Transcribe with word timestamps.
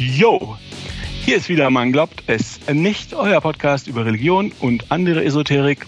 Yo! 0.00 0.56
Hier 1.26 1.36
ist 1.36 1.50
wieder 1.50 1.68
Man 1.68 1.92
glaubt 1.92 2.22
es 2.26 2.58
nicht, 2.72 3.12
euer 3.12 3.38
Podcast 3.42 3.86
über 3.86 4.06
Religion 4.06 4.50
und 4.58 4.90
andere 4.90 5.22
Esoterik 5.22 5.86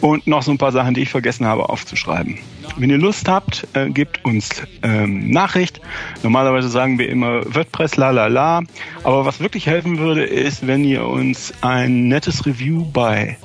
und 0.00 0.26
noch 0.26 0.42
so 0.42 0.50
ein 0.50 0.56
paar 0.56 0.72
Sachen, 0.72 0.94
die 0.94 1.02
ich 1.02 1.10
vergessen 1.10 1.44
habe 1.44 1.68
aufzuschreiben. 1.68 2.38
Wenn 2.78 2.88
ihr 2.88 2.96
Lust 2.96 3.28
habt, 3.28 3.68
äh, 3.74 3.90
gebt 3.90 4.24
uns 4.24 4.62
ähm, 4.82 5.28
Nachricht. 5.28 5.82
Normalerweise 6.22 6.70
sagen 6.70 6.98
wir 6.98 7.10
immer 7.10 7.44
WordPress 7.54 7.96
la 7.96 8.12
la 8.12 8.28
la. 8.28 8.62
Aber 9.02 9.26
was 9.26 9.40
wirklich 9.40 9.66
helfen 9.66 9.98
würde, 9.98 10.24
ist, 10.24 10.66
wenn 10.66 10.82
ihr 10.82 11.04
uns 11.04 11.52
ein 11.60 12.08
nettes 12.08 12.46
Review 12.46 12.86
bei, 12.94 13.36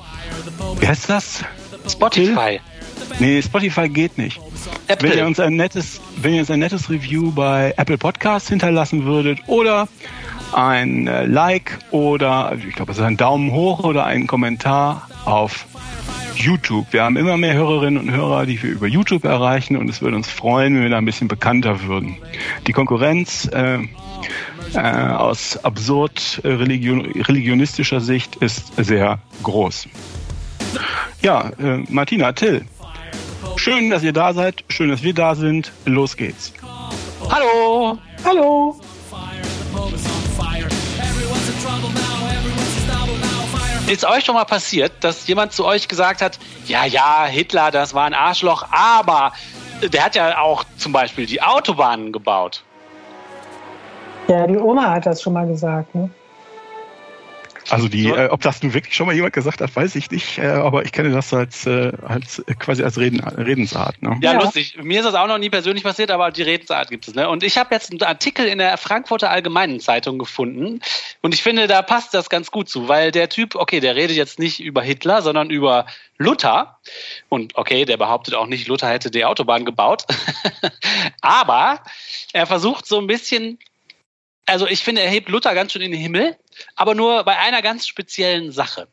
wie 0.78 0.88
heißt 0.88 1.10
das? 1.10 1.44
Spotify. 1.86 2.58
Nee, 3.18 3.42
Spotify 3.42 3.86
geht 3.90 4.16
nicht. 4.16 4.40
Apple. 4.90 5.10
Wenn 5.10 5.18
ihr 5.18 5.26
uns 5.26 5.38
ein 5.38 5.54
nettes, 5.54 6.00
wenn 6.20 6.34
ihr 6.34 6.40
uns 6.40 6.50
ein 6.50 6.58
nettes 6.58 6.90
Review 6.90 7.30
bei 7.30 7.74
Apple 7.76 7.96
Podcasts 7.96 8.48
hinterlassen 8.48 9.04
würdet 9.04 9.38
oder 9.46 9.86
ein 10.52 11.06
äh, 11.06 11.26
Like 11.26 11.78
oder 11.92 12.56
ich 12.56 12.74
glaube, 12.74 12.90
es 12.90 12.98
ist 12.98 13.04
ein 13.04 13.16
Daumen 13.16 13.52
hoch 13.52 13.84
oder 13.84 14.04
ein 14.04 14.26
Kommentar 14.26 15.08
auf 15.24 15.66
YouTube. 16.34 16.86
Wir 16.90 17.04
haben 17.04 17.16
immer 17.16 17.36
mehr 17.36 17.54
Hörerinnen 17.54 18.02
und 18.02 18.10
Hörer, 18.10 18.46
die 18.46 18.60
wir 18.60 18.70
über 18.70 18.88
YouTube 18.88 19.24
erreichen 19.24 19.76
und 19.76 19.88
es 19.88 20.02
würde 20.02 20.16
uns 20.16 20.28
freuen, 20.28 20.74
wenn 20.74 20.82
wir 20.82 20.90
da 20.90 20.98
ein 20.98 21.04
bisschen 21.04 21.28
bekannter 21.28 21.82
würden. 21.84 22.16
Die 22.66 22.72
Konkurrenz 22.72 23.48
äh, 23.52 23.78
äh, 24.74 24.78
aus 24.78 25.56
absurd 25.64 26.40
äh, 26.42 26.48
religion 26.48 27.02
religionistischer 27.02 28.00
Sicht 28.00 28.36
ist 28.36 28.72
sehr 28.76 29.20
groß. 29.44 29.86
Ja, 31.22 31.50
äh, 31.60 31.84
Martina, 31.88 32.32
Till, 32.32 32.64
schön, 33.60 33.90
dass 33.90 34.02
ihr 34.02 34.12
da 34.12 34.32
seid, 34.32 34.64
schön, 34.68 34.88
dass 34.88 35.02
wir 35.02 35.12
da 35.12 35.34
sind. 35.34 35.70
Los 35.84 36.16
geht's. 36.16 36.52
Hallo. 37.28 37.98
Hallo. 38.24 38.80
Ist 43.86 44.04
euch 44.04 44.24
schon 44.24 44.36
mal 44.36 44.44
passiert, 44.44 44.92
dass 45.00 45.26
jemand 45.26 45.52
zu 45.52 45.64
euch 45.66 45.88
gesagt 45.88 46.22
hat, 46.22 46.38
ja, 46.66 46.84
ja, 46.84 47.26
Hitler, 47.26 47.70
das 47.70 47.92
war 47.92 48.06
ein 48.06 48.14
Arschloch, 48.14 48.66
aber 48.70 49.32
der 49.82 50.04
hat 50.04 50.14
ja 50.14 50.38
auch 50.38 50.64
zum 50.76 50.92
Beispiel 50.92 51.26
die 51.26 51.42
Autobahnen 51.42 52.12
gebaut. 52.12 52.62
Ja, 54.28 54.46
die 54.46 54.56
Oma 54.56 54.90
hat 54.92 55.06
das 55.06 55.20
schon 55.20 55.32
mal 55.32 55.46
gesagt. 55.46 55.94
Ne? 55.94 56.08
Also 57.72 57.88
die, 57.88 58.02
So. 58.04 58.16
äh, 58.16 58.28
ob 58.28 58.40
das 58.42 58.62
nun 58.62 58.74
wirklich 58.74 58.94
schon 58.94 59.06
mal 59.06 59.14
jemand 59.14 59.32
gesagt 59.32 59.60
hat, 59.60 59.74
weiß 59.74 59.94
ich 59.96 60.10
nicht, 60.10 60.38
äh, 60.38 60.46
aber 60.46 60.84
ich 60.84 60.92
kenne 60.92 61.10
das 61.10 61.32
als, 61.32 61.66
äh, 61.66 61.92
als 62.06 62.40
äh, 62.40 62.54
quasi 62.54 62.82
als 62.82 62.98
Reden, 62.98 63.20
Redensart. 63.20 64.02
Ne? 64.02 64.18
Ja, 64.22 64.32
Ja. 64.32 64.40
lustig. 64.42 64.76
Mir 64.82 65.00
ist 65.00 65.06
das 65.06 65.14
auch 65.14 65.26
noch 65.26 65.38
nie 65.38 65.50
persönlich 65.50 65.84
passiert, 65.84 66.10
aber 66.10 66.30
die 66.30 66.42
Redensart 66.42 66.90
gibt 66.90 67.08
es. 67.08 67.14
Ne? 67.14 67.28
Und 67.28 67.42
ich 67.42 67.58
habe 67.58 67.74
jetzt 67.74 67.90
einen 67.90 68.02
Artikel 68.02 68.46
in 68.46 68.58
der 68.58 68.76
Frankfurter 68.76 69.30
Allgemeinen 69.30 69.80
Zeitung 69.80 70.18
gefunden 70.18 70.80
und 71.22 71.34
ich 71.34 71.42
finde, 71.42 71.66
da 71.66 71.82
passt 71.82 72.14
das 72.14 72.28
ganz 72.30 72.50
gut 72.50 72.68
zu, 72.68 72.88
weil 72.88 73.10
der 73.12 73.28
Typ, 73.28 73.54
okay, 73.54 73.80
der 73.80 73.96
redet 73.96 74.16
jetzt 74.16 74.38
nicht 74.38 74.60
über 74.60 74.82
Hitler, 74.82 75.22
sondern 75.22 75.50
über 75.50 75.86
Luther. 76.18 76.78
Und 77.28 77.56
okay, 77.56 77.84
der 77.86 77.96
behauptet 77.96 78.34
auch 78.34 78.46
nicht, 78.46 78.68
Luther 78.68 78.88
hätte 78.88 79.10
die 79.10 79.24
Autobahn 79.24 79.64
gebaut. 79.64 80.04
aber 81.22 81.80
er 82.32 82.46
versucht 82.46 82.86
so 82.86 82.98
ein 82.98 83.06
bisschen, 83.06 83.58
also 84.50 84.66
ich 84.66 84.82
finde, 84.82 85.02
er 85.02 85.10
hebt 85.10 85.28
Luther 85.28 85.54
ganz 85.54 85.72
schön 85.72 85.82
in 85.82 85.92
den 85.92 86.00
Himmel, 86.00 86.36
aber 86.74 86.94
nur 86.94 87.24
bei 87.24 87.38
einer 87.38 87.62
ganz 87.62 87.86
speziellen 87.86 88.52
Sache. 88.52 88.88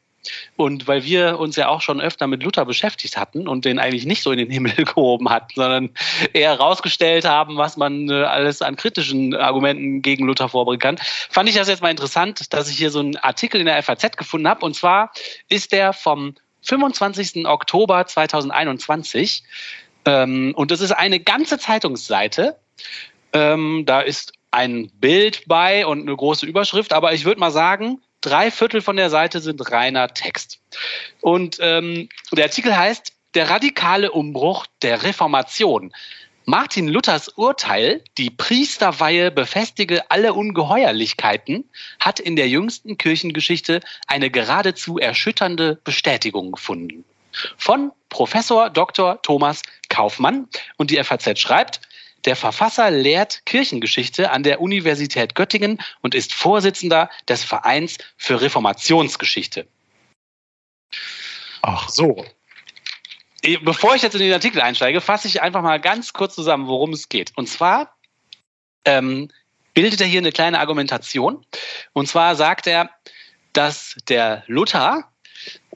Und 0.56 0.88
weil 0.88 1.04
wir 1.06 1.40
uns 1.40 1.56
ja 1.56 1.70
auch 1.70 1.82
schon 1.82 2.02
öfter 2.02 2.28
mit 2.28 2.44
Luther 2.44 2.66
beschäftigt 2.66 3.18
hatten 3.18 3.48
und 3.48 3.66
den 3.66 3.80
eigentlich 3.80 4.06
nicht 4.06 4.24
so 4.24 4.32
in 4.32 4.40
den 4.40 4.50
Himmel 4.50 4.74
gehoben 4.76 5.30
hatten, 5.30 5.54
sondern 5.56 5.90
eher 6.34 6.52
herausgestellt 6.52 7.26
haben, 7.26 7.58
was 7.58 7.78
man 7.78 8.10
äh, 8.10 8.24
alles 8.24 8.62
an 8.62 8.76
kritischen 8.76 9.36
Argumenten 9.36 10.02
gegen 10.02 10.26
Luther 10.26 10.50
vorbringen 10.50 10.80
kann, 10.80 10.98
fand 11.30 11.50
ich 11.50 11.56
das 11.56 11.68
jetzt 11.70 11.82
mal 11.82 11.92
interessant, 11.92 12.54
dass 12.54 12.70
ich 12.70 12.78
hier 12.78 12.92
so 12.92 13.00
einen 13.00 13.16
Artikel 13.18 13.60
in 13.60 13.68
der 13.68 13.82
FAZ 13.82 14.18
gefunden 14.18 14.48
habe. 14.48 14.66
Und 14.66 14.76
zwar 14.76 15.12
ist 15.50 15.72
der 15.72 15.94
vom 15.94 16.36
25. 16.64 17.46
Oktober 17.46 18.06
2021. 18.06 19.44
Ähm, 20.06 20.54
und 20.56 20.72
das 20.72 20.82
ist 20.82 20.92
eine 20.92 21.20
ganze 21.20 21.58
Zeitungsseite. 21.58 22.58
Ähm, 23.34 23.84
da 23.86 24.02
ist 24.02 24.34
ein 24.58 24.90
Bild 25.00 25.44
bei 25.46 25.86
und 25.86 26.02
eine 26.02 26.16
große 26.16 26.48
Überschrift, 26.48 26.92
aber 26.92 27.14
ich 27.14 27.26
würde 27.26 27.40
mal 27.40 27.52
sagen, 27.52 28.02
drei 28.22 28.50
Viertel 28.50 28.82
von 28.82 28.96
der 28.96 29.12
Seite 29.12 29.40
sind 29.40 29.72
reiner 29.72 30.08
Text. 30.16 30.60
Und 31.22 31.60
ähm, 31.62 32.10
der 32.32 32.46
Artikel 32.46 32.76
heißt 32.76 33.14
Der 33.36 33.52
radikale 33.52 34.12
Umbruch 34.12 34.66
der 34.82 35.04
Reformation. 35.04 35.94
Martin 36.46 36.88
Luthers 36.88 37.28
Urteil, 37.28 38.04
die 38.18 38.32
Priesterweihe 38.32 39.30
befestige 39.30 40.10
alle 40.10 40.34
Ungeheuerlichkeiten, 40.34 41.70
hat 42.00 42.20
in 42.20 42.36
der 42.36 42.48
jüngsten 42.48 42.98
Kirchengeschichte 42.98 43.82
eine 44.08 44.32
geradezu 44.32 44.98
erschütternde 44.98 45.80
Bestätigung 45.84 46.54
gefunden. 46.54 47.04
Von 47.58 47.92
Professor 48.10 48.72
Dr. 48.72 49.22
Thomas 49.22 49.62
Kaufmann 49.90 50.48
und 50.78 50.90
die 50.90 51.04
FAZ 51.04 51.38
schreibt, 51.38 51.82
der 52.28 52.36
Verfasser 52.36 52.92
lehrt 52.92 53.46
Kirchengeschichte 53.46 54.32
an 54.32 54.44
der 54.44 54.62
Universität 54.62 55.34
Göttingen 55.34 55.82
und 56.02 56.14
ist 56.14 56.34
Vorsitzender 56.34 57.10
des 57.28 57.44
Vereins 57.44 57.98
für 58.18 58.42
Reformationsgeschichte. 58.42 59.66
Ach, 61.62 61.90
So. 61.90 62.26
Eh, 63.44 63.58
Bevor 63.58 63.96
ich 63.96 64.02
jetzt 64.02 64.16
in 64.16 64.22
den 64.22 64.34
Artikel 64.34 64.62
einsteige, 64.62 65.00
fasse 65.00 65.28
ich 65.28 65.42
einfach 65.42 65.62
mal 65.62 65.80
ganz 65.80 66.12
kurz 66.12 66.36
zusammen, 66.36 66.68
worum 66.68 66.92
es 66.92 67.08
geht. 67.08 67.32
Und 67.36 67.48
zwar 67.48 67.96
ähm, 68.84 69.30
bildet 69.74 70.02
er 70.02 70.08
hier 70.08 70.20
eine 70.20 70.32
kleine 70.32 70.60
Argumentation. 70.60 71.46
Und 71.94 72.08
zwar 72.08 72.36
sagt 72.36 72.68
er, 72.68 72.90
dass 73.54 73.96
der 74.10 74.44
Luther, 74.48 75.12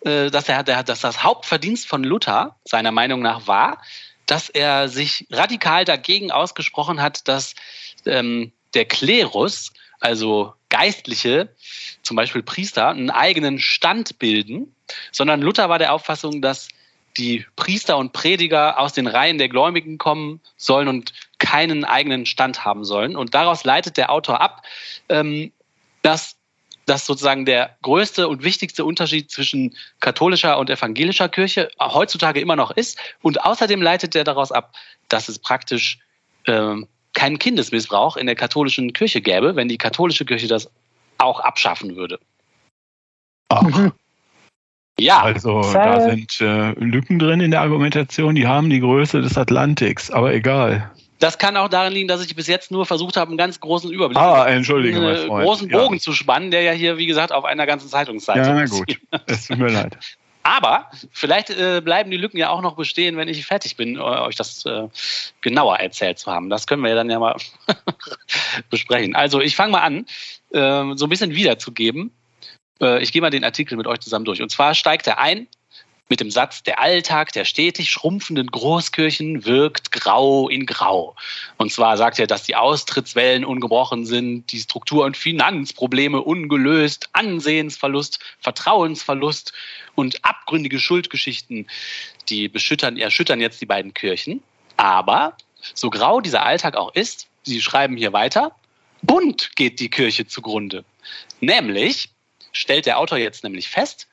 äh, 0.02 0.30
dass, 0.30 0.50
er, 0.50 0.64
der, 0.64 0.84
dass 0.84 1.02
das 1.02 1.24
Hauptverdienst 1.24 1.88
von 1.88 2.04
Luther 2.04 2.58
seiner 2.66 2.92
Meinung 2.92 3.22
nach 3.22 3.48
war, 3.48 3.82
dass 4.32 4.48
er 4.48 4.88
sich 4.88 5.28
radikal 5.30 5.84
dagegen 5.84 6.32
ausgesprochen 6.32 7.02
hat, 7.02 7.28
dass 7.28 7.54
ähm, 8.06 8.54
der 8.74 8.86
Klerus, 8.86 9.74
also 10.00 10.54
Geistliche, 10.70 11.54
zum 12.02 12.16
Beispiel 12.16 12.42
Priester, 12.42 12.88
einen 12.88 13.10
eigenen 13.10 13.60
Stand 13.60 14.20
bilden, 14.20 14.74
sondern 15.12 15.42
Luther 15.42 15.68
war 15.68 15.80
der 15.80 15.92
Auffassung, 15.92 16.42
dass 16.42 16.70
die 17.18 17.46
Priester 17.58 17.98
und 17.98 18.14
Prediger 18.14 18.80
aus 18.80 18.94
den 18.94 19.08
Reihen 19.08 19.38
der 19.38 19.50
Gläubigen 19.50 19.98
kommen 19.98 20.40
sollen 20.56 20.88
und 20.88 21.12
keinen 21.38 21.84
eigenen 21.84 22.26
Stand 22.26 22.64
haben 22.64 22.86
sollen. 22.86 23.18
Und 23.18 23.34
daraus 23.34 23.66
leitet 23.66 23.98
der 23.98 24.10
Autor 24.14 24.40
ab, 24.40 24.64
ähm, 25.10 25.52
dass 26.04 26.38
das 26.86 27.06
sozusagen 27.06 27.46
der 27.46 27.78
größte 27.82 28.28
und 28.28 28.44
wichtigste 28.44 28.86
Unterschied 28.86 29.32
zwischen 29.32 29.76
katholischer 30.00 30.58
und 30.58 30.70
evangelischer 30.70 31.30
Kirche 31.30 31.70
heutzutage 31.80 32.40
immer 32.40 32.56
noch 32.56 32.72
ist. 32.72 32.98
Und 33.22 33.44
außerdem 33.44 33.82
leitet 33.82 34.16
er 34.16 34.24
daraus 34.24 34.52
ab, 34.52 34.74
dass 35.08 35.30
es 35.30 35.40
praktisch 35.40 36.00
ähm, 36.48 36.88
keinen 37.14 37.40
Kindesmissbrauch 37.40 38.18
in 38.18 38.26
der 38.26 38.36
katholischen 38.36 38.94
Kirche 38.94 39.22
gäbe, 39.22 39.56
wenn 39.56 39.68
die 39.68 39.78
katholische 39.78 40.26
Kirche 40.26 40.48
das 40.48 40.70
auch 41.18 41.40
abschaffen 41.40 41.96
würde. 41.96 42.20
ach. 43.50 43.92
Ja, 45.00 45.22
Also 45.22 45.62
da 45.74 46.02
sind 46.02 46.42
äh, 46.42 46.72
Lücken 46.74 47.18
drin 47.18 47.40
in 47.40 47.52
der 47.52 47.62
Argumentation, 47.62 48.36
die 48.36 48.46
haben 48.46 48.70
die 48.70 48.80
Größe 48.80 49.22
des 49.22 49.38
Atlantiks, 49.38 50.12
aber 50.12 50.34
egal. 50.34 50.92
Das 51.22 51.38
kann 51.38 51.56
auch 51.56 51.70
daran 51.70 51.94
liegen, 51.94 52.08
dass 52.08 52.24
ich 52.26 52.36
bis 52.36 52.48
jetzt 52.48 52.72
nur 52.72 52.86
versucht 52.86 53.16
habe, 53.16 53.30
einen 53.30 53.38
ganz 53.38 53.60
großen 53.60 53.92
Überblick 53.92 54.18
Ah, 54.18 54.48
entschuldige, 54.48 54.98
einen 54.98 55.28
Freund. 55.28 55.46
großen 55.46 55.70
Ja. 55.70 55.78
Bogen 55.78 56.00
zu 56.00 56.14
spannen, 56.14 56.52
der 56.52 56.62
ja 56.64 56.72
hier, 56.72 56.98
wie 56.98 57.06
gesagt, 57.06 57.32
auf 57.32 57.46
einer 57.46 57.66
ganzen 57.66 57.88
Zeitungsseite 57.90 58.40
Ja, 58.40 58.54
na 58.56 58.64
ist. 58.64 58.72
gut. 58.72 58.98
Es 59.28 59.48
tut 59.48 59.58
mir 59.58 59.70
leid. 59.70 59.98
Aber 60.44 60.90
vielleicht 61.12 61.52
äh, 61.52 61.82
bleiben 61.86 62.10
die 62.10 62.18
Lücken 62.18 62.38
ja 62.38 62.50
auch 62.50 62.62
noch 62.64 62.76
bestehen, 62.76 63.16
wenn 63.16 63.28
ich 63.28 63.46
fertig 63.46 63.76
bin, 63.78 63.98
äh, 63.98 64.00
euch 64.00 64.36
das 64.36 64.66
äh, 64.66 64.88
genauer 65.42 65.78
erzählt 65.78 66.18
zu 66.18 66.32
haben. 66.32 66.50
Das 66.50 66.66
können 66.66 66.82
wir 66.82 66.90
ja 66.90 66.96
dann 66.96 67.12
ja 67.12 67.20
mal 67.20 67.36
besprechen. 68.72 69.16
Also 69.16 69.40
ich 69.40 69.56
fange 69.56 69.74
mal 69.74 69.82
an, 69.82 70.06
äh, 70.52 70.96
so 70.98 71.06
ein 71.06 71.10
bisschen 71.10 71.36
wiederzugeben. 71.36 72.12
Äh, 72.82 73.04
ich 73.04 73.12
gehe 73.12 73.22
mal 73.22 73.30
den 73.30 73.44
Artikel 73.44 73.78
mit 73.78 73.86
euch 73.86 74.00
zusammen 74.00 74.26
durch. 74.26 74.42
Und 74.42 74.50
zwar 74.50 74.74
steigt 74.74 75.06
er 75.06 75.20
ein 75.20 75.46
mit 76.12 76.20
dem 76.20 76.30
Satz, 76.30 76.62
der 76.62 76.80
Alltag 76.80 77.32
der 77.32 77.46
stetig 77.46 77.90
schrumpfenden 77.90 78.48
Großkirchen 78.48 79.46
wirkt 79.46 79.94
grau 79.94 80.50
in 80.50 80.66
grau. 80.66 81.16
Und 81.56 81.72
zwar 81.72 81.96
sagt 81.96 82.20
er, 82.20 82.28
dass 82.28 82.44
die 82.44 82.58
Austrittswellen 82.58 83.46
ungebrochen 83.46 84.06
sind, 84.06 84.52
die 84.52 84.60
Struktur- 84.60 85.06
und 85.06 85.16
Finanzprobleme 85.16 86.22
ungelöst, 86.22 87.10
Ansehensverlust, 87.14 88.20
Vertrauensverlust 88.40 89.54
und 89.96 90.24
abgründige 90.26 90.80
Schuldgeschichten, 90.80 91.68
die 92.28 92.50
beschüttern, 92.50 92.98
erschüttern 92.98 93.40
jetzt 93.40 93.62
die 93.62 93.66
beiden 93.66 93.94
Kirchen. 93.94 94.44
Aber 94.76 95.38
so 95.74 95.90
grau 95.90 96.20
dieser 96.20 96.44
Alltag 96.46 96.76
auch 96.76 96.94
ist, 96.94 97.30
Sie 97.44 97.62
schreiben 97.62 97.96
hier 97.96 98.12
weiter, 98.12 98.54
bunt 99.02 99.56
geht 99.56 99.80
die 99.80 99.90
Kirche 99.90 100.28
zugrunde. 100.28 100.84
Nämlich 101.40 102.10
stellt 102.52 102.86
der 102.86 103.00
Autor 103.00 103.18
jetzt 103.18 103.46
nämlich 103.46 103.70
fest, 103.70 104.10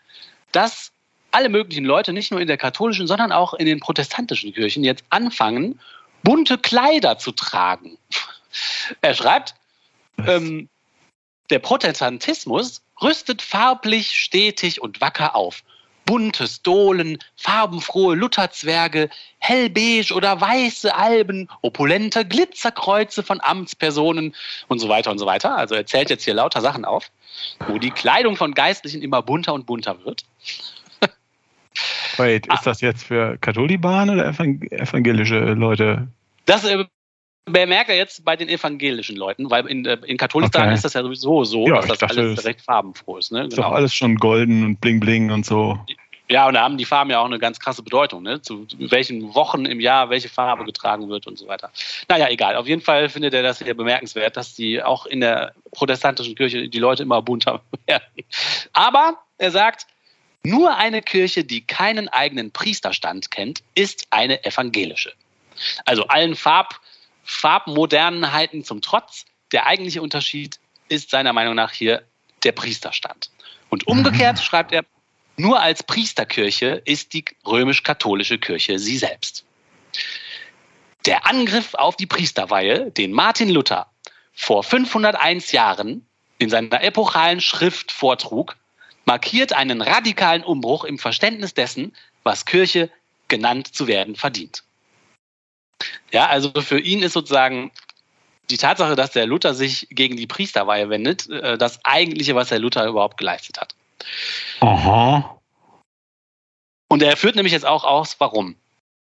dass 0.52 0.92
alle 1.30 1.48
möglichen 1.48 1.84
Leute, 1.84 2.12
nicht 2.12 2.30
nur 2.30 2.40
in 2.40 2.46
der 2.46 2.56
katholischen, 2.56 3.06
sondern 3.06 3.32
auch 3.32 3.54
in 3.54 3.66
den 3.66 3.80
protestantischen 3.80 4.52
Kirchen, 4.52 4.84
jetzt 4.84 5.04
anfangen, 5.10 5.78
bunte 6.22 6.58
Kleider 6.58 7.18
zu 7.18 7.32
tragen. 7.32 7.98
Er 9.02 9.14
schreibt, 9.14 9.54
ähm, 10.26 10.70
der 11.50 11.58
Protestantismus 11.58 12.82
rüstet 13.02 13.42
farblich, 13.42 14.12
stetig 14.12 14.80
und 14.82 15.00
wacker 15.00 15.36
auf. 15.36 15.62
Bunte 16.06 16.48
Stolen, 16.48 17.18
farbenfrohe 17.36 18.14
Lutherzwerge, 18.14 19.10
hellbeige 19.38 20.14
oder 20.14 20.40
weiße 20.40 20.94
Alben, 20.94 21.48
opulente 21.60 22.24
Glitzerkreuze 22.24 23.22
von 23.22 23.42
Amtspersonen 23.42 24.34
und 24.68 24.78
so 24.78 24.88
weiter 24.88 25.10
und 25.10 25.18
so 25.18 25.26
weiter. 25.26 25.54
Also 25.54 25.74
er 25.74 25.84
zählt 25.84 26.08
jetzt 26.08 26.24
hier 26.24 26.32
lauter 26.32 26.62
Sachen 26.62 26.86
auf, 26.86 27.10
wo 27.66 27.78
die 27.78 27.90
Kleidung 27.90 28.36
von 28.36 28.54
Geistlichen 28.54 29.02
immer 29.02 29.20
bunter 29.20 29.52
und 29.52 29.66
bunter 29.66 30.02
wird. 30.04 30.24
Wait, 32.18 32.46
ist 32.52 32.66
das 32.66 32.80
jetzt 32.80 33.04
für 33.04 33.38
Katholiban 33.38 34.10
oder 34.10 34.26
evangelische 34.26 35.38
Leute? 35.54 36.08
Das 36.46 36.64
äh, 36.64 36.84
bemerkt 37.44 37.90
er 37.90 37.96
jetzt 37.96 38.24
bei 38.24 38.36
den 38.36 38.48
evangelischen 38.48 39.16
Leuten, 39.16 39.50
weil 39.50 39.66
in, 39.66 39.84
äh, 39.86 39.98
in 40.06 40.16
Katholistan 40.16 40.64
okay. 40.64 40.74
ist 40.74 40.84
das 40.84 40.94
ja 40.94 41.02
sowieso 41.02 41.44
so, 41.44 41.66
ja, 41.66 41.76
dass 41.76 41.86
das 41.86 41.98
dachte, 41.98 42.20
alles 42.20 42.44
recht 42.44 42.60
farbenfroh 42.62 43.18
ist. 43.18 43.32
Ne? 43.32 43.44
Ist 43.44 43.56
genau. 43.56 43.68
doch 43.68 43.74
alles 43.74 43.94
schon 43.94 44.16
golden 44.16 44.64
und 44.64 44.80
bling 44.80 45.00
bling 45.00 45.30
und 45.30 45.46
so. 45.46 45.78
Ja, 46.30 46.46
und 46.46 46.54
da 46.54 46.62
haben 46.62 46.76
die 46.76 46.84
Farben 46.84 47.10
ja 47.10 47.20
auch 47.20 47.24
eine 47.24 47.38
ganz 47.38 47.58
krasse 47.58 47.82
Bedeutung, 47.82 48.22
ne? 48.22 48.42
zu 48.42 48.66
welchen 48.78 49.34
Wochen 49.34 49.64
im 49.64 49.80
Jahr 49.80 50.10
welche 50.10 50.28
Farbe 50.28 50.64
getragen 50.64 51.08
wird 51.08 51.26
und 51.26 51.38
so 51.38 51.48
weiter. 51.48 51.70
Naja, 52.06 52.28
egal. 52.28 52.56
Auf 52.56 52.66
jeden 52.66 52.82
Fall 52.82 53.08
findet 53.08 53.32
er 53.32 53.42
das 53.42 53.62
hier 53.62 53.74
bemerkenswert, 53.74 54.36
dass 54.36 54.54
die 54.54 54.82
auch 54.82 55.06
in 55.06 55.20
der 55.20 55.54
protestantischen 55.72 56.34
Kirche 56.34 56.68
die 56.68 56.78
Leute 56.78 57.02
immer 57.02 57.22
bunter 57.22 57.62
werden. 57.86 58.04
Aber 58.74 59.18
er 59.38 59.50
sagt, 59.50 59.86
nur 60.44 60.76
eine 60.76 61.02
Kirche, 61.02 61.44
die 61.44 61.66
keinen 61.66 62.08
eigenen 62.08 62.52
Priesterstand 62.52 63.30
kennt, 63.30 63.62
ist 63.74 64.06
eine 64.10 64.44
evangelische. 64.44 65.12
Also 65.84 66.06
allen 66.06 66.36
Farb, 66.36 66.80
Farbmodernheiten 67.24 68.64
zum 68.64 68.80
Trotz, 68.80 69.24
der 69.52 69.66
eigentliche 69.66 70.02
Unterschied 70.02 70.60
ist 70.88 71.10
seiner 71.10 71.32
Meinung 71.32 71.54
nach 71.54 71.72
hier 71.72 72.04
der 72.44 72.52
Priesterstand. 72.52 73.30
Und 73.68 73.86
umgekehrt 73.86 74.36
mhm. 74.36 74.42
schreibt 74.42 74.72
er, 74.72 74.84
nur 75.36 75.60
als 75.60 75.82
Priesterkirche 75.82 76.82
ist 76.84 77.12
die 77.12 77.24
römisch-katholische 77.46 78.38
Kirche 78.38 78.78
sie 78.78 78.98
selbst. 78.98 79.44
Der 81.06 81.26
Angriff 81.26 81.74
auf 81.74 81.96
die 81.96 82.06
Priesterweihe, 82.06 82.90
den 82.90 83.12
Martin 83.12 83.48
Luther 83.48 83.90
vor 84.32 84.62
501 84.62 85.52
Jahren 85.52 86.06
in 86.38 86.50
seiner 86.50 86.82
epochalen 86.82 87.40
Schrift 87.40 87.92
vortrug, 87.92 88.56
markiert 89.08 89.54
einen 89.54 89.80
radikalen 89.80 90.44
Umbruch 90.44 90.84
im 90.84 90.98
Verständnis 90.98 91.54
dessen, 91.54 91.92
was 92.24 92.44
Kirche 92.44 92.90
genannt 93.26 93.74
zu 93.74 93.86
werden 93.86 94.16
verdient. 94.16 94.64
Ja, 96.12 96.26
also 96.26 96.52
für 96.60 96.78
ihn 96.78 97.02
ist 97.02 97.14
sozusagen 97.14 97.70
die 98.50 98.58
Tatsache, 98.58 98.96
dass 98.96 99.12
der 99.12 99.26
Luther 99.26 99.54
sich 99.54 99.88
gegen 99.90 100.16
die 100.16 100.26
Priesterweihe 100.26 100.90
wendet, 100.90 101.28
äh, 101.30 101.56
das 101.56 101.82
eigentliche, 101.84 102.34
was 102.34 102.50
der 102.50 102.58
Luther 102.58 102.86
überhaupt 102.86 103.16
geleistet 103.16 103.58
hat. 103.58 103.74
Aha. 104.60 105.40
Und 106.90 107.02
er 107.02 107.16
führt 107.16 107.36
nämlich 107.36 107.52
jetzt 107.52 107.66
auch 107.66 107.84
aus, 107.84 108.16
warum. 108.18 108.56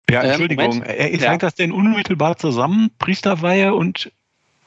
Ja, 0.09 0.23
ähm, 0.23 0.29
Entschuldigung, 0.29 0.71
ähm, 0.73 0.83
hängt 0.83 1.21
ja. 1.21 1.37
das 1.37 1.55
denn 1.55 1.73
unmittelbar 1.73 2.37
zusammen, 2.37 2.91
Priesterweihe 2.97 3.73
und 3.73 4.11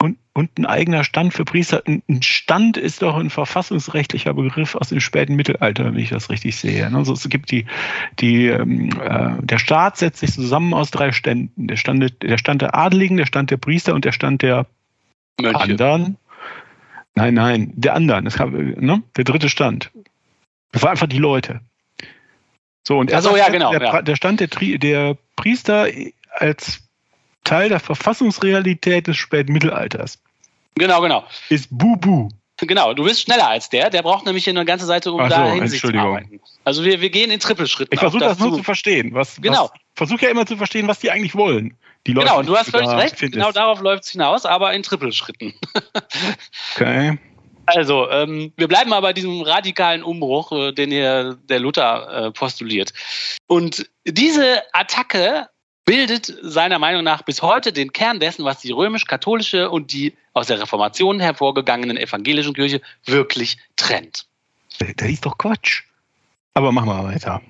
und, 0.01 0.17
und 0.33 0.57
ein 0.57 0.65
eigener 0.65 1.03
Stand 1.03 1.33
für 1.33 1.45
Priester. 1.45 1.83
Ein 1.85 2.23
Stand 2.23 2.75
ist 2.75 3.03
doch 3.03 3.17
ein 3.17 3.29
verfassungsrechtlicher 3.29 4.33
Begriff 4.33 4.75
aus 4.75 4.89
dem 4.89 4.99
späten 4.99 5.35
Mittelalter, 5.35 5.85
wenn 5.85 5.99
ich 5.99 6.09
das 6.09 6.31
richtig 6.31 6.55
sehe. 6.55 6.91
Also 6.91 7.13
es 7.13 7.29
gibt 7.29 7.51
die, 7.51 7.67
die, 8.19 8.47
ähm, 8.47 8.89
äh, 8.99 9.41
der 9.43 9.59
Staat 9.59 9.97
setzt 9.97 10.21
sich 10.21 10.33
zusammen 10.33 10.73
aus 10.73 10.89
drei 10.89 11.11
Ständen. 11.11 11.67
Der 11.67 11.75
Stand, 11.75 12.23
der 12.23 12.37
Stand 12.39 12.63
der 12.63 12.75
Adeligen, 12.75 13.17
der 13.17 13.27
Stand 13.27 13.51
der 13.51 13.57
Priester 13.57 13.93
und 13.93 14.03
der 14.03 14.11
Stand 14.11 14.41
der 14.41 14.65
Mönche. 15.39 15.59
anderen. 15.59 16.17
Nein, 17.13 17.35
nein, 17.35 17.73
der 17.75 17.93
anderen. 17.93 18.25
Das 18.25 18.37
kam, 18.37 18.53
ne? 18.53 19.03
Der 19.17 19.23
dritte 19.23 19.49
Stand. 19.49 19.91
Das 20.71 20.81
war 20.81 20.89
einfach 20.89 21.07
die 21.07 21.19
Leute. 21.19 21.61
So, 22.87 22.97
und 22.97 23.11
er 23.11 23.21
so, 23.21 23.37
ja, 23.37 23.49
genau, 23.49 23.71
der, 23.71 23.81
ja. 23.81 24.01
der 24.01 24.15
Stand 24.15 24.39
der, 24.39 24.47
der 24.47 25.17
Priester 25.35 25.87
als 26.33 26.81
Teil 27.43 27.69
der 27.69 27.79
Verfassungsrealität 27.79 29.07
des 29.07 29.17
späten 29.17 29.53
Mittelalters. 29.53 30.19
Genau, 30.75 31.01
genau. 31.01 31.25
Ist 31.49 31.67
Bubu. 31.69 32.29
Genau, 32.57 32.93
du 32.93 33.03
bist 33.03 33.21
schneller 33.21 33.47
als 33.47 33.69
der. 33.69 33.89
Der 33.89 34.03
braucht 34.03 34.25
nämlich 34.25 34.43
hier 34.43 34.53
eine 34.53 34.65
ganze 34.65 34.85
Seite, 34.85 35.11
um 35.11 35.19
Ach 35.19 35.29
da 35.29 35.51
Hinsicht 35.51 35.85
zu 35.85 35.93
arbeiten. 35.93 36.39
Also 36.63 36.83
wir, 36.83 37.01
wir 37.01 37.09
gehen 37.09 37.31
in 37.31 37.39
Trippelschritten. 37.39 37.93
Ich 37.93 37.99
versuche 37.99 38.21
das, 38.21 38.37
das 38.37 38.47
nur 38.47 38.57
zu 38.57 38.63
verstehen. 38.63 39.13
Was, 39.13 39.41
genau. 39.41 39.71
Versuche 39.95 40.25
ja 40.25 40.29
immer 40.29 40.45
zu 40.45 40.57
verstehen, 40.57 40.87
was 40.87 40.99
die 40.99 41.09
eigentlich 41.09 41.35
wollen. 41.35 41.75
Die 42.07 42.13
Leute, 42.13 42.27
genau, 42.27 42.39
und 42.39 42.47
du 42.47 42.55
hast 42.55 42.69
völlig 42.69 42.89
recht. 42.89 43.17
Findest. 43.17 43.33
Genau 43.33 43.51
darauf 43.51 43.81
läuft 43.81 44.05
es 44.05 44.11
hinaus, 44.11 44.45
aber 44.45 44.73
in 44.73 44.83
Trippelschritten. 44.83 45.53
okay. 46.75 47.17
Also, 47.65 48.09
ähm, 48.09 48.51
wir 48.57 48.67
bleiben 48.67 48.89
mal 48.89 49.01
bei 49.01 49.13
diesem 49.13 49.41
radikalen 49.41 50.03
Umbruch, 50.03 50.51
äh, 50.51 50.71
den 50.71 50.91
hier 50.91 51.37
der 51.43 51.59
Luther 51.59 52.27
äh, 52.27 52.31
postuliert. 52.31 52.91
Und 53.47 53.89
diese 54.05 54.61
Attacke 54.73 55.47
bildet 55.91 56.33
seiner 56.41 56.79
Meinung 56.79 57.03
nach 57.03 57.21
bis 57.23 57.41
heute 57.41 57.73
den 57.73 57.91
Kern 57.91 58.21
dessen, 58.21 58.45
was 58.45 58.61
die 58.61 58.71
römisch-katholische 58.71 59.69
und 59.69 59.91
die 59.91 60.13
aus 60.31 60.47
der 60.47 60.61
Reformation 60.61 61.19
hervorgegangenen 61.19 61.97
evangelischen 61.97 62.53
Kirche 62.53 62.79
wirklich 63.03 63.57
trennt. 63.75 64.25
Das 64.79 65.09
ist 65.09 65.25
doch 65.25 65.37
Quatsch. 65.37 65.83
Aber 66.53 66.71
machen 66.71 66.87
wir 66.87 67.03
weiter. 67.03 67.41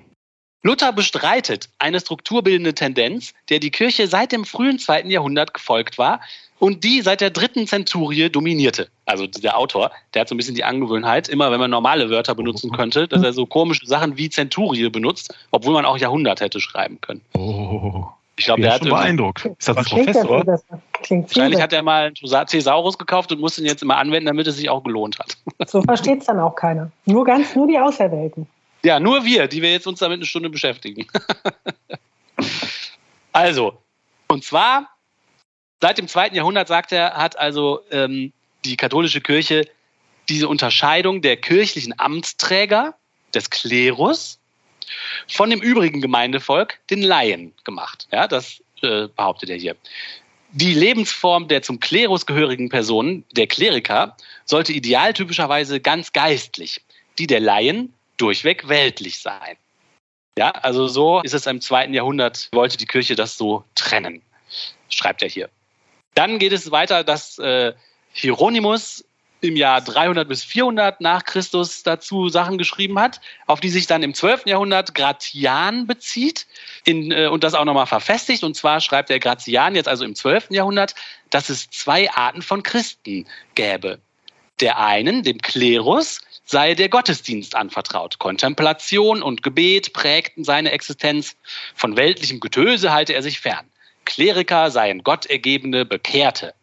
Luther 0.64 0.92
bestreitet 0.92 1.68
eine 1.78 2.00
strukturbildende 2.00 2.74
Tendenz, 2.74 3.32
der 3.48 3.60
die 3.60 3.70
Kirche 3.70 4.08
seit 4.08 4.32
dem 4.32 4.44
frühen 4.44 4.80
zweiten 4.80 5.08
Jahrhundert 5.08 5.54
gefolgt 5.54 5.96
war 5.96 6.20
und 6.58 6.82
die 6.82 7.00
seit 7.00 7.20
der 7.20 7.30
dritten 7.30 7.68
Zenturie 7.68 8.28
dominierte. 8.28 8.88
Also 9.06 9.28
der 9.28 9.56
Autor, 9.56 9.92
der 10.14 10.22
hat 10.22 10.28
so 10.28 10.34
ein 10.34 10.38
bisschen 10.38 10.56
die 10.56 10.64
Angewohnheit, 10.64 11.28
immer 11.28 11.52
wenn 11.52 11.60
man 11.60 11.70
normale 11.70 12.10
Wörter 12.10 12.34
benutzen 12.34 12.72
könnte, 12.72 13.06
dass 13.06 13.22
er 13.22 13.34
so 13.34 13.46
komische 13.46 13.86
Sachen 13.86 14.16
wie 14.16 14.30
Zenturie 14.30 14.88
benutzt, 14.88 15.32
obwohl 15.52 15.74
man 15.74 15.84
auch 15.84 15.96
Jahrhundert 15.96 16.40
hätte 16.40 16.58
schreiben 16.58 17.00
können. 17.00 17.20
Oh. 17.34 18.08
Ich 18.36 18.46
glaube, 18.46 18.62
der 18.62 18.74
hat 18.74 18.82
beeindruckt. 18.82 19.44
Ist 19.44 19.68
das 19.68 19.76
ein 19.76 19.84
Professor? 19.84 20.44
Das 20.44 20.64
Wahrscheinlich 21.08 21.60
hat 21.60 21.72
er 21.72 21.82
mal 21.82 22.06
einen 22.06 22.46
Thesaurus 22.46 22.96
gekauft 22.96 23.30
und 23.32 23.40
muss 23.40 23.58
ihn 23.58 23.66
jetzt 23.66 23.82
immer 23.82 23.98
anwenden, 23.98 24.26
damit 24.26 24.46
es 24.46 24.56
sich 24.56 24.70
auch 24.70 24.82
gelohnt 24.82 25.18
hat. 25.18 25.36
So 25.68 25.82
versteht 25.82 26.20
es 26.20 26.26
dann 26.26 26.40
auch 26.40 26.56
keiner. 26.56 26.90
Nur 27.06 27.24
ganz, 27.24 27.54
nur 27.54 27.66
die 27.66 27.78
Auserwählten. 27.78 28.46
Ja, 28.84 28.98
nur 28.98 29.24
wir, 29.24 29.46
die 29.46 29.62
wir 29.62 29.70
jetzt 29.70 29.86
uns 29.86 30.00
damit 30.00 30.16
eine 30.16 30.26
Stunde 30.26 30.50
beschäftigen. 30.50 31.06
also, 33.32 33.78
und 34.26 34.44
zwar 34.44 34.88
seit 35.80 35.98
dem 35.98 36.08
zweiten 36.08 36.34
Jahrhundert, 36.34 36.68
sagt 36.68 36.92
er, 36.92 37.14
hat 37.14 37.38
also 37.38 37.80
ähm, 37.90 38.32
die 38.64 38.76
katholische 38.76 39.20
Kirche 39.20 39.66
diese 40.28 40.48
Unterscheidung 40.48 41.22
der 41.22 41.36
kirchlichen 41.36 41.94
Amtsträger, 41.98 42.94
des 43.34 43.50
Klerus 43.50 44.38
von 45.28 45.50
dem 45.50 45.60
übrigen 45.60 46.00
Gemeindevolk, 46.00 46.78
den 46.90 47.02
Laien, 47.02 47.52
gemacht. 47.64 48.06
Ja, 48.12 48.28
das 48.28 48.62
äh, 48.82 49.08
behauptet 49.08 49.50
er 49.50 49.56
hier. 49.56 49.76
Die 50.52 50.74
Lebensform 50.74 51.48
der 51.48 51.62
zum 51.62 51.80
Klerus 51.80 52.26
gehörigen 52.26 52.68
Personen, 52.68 53.24
der 53.32 53.46
Kleriker, 53.46 54.16
sollte 54.44 54.72
idealtypischerweise 54.72 55.80
ganz 55.80 56.12
geistlich, 56.12 56.82
die 57.18 57.26
der 57.26 57.40
Laien 57.40 57.94
durchweg 58.18 58.68
weltlich 58.68 59.18
sein. 59.18 59.56
Ja, 60.36 60.50
also 60.50 60.88
so 60.88 61.20
ist 61.22 61.34
es 61.34 61.46
im 61.46 61.60
zweiten 61.60 61.94
Jahrhundert, 61.94 62.48
wollte 62.52 62.76
die 62.76 62.86
Kirche 62.86 63.14
das 63.14 63.36
so 63.36 63.64
trennen, 63.74 64.22
schreibt 64.88 65.22
er 65.22 65.28
hier. 65.28 65.48
Dann 66.14 66.38
geht 66.38 66.52
es 66.52 66.70
weiter, 66.70 67.04
dass 67.04 67.38
äh, 67.38 67.72
Hieronymus 68.12 69.04
im 69.42 69.56
Jahr 69.56 69.80
300 69.80 70.28
bis 70.28 70.44
400 70.44 71.00
nach 71.00 71.24
Christus 71.24 71.82
dazu 71.82 72.28
Sachen 72.28 72.58
geschrieben 72.58 72.98
hat, 72.98 73.20
auf 73.46 73.60
die 73.60 73.68
sich 73.68 73.86
dann 73.88 74.02
im 74.02 74.14
12. 74.14 74.46
Jahrhundert 74.46 74.94
Gratian 74.94 75.86
bezieht 75.86 76.46
in, 76.84 77.10
äh, 77.10 77.26
und 77.26 77.44
das 77.44 77.54
auch 77.54 77.64
nochmal 77.64 77.86
verfestigt. 77.86 78.44
Und 78.44 78.54
zwar 78.54 78.80
schreibt 78.80 79.10
der 79.10 79.18
Gratian 79.18 79.74
jetzt 79.74 79.88
also 79.88 80.04
im 80.04 80.14
12. 80.14 80.50
Jahrhundert, 80.50 80.94
dass 81.30 81.48
es 81.48 81.68
zwei 81.70 82.10
Arten 82.12 82.40
von 82.40 82.62
Christen 82.62 83.26
gäbe. 83.56 83.98
Der 84.60 84.78
einen, 84.78 85.24
dem 85.24 85.38
Klerus, 85.38 86.20
sei 86.44 86.74
der 86.74 86.88
Gottesdienst 86.88 87.56
anvertraut. 87.56 88.20
Kontemplation 88.20 89.22
und 89.22 89.42
Gebet 89.42 89.92
prägten 89.92 90.44
seine 90.44 90.70
Existenz. 90.70 91.36
Von 91.74 91.96
weltlichem 91.96 92.38
Getöse 92.38 92.92
halte 92.92 93.12
er 93.12 93.22
sich 93.22 93.40
fern. 93.40 93.66
Kleriker 94.04 94.70
seien 94.70 95.02
gottergebene 95.02 95.84
Bekehrte. 95.84 96.54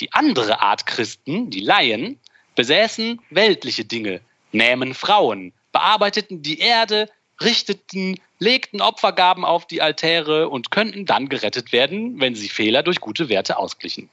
Die 0.00 0.12
andere 0.12 0.60
Art 0.60 0.86
Christen, 0.86 1.50
die 1.50 1.60
Laien, 1.60 2.18
besäßen 2.54 3.20
weltliche 3.30 3.84
Dinge, 3.84 4.20
nähmen 4.52 4.94
Frauen, 4.94 5.52
bearbeiteten 5.72 6.42
die 6.42 6.58
Erde, 6.58 7.08
richteten, 7.40 8.16
legten 8.38 8.80
Opfergaben 8.80 9.44
auf 9.44 9.66
die 9.66 9.82
Altäre 9.82 10.48
und 10.48 10.70
könnten 10.70 11.06
dann 11.06 11.28
gerettet 11.28 11.72
werden, 11.72 12.20
wenn 12.20 12.34
sie 12.34 12.48
Fehler 12.48 12.82
durch 12.82 13.00
gute 13.00 13.28
Werte 13.28 13.58
ausglichen. 13.58 14.08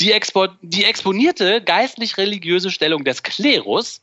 Die, 0.00 0.12
Expo 0.12 0.48
die 0.60 0.84
exponierte 0.84 1.62
geistlich-religiöse 1.62 2.70
Stellung 2.70 3.04
des 3.04 3.22
Klerus 3.22 4.02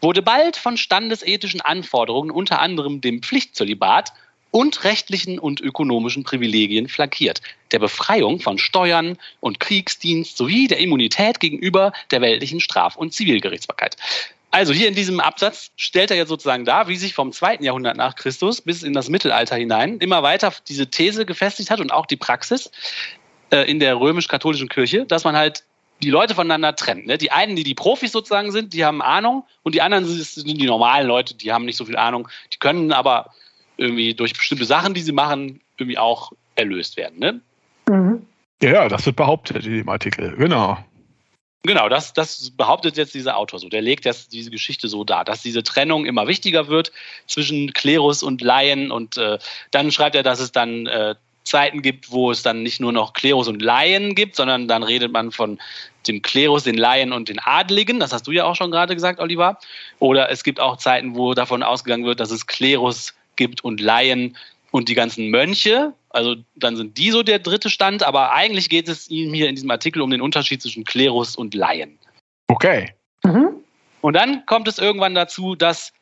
wurde 0.00 0.22
bald 0.22 0.56
von 0.56 0.76
standesethischen 0.76 1.60
Anforderungen, 1.60 2.30
unter 2.30 2.60
anderem 2.60 3.00
dem 3.00 3.22
Pflichtzölibat 3.22 4.12
und 4.50 4.84
rechtlichen 4.84 5.38
und 5.38 5.60
ökonomischen 5.60 6.24
Privilegien 6.24 6.88
flankiert, 6.88 7.40
der 7.72 7.78
Befreiung 7.78 8.40
von 8.40 8.58
Steuern 8.58 9.18
und 9.40 9.60
Kriegsdienst 9.60 10.36
sowie 10.36 10.68
der 10.68 10.78
Immunität 10.78 11.40
gegenüber 11.40 11.92
der 12.10 12.20
weltlichen 12.20 12.60
Straf- 12.60 12.96
und 12.96 13.12
Zivilgerichtsbarkeit. 13.12 13.96
Also 14.50 14.72
hier 14.72 14.88
in 14.88 14.94
diesem 14.94 15.20
Absatz 15.20 15.70
stellt 15.76 16.10
er 16.10 16.16
ja 16.16 16.24
sozusagen 16.24 16.64
dar, 16.64 16.88
wie 16.88 16.96
sich 16.96 17.12
vom 17.12 17.32
zweiten 17.32 17.64
Jahrhundert 17.64 17.98
nach 17.98 18.14
Christus 18.14 18.62
bis 18.62 18.82
in 18.82 18.94
das 18.94 19.10
Mittelalter 19.10 19.56
hinein 19.56 19.98
immer 19.98 20.22
weiter 20.22 20.52
diese 20.68 20.86
These 20.86 21.26
gefestigt 21.26 21.70
hat 21.70 21.80
und 21.80 21.92
auch 21.92 22.06
die 22.06 22.16
Praxis 22.16 22.70
äh, 23.50 23.70
in 23.70 23.78
der 23.78 24.00
römisch-katholischen 24.00 24.70
Kirche, 24.70 25.04
dass 25.04 25.24
man 25.24 25.36
halt 25.36 25.64
die 26.02 26.10
Leute 26.10 26.34
voneinander 26.34 26.76
trennt. 26.76 27.06
Ne? 27.06 27.18
Die 27.18 27.30
einen, 27.30 27.56
die 27.56 27.64
die 27.64 27.74
Profis 27.74 28.12
sozusagen 28.12 28.52
sind, 28.52 28.72
die 28.72 28.84
haben 28.84 29.02
Ahnung 29.02 29.44
und 29.64 29.74
die 29.74 29.82
anderen 29.82 30.06
sind 30.06 30.46
die 30.46 30.66
normalen 30.66 31.06
Leute, 31.06 31.34
die 31.34 31.52
haben 31.52 31.64
nicht 31.64 31.76
so 31.76 31.84
viel 31.84 31.96
Ahnung, 31.96 32.28
die 32.52 32.58
können 32.58 32.92
aber 32.92 33.32
irgendwie 33.78 34.12
durch 34.14 34.34
bestimmte 34.34 34.64
Sachen, 34.64 34.92
die 34.92 35.00
sie 35.00 35.12
machen, 35.12 35.60
irgendwie 35.78 35.98
auch 35.98 36.32
erlöst 36.56 36.96
werden. 36.96 37.18
Ne? 37.18 37.40
Mhm. 37.88 38.26
Ja, 38.60 38.88
das 38.88 39.06
wird 39.06 39.16
behauptet 39.16 39.64
in 39.64 39.72
dem 39.72 39.88
Artikel, 39.88 40.36
genau. 40.36 40.76
Genau, 41.62 41.88
das, 41.88 42.12
das 42.12 42.50
behauptet 42.50 42.96
jetzt 42.96 43.14
dieser 43.14 43.36
Autor 43.36 43.58
so. 43.58 43.68
Der 43.68 43.82
legt 43.82 44.04
jetzt 44.04 44.32
diese 44.32 44.50
Geschichte 44.50 44.88
so 44.88 45.04
dar, 45.04 45.24
dass 45.24 45.42
diese 45.42 45.62
Trennung 45.62 46.06
immer 46.06 46.26
wichtiger 46.26 46.68
wird 46.68 46.92
zwischen 47.26 47.72
Klerus 47.72 48.22
und 48.22 48.40
Laien. 48.42 48.90
Und 48.92 49.16
äh, 49.16 49.38
dann 49.70 49.90
schreibt 49.90 50.14
er, 50.14 50.22
dass 50.22 50.38
es 50.40 50.52
dann 50.52 50.86
äh, 50.86 51.16
Zeiten 51.42 51.82
gibt, 51.82 52.12
wo 52.12 52.30
es 52.30 52.42
dann 52.42 52.62
nicht 52.62 52.80
nur 52.80 52.92
noch 52.92 53.12
Klerus 53.12 53.48
und 53.48 53.60
Laien 53.60 54.14
gibt, 54.14 54.36
sondern 54.36 54.68
dann 54.68 54.82
redet 54.82 55.12
man 55.12 55.32
von 55.32 55.58
dem 56.06 56.22
Klerus, 56.22 56.64
den 56.64 56.76
Laien 56.76 57.12
und 57.12 57.28
den 57.28 57.40
Adligen. 57.40 57.98
Das 57.98 58.12
hast 58.12 58.26
du 58.26 58.30
ja 58.30 58.44
auch 58.44 58.54
schon 58.54 58.70
gerade 58.70 58.94
gesagt, 58.94 59.18
Oliver. 59.18 59.58
Oder 59.98 60.30
es 60.30 60.44
gibt 60.44 60.60
auch 60.60 60.76
Zeiten, 60.76 61.16
wo 61.16 61.34
davon 61.34 61.62
ausgegangen 61.62 62.04
wird, 62.04 62.20
dass 62.20 62.30
es 62.30 62.46
Klerus 62.46 63.14
gibt 63.38 63.64
und 63.64 63.80
Laien 63.80 64.36
und 64.70 64.90
die 64.90 64.94
ganzen 64.94 65.30
Mönche. 65.30 65.94
Also 66.10 66.36
dann 66.56 66.76
sind 66.76 66.98
die 66.98 67.10
so 67.10 67.22
der 67.22 67.38
dritte 67.38 67.70
Stand, 67.70 68.02
aber 68.02 68.32
eigentlich 68.32 68.68
geht 68.68 68.88
es 68.88 69.08
ihm 69.08 69.32
hier 69.32 69.48
in 69.48 69.54
diesem 69.54 69.70
Artikel 69.70 70.02
um 70.02 70.10
den 70.10 70.20
Unterschied 70.20 70.60
zwischen 70.60 70.84
Klerus 70.84 71.36
und 71.36 71.54
Laien. 71.54 71.98
Okay. 72.48 72.92
Mhm. 73.24 73.48
Und 74.02 74.14
dann 74.14 74.44
kommt 74.44 74.68
es 74.68 74.78
irgendwann 74.78 75.14
dazu, 75.14 75.54
dass 75.54 75.92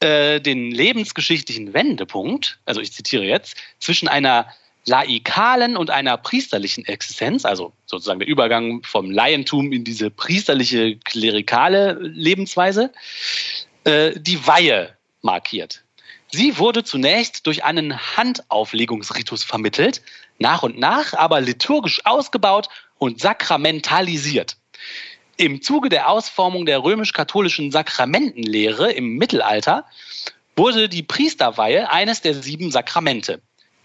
äh, 0.00 0.40
den 0.40 0.70
lebensgeschichtlichen 0.70 1.74
Wendepunkt, 1.74 2.58
also 2.64 2.80
ich 2.80 2.92
zitiere 2.92 3.24
jetzt, 3.24 3.56
zwischen 3.78 4.08
einer 4.08 4.46
laikalen 4.86 5.76
und 5.76 5.90
einer 5.90 6.16
priesterlichen 6.16 6.86
Existenz, 6.86 7.44
also 7.44 7.72
sozusagen 7.86 8.20
der 8.20 8.28
Übergang 8.28 8.82
vom 8.82 9.10
Laientum 9.10 9.72
in 9.72 9.84
diese 9.84 10.10
priesterliche, 10.10 10.96
klerikale 10.96 11.98
Lebensweise, 12.00 12.92
äh, 13.84 14.18
die 14.18 14.46
Weihe 14.46 14.96
markiert. 15.22 15.84
Sie 16.32 16.58
wurde 16.58 16.84
zunächst 16.84 17.46
durch 17.46 17.64
einen 17.64 17.98
Handauflegungsritus 18.16 19.42
vermittelt, 19.42 20.02
nach 20.38 20.62
und 20.62 20.78
nach 20.78 21.12
aber 21.14 21.40
liturgisch 21.40 22.00
ausgebaut 22.04 22.68
und 22.98 23.20
sakramentalisiert. 23.20 24.56
Im 25.36 25.60
Zuge 25.62 25.88
der 25.88 26.08
Ausformung 26.08 26.66
der 26.66 26.84
römisch-katholischen 26.84 27.72
Sakramentenlehre 27.72 28.92
im 28.92 29.16
Mittelalter 29.16 29.86
wurde 30.54 30.88
die 30.88 31.02
Priesterweihe 31.02 31.90
eines 31.90 32.20
der 32.20 32.34
sieben 32.34 32.70
Sakramente. 32.70 33.40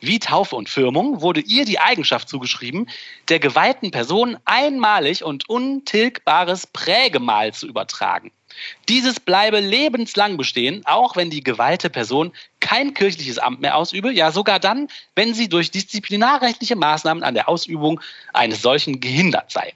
Wie 0.06 0.20
Taufe 0.20 0.56
und 0.56 0.70
Firmung 0.70 1.22
wurde 1.22 1.40
ihr 1.40 1.66
die 1.66 1.80
Eigenschaft 1.80 2.30
zugeschrieben, 2.30 2.88
der 3.28 3.40
geweihten 3.40 3.90
Person 3.90 4.38
einmalig 4.46 5.24
und 5.24 5.50
untilgbares 5.50 6.68
Prägemal 6.68 7.54
zu 7.54 7.68
übertragen. 7.68 8.32
Dieses 8.88 9.20
bleibe 9.20 9.60
lebenslang 9.60 10.38
bestehen, 10.38 10.86
auch 10.86 11.16
wenn 11.16 11.32
die 11.32 11.44
geweihte 11.44 11.90
Person 11.90 12.34
kein 12.60 12.94
kirchliches 12.94 13.40
Amt 13.40 13.62
mehr 13.62 13.76
ausübe, 13.76 14.12
ja 14.12 14.32
sogar 14.32 14.60
dann, 14.60 14.90
wenn 15.16 15.34
sie 15.34 15.50
durch 15.50 15.72
disziplinarrechtliche 15.72 16.76
Maßnahmen 16.76 17.24
an 17.24 17.34
der 17.34 17.50
Ausübung 17.50 18.00
eines 18.32 18.62
solchen 18.62 19.00
gehindert 19.00 19.52
sei. 19.52 19.74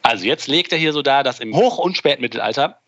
Also 0.00 0.24
jetzt 0.24 0.48
legt 0.48 0.72
er 0.72 0.78
hier 0.78 0.94
so 0.94 1.02
dar, 1.02 1.22
dass 1.22 1.38
im 1.38 1.54
Hoch- 1.54 1.76
und 1.76 1.98
Spätmittelalter 1.98 2.80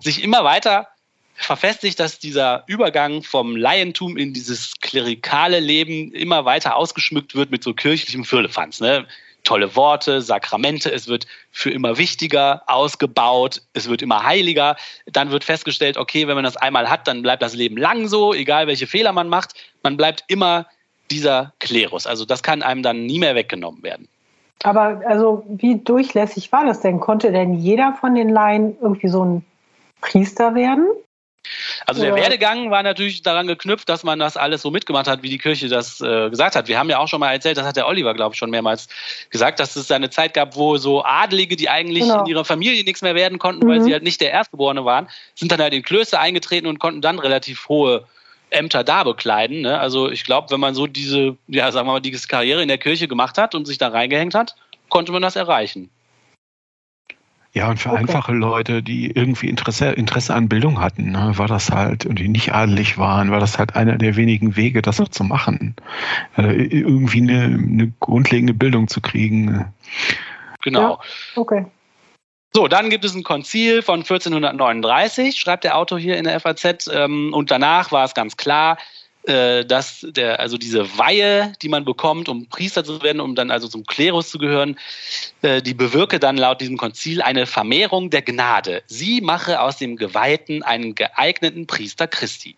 sich 0.00 0.24
immer 0.24 0.42
weiter 0.42 0.88
verfestigt, 1.34 2.00
dass 2.00 2.18
dieser 2.18 2.64
Übergang 2.66 3.22
vom 3.22 3.56
Laientum 3.56 4.16
in 4.16 4.32
dieses 4.32 4.74
klerikale 4.80 5.60
Leben 5.60 6.12
immer 6.12 6.44
weiter 6.44 6.76
ausgeschmückt 6.76 7.34
wird 7.34 7.50
mit 7.50 7.62
so 7.62 7.74
kirchlichem 7.74 8.24
Firlefanz. 8.24 8.80
Ne? 8.80 9.06
tolle 9.44 9.76
Worte, 9.76 10.22
Sakramente, 10.22 10.90
es 10.90 11.06
wird 11.06 11.26
für 11.52 11.70
immer 11.70 11.98
wichtiger 11.98 12.62
ausgebaut, 12.66 13.62
es 13.74 13.88
wird 13.88 14.02
immer 14.02 14.24
heiliger. 14.24 14.76
Dann 15.06 15.30
wird 15.30 15.44
festgestellt, 15.44 15.96
okay, 15.96 16.26
wenn 16.26 16.34
man 16.34 16.44
das 16.44 16.56
einmal 16.56 16.90
hat, 16.90 17.06
dann 17.06 17.22
bleibt 17.22 17.42
das 17.42 17.54
Leben 17.54 17.76
lang 17.76 18.08
so, 18.08 18.34
egal 18.34 18.66
welche 18.66 18.86
Fehler 18.86 19.12
man 19.12 19.28
macht, 19.28 19.54
man 19.82 19.96
bleibt 19.96 20.24
immer 20.28 20.66
dieser 21.10 21.52
Klerus. 21.60 22.06
Also 22.06 22.24
das 22.24 22.42
kann 22.42 22.62
einem 22.62 22.82
dann 22.82 23.04
nie 23.04 23.18
mehr 23.18 23.34
weggenommen 23.34 23.82
werden. 23.82 24.08
Aber 24.62 25.02
also 25.06 25.44
wie 25.48 25.76
durchlässig 25.76 26.50
war 26.50 26.64
das 26.64 26.80
denn? 26.80 26.98
Konnte 26.98 27.30
denn 27.30 27.54
jeder 27.54 27.92
von 28.00 28.14
den 28.14 28.30
Laien 28.30 28.76
irgendwie 28.80 29.08
so 29.08 29.24
ein 29.24 29.44
Priester 30.00 30.54
werden? 30.54 30.86
Also 31.86 32.02
der 32.02 32.14
Werdegang 32.14 32.70
war 32.70 32.82
natürlich 32.82 33.22
daran 33.22 33.46
geknüpft, 33.46 33.88
dass 33.88 34.02
man 34.02 34.18
das 34.18 34.36
alles 34.36 34.62
so 34.62 34.70
mitgemacht 34.70 35.06
hat, 35.06 35.22
wie 35.22 35.28
die 35.28 35.38
Kirche 35.38 35.68
das 35.68 36.00
äh, 36.00 36.30
gesagt 36.30 36.56
hat. 36.56 36.68
Wir 36.68 36.78
haben 36.78 36.88
ja 36.88 36.98
auch 36.98 37.08
schon 37.08 37.20
mal 37.20 37.32
erzählt, 37.32 37.56
das 37.56 37.66
hat 37.66 37.76
der 37.76 37.86
Oliver, 37.86 38.14
glaube 38.14 38.34
ich, 38.34 38.38
schon 38.38 38.50
mehrmals 38.50 38.88
gesagt, 39.30 39.60
dass 39.60 39.76
es 39.76 39.90
eine 39.90 40.10
Zeit 40.10 40.34
gab, 40.34 40.56
wo 40.56 40.76
so 40.76 41.04
Adlige, 41.04 41.56
die 41.56 41.68
eigentlich 41.68 42.04
genau. 42.04 42.20
in 42.20 42.26
ihrer 42.26 42.44
Familie 42.44 42.84
nichts 42.84 43.02
mehr 43.02 43.14
werden 43.14 43.38
konnten, 43.38 43.66
mhm. 43.66 43.70
weil 43.70 43.80
sie 43.82 43.92
halt 43.92 44.02
nicht 44.02 44.20
der 44.20 44.30
Erstgeborene 44.30 44.84
waren, 44.84 45.08
sind 45.34 45.52
dann 45.52 45.60
halt 45.60 45.74
in 45.74 45.82
Klöster 45.82 46.20
eingetreten 46.20 46.66
und 46.66 46.78
konnten 46.78 47.00
dann 47.00 47.18
relativ 47.18 47.68
hohe 47.68 48.06
Ämter 48.50 48.84
da 48.84 49.04
bekleiden. 49.04 49.62
Ne? 49.62 49.78
Also 49.78 50.10
ich 50.10 50.24
glaube, 50.24 50.50
wenn 50.50 50.60
man 50.60 50.74
so 50.74 50.86
diese, 50.86 51.36
ja, 51.48 51.70
sagen 51.72 51.86
wir 51.86 51.92
mal, 51.92 52.00
diese 52.00 52.26
Karriere 52.28 52.62
in 52.62 52.68
der 52.68 52.78
Kirche 52.78 53.08
gemacht 53.08 53.36
hat 53.38 53.54
und 53.54 53.66
sich 53.66 53.78
da 53.78 53.88
reingehängt 53.88 54.34
hat, 54.34 54.54
konnte 54.88 55.12
man 55.12 55.22
das 55.22 55.36
erreichen. 55.36 55.90
Ja, 57.54 57.70
und 57.70 57.78
für 57.78 57.90
okay. 57.90 57.98
einfache 57.98 58.32
Leute, 58.32 58.82
die 58.82 59.12
irgendwie 59.12 59.48
Interesse, 59.48 59.90
Interesse 59.90 60.34
an 60.34 60.48
Bildung 60.48 60.80
hatten, 60.80 61.12
ne, 61.12 61.32
war 61.36 61.46
das 61.46 61.70
halt, 61.70 62.04
und 62.04 62.18
die 62.18 62.28
nicht 62.28 62.52
adelig 62.52 62.98
waren, 62.98 63.30
war 63.30 63.38
das 63.38 63.58
halt 63.58 63.76
einer 63.76 63.96
der 63.96 64.16
wenigen 64.16 64.56
Wege, 64.56 64.82
das 64.82 65.00
auch 65.00 65.08
zu 65.08 65.22
machen. 65.22 65.76
Also 66.34 66.50
irgendwie 66.50 67.20
eine, 67.20 67.44
eine 67.44 67.92
grundlegende 68.00 68.54
Bildung 68.54 68.88
zu 68.88 69.00
kriegen. 69.00 69.72
Genau. 70.64 70.80
Ja, 70.80 70.98
okay. 71.36 71.64
So, 72.52 72.66
dann 72.66 72.90
gibt 72.90 73.04
es 73.04 73.14
ein 73.14 73.22
Konzil 73.22 73.82
von 73.82 74.00
1439, 74.00 75.36
schreibt 75.38 75.62
der 75.62 75.76
Autor 75.76 76.00
hier 76.00 76.16
in 76.16 76.24
der 76.24 76.40
FAZ, 76.40 76.88
ähm, 76.92 77.32
und 77.32 77.52
danach 77.52 77.92
war 77.92 78.04
es 78.04 78.14
ganz 78.14 78.36
klar, 78.36 78.78
äh, 79.26 79.64
dass 79.64 80.06
der, 80.08 80.40
also 80.40 80.58
diese 80.58 80.98
Weihe, 80.98 81.52
die 81.62 81.68
man 81.68 81.84
bekommt, 81.84 82.28
um 82.28 82.46
Priester 82.48 82.84
zu 82.84 83.02
werden, 83.02 83.20
um 83.20 83.34
dann 83.34 83.50
also 83.50 83.68
zum 83.68 83.86
Klerus 83.86 84.30
zu 84.30 84.38
gehören, 84.38 84.78
äh, 85.42 85.62
die 85.62 85.74
bewirke 85.74 86.18
dann 86.20 86.36
laut 86.36 86.60
diesem 86.60 86.76
Konzil 86.76 87.22
eine 87.22 87.46
Vermehrung 87.46 88.10
der 88.10 88.22
Gnade. 88.22 88.82
Sie 88.86 89.20
mache 89.20 89.60
aus 89.60 89.78
dem 89.78 89.96
Geweihten 89.96 90.62
einen 90.62 90.94
geeigneten 90.94 91.66
Priester 91.66 92.06
Christi. 92.06 92.56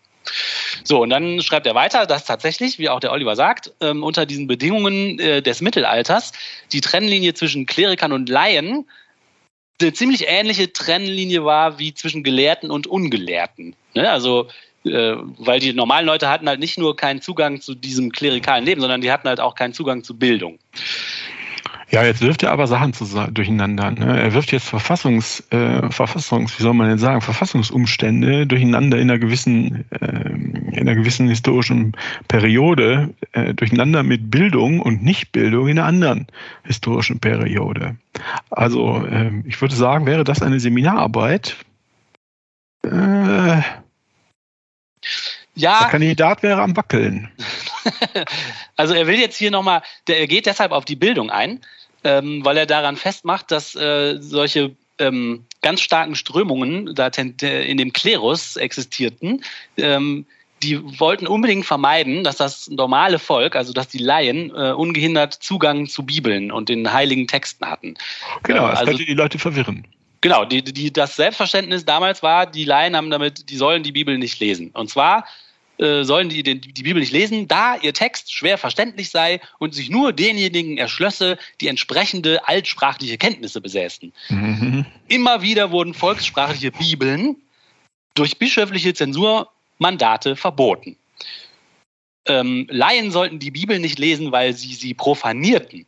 So, 0.83 1.01
und 1.01 1.09
dann 1.09 1.41
schreibt 1.41 1.67
er 1.67 1.75
weiter, 1.75 2.05
dass 2.05 2.25
tatsächlich, 2.25 2.79
wie 2.79 2.89
auch 2.89 2.99
der 2.99 3.13
Oliver 3.13 3.35
sagt, 3.35 3.71
ähm, 3.79 4.03
unter 4.03 4.25
diesen 4.25 4.47
Bedingungen 4.47 5.19
äh, 5.19 5.41
des 5.41 5.61
Mittelalters 5.61 6.33
die 6.73 6.81
Trennlinie 6.81 7.33
zwischen 7.33 7.65
Klerikern 7.65 8.11
und 8.11 8.27
Laien 8.27 8.85
eine 9.79 9.93
ziemlich 9.93 10.25
ähnliche 10.27 10.73
Trennlinie 10.73 11.45
war 11.45 11.79
wie 11.79 11.93
zwischen 11.93 12.23
Gelehrten 12.23 12.71
und 12.71 12.87
Ungelehrten. 12.87 13.75
Ne? 13.93 14.09
Also 14.09 14.47
äh, 14.85 15.15
weil 15.37 15.59
die 15.59 15.73
normalen 15.73 16.05
Leute 16.05 16.29
hatten 16.29 16.47
halt 16.47 16.59
nicht 16.59 16.77
nur 16.77 16.95
keinen 16.95 17.21
Zugang 17.21 17.61
zu 17.61 17.75
diesem 17.75 18.11
klerikalen 18.11 18.65
Leben, 18.65 18.81
sondern 18.81 19.01
die 19.01 19.11
hatten 19.11 19.27
halt 19.27 19.39
auch 19.39 19.55
keinen 19.55 19.73
Zugang 19.73 20.03
zu 20.03 20.17
Bildung. 20.17 20.59
Ja, 21.89 22.03
jetzt 22.03 22.21
wirft 22.21 22.43
er 22.43 22.51
aber 22.51 22.67
Sachen 22.67 22.91
durcheinander. 23.33 23.91
Ne? 23.91 24.21
Er 24.21 24.33
wirft 24.33 24.51
jetzt 24.51 24.67
Verfassungs, 24.67 25.39
äh, 25.51 25.89
Verfassungs, 25.89 26.59
wie 26.59 26.63
soll 26.63 26.73
man 26.73 26.89
denn 26.89 26.97
sagen, 26.97 27.21
Verfassungsumstände 27.21 28.45
durcheinander 28.45 28.97
in 28.97 29.09
einer 29.09 29.19
gewissen, 29.19 29.85
äh, 29.91 30.29
in 30.29 30.79
einer 30.79 30.95
gewissen 30.95 31.29
historischen 31.29 31.93
Periode, 32.27 33.13
äh, 33.31 33.53
durcheinander 33.53 34.03
mit 34.03 34.29
Bildung 34.29 34.81
und 34.81 35.01
Nichtbildung 35.01 35.69
in 35.69 35.79
einer 35.79 35.87
anderen 35.87 36.27
historischen 36.63 37.19
Periode. 37.19 37.95
Also 38.49 39.05
äh, 39.05 39.31
ich 39.45 39.61
würde 39.61 39.75
sagen, 39.75 40.05
wäre 40.05 40.25
das 40.25 40.41
eine 40.41 40.59
Seminararbeit? 40.59 41.55
Äh, 42.83 43.61
ja. 45.57 45.79
Der 45.79 45.89
Kandidat 45.89 46.43
wäre 46.43 46.61
am 46.61 46.75
Wackeln. 46.75 47.29
also 48.75 48.93
er 48.93 49.07
will 49.07 49.19
jetzt 49.19 49.37
hier 49.37 49.51
nochmal, 49.51 49.81
er 50.07 50.27
geht 50.27 50.45
deshalb 50.45 50.71
auf 50.71 50.85
die 50.85 50.95
Bildung 50.95 51.29
ein, 51.29 51.61
ähm, 52.03 52.43
weil 52.43 52.57
er 52.57 52.65
daran 52.65 52.95
festmacht, 52.95 53.51
dass 53.51 53.75
äh, 53.75 54.17
solche 54.19 54.75
ähm, 54.99 55.45
ganz 55.61 55.81
starken 55.81 56.15
Strömungen 56.15 56.93
da 56.95 57.07
in 57.07 57.77
dem 57.77 57.93
Klerus 57.93 58.55
existierten. 58.55 59.43
Ähm, 59.77 60.25
die 60.63 60.99
wollten 60.99 61.27
unbedingt 61.27 61.65
vermeiden, 61.65 62.23
dass 62.23 62.37
das 62.37 62.67
normale 62.69 63.19
Volk, 63.19 63.55
also 63.55 63.73
dass 63.73 63.89
die 63.89 63.99
Laien, 63.99 64.49
äh, 64.55 64.71
ungehindert 64.71 65.33
Zugang 65.33 65.87
zu 65.87 66.03
Bibeln 66.03 66.51
und 66.51 66.69
den 66.69 66.91
heiligen 66.91 67.27
Texten 67.27 67.65
hatten. 67.67 67.95
Genau, 68.43 68.67
das 68.67 68.79
also, 68.79 68.91
könnte 68.91 69.05
die 69.05 69.13
Leute 69.13 69.37
verwirren. 69.37 69.85
Genau, 70.21 70.45
die, 70.45 70.63
die, 70.63 70.91
das 70.91 71.15
Selbstverständnis 71.15 71.85
damals 71.85 72.23
war, 72.23 72.47
die 72.47 72.65
Laien 72.65 72.95
haben 72.95 73.11
damit, 73.11 73.51
die 73.51 73.55
sollen 73.55 73.83
die 73.83 73.91
Bibel 73.91 74.17
nicht 74.17 74.39
lesen. 74.39 74.71
Und 74.73 74.89
zwar 74.89 75.25
äh, 75.79 76.03
sollen 76.03 76.29
die, 76.29 76.43
die, 76.43 76.59
die 76.59 76.83
Bibel 76.83 76.99
nicht 76.99 77.11
lesen, 77.11 77.47
da 77.47 77.75
ihr 77.75 77.93
Text 77.93 78.33
schwer 78.33 78.57
verständlich 78.57 79.09
sei 79.09 79.39
und 79.59 79.75
sich 79.75 79.89
nur 79.89 80.13
denjenigen 80.13 80.77
erschlösse, 80.77 81.37
die 81.61 81.67
entsprechende 81.67 82.47
altsprachliche 82.47 83.17
Kenntnisse 83.17 83.61
besäßen. 83.61 84.11
Mhm. 84.29 84.85
Immer 85.07 85.41
wieder 85.41 85.71
wurden 85.71 85.93
volkssprachliche 85.93 86.71
Bibeln 86.71 87.35
durch 88.15 88.37
bischöfliche 88.37 88.93
Zensurmandate 88.93 90.35
verboten. 90.35 90.97
Ähm, 92.25 92.67
Laien 92.69 93.11
sollten 93.11 93.39
die 93.39 93.51
Bibel 93.51 93.79
nicht 93.79 93.99
lesen, 93.99 94.31
weil 94.31 94.53
sie 94.53 94.73
sie 94.73 94.93
profanierten. 94.93 95.85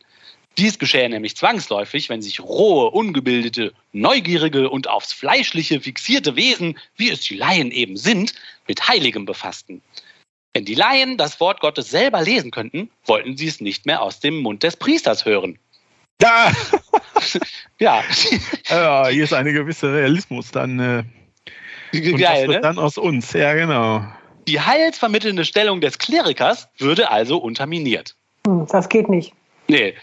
Dies 0.57 0.77
geschehe 0.77 1.09
nämlich 1.09 1.37
zwangsläufig, 1.37 2.09
wenn 2.09 2.21
sich 2.21 2.41
rohe, 2.41 2.91
ungebildete, 2.91 3.73
neugierige 3.93 4.69
und 4.69 4.89
aufs 4.89 5.13
Fleischliche 5.13 5.79
fixierte 5.79 6.35
Wesen, 6.35 6.77
wie 6.97 7.09
es 7.09 7.21
die 7.21 7.37
Laien 7.37 7.71
eben 7.71 7.95
sind, 7.95 8.33
mit 8.69 8.87
Heiligem 8.87 9.25
befassten. 9.25 9.81
Wenn 10.53 10.63
die 10.63 10.75
Laien 10.75 11.17
das 11.17 11.39
Wort 11.39 11.59
Gottes 11.59 11.89
selber 11.89 12.21
lesen 12.21 12.51
könnten, 12.51 12.89
wollten 13.05 13.35
sie 13.35 13.47
es 13.47 13.59
nicht 13.59 13.85
mehr 13.85 14.01
aus 14.01 14.19
dem 14.19 14.37
Mund 14.37 14.63
des 14.63 14.77
Priesters 14.77 15.25
hören. 15.25 15.59
Ja, 16.21 16.51
ja. 17.79 18.03
ja 18.69 19.07
hier 19.07 19.23
ist 19.23 19.33
ein 19.33 19.45
gewisser 19.45 19.93
Realismus 19.93 20.51
dann. 20.51 20.79
Äh, 20.79 21.03
und 21.93 22.17
Geil, 22.17 22.19
das 22.19 22.39
wird 22.41 22.49
ne? 22.49 22.59
dann 22.61 22.77
aus 22.77 22.97
uns, 22.97 23.31
ja 23.31 23.53
genau. 23.53 24.05
Die 24.45 24.59
heilsvermittelnde 24.59 25.45
Stellung 25.45 25.79
des 25.79 25.97
Klerikers 25.97 26.67
würde 26.77 27.09
also 27.09 27.37
unterminiert. 27.37 28.15
Hm, 28.45 28.67
das 28.69 28.89
geht 28.89 29.07
nicht. 29.07 29.33
Nee, 29.69 29.95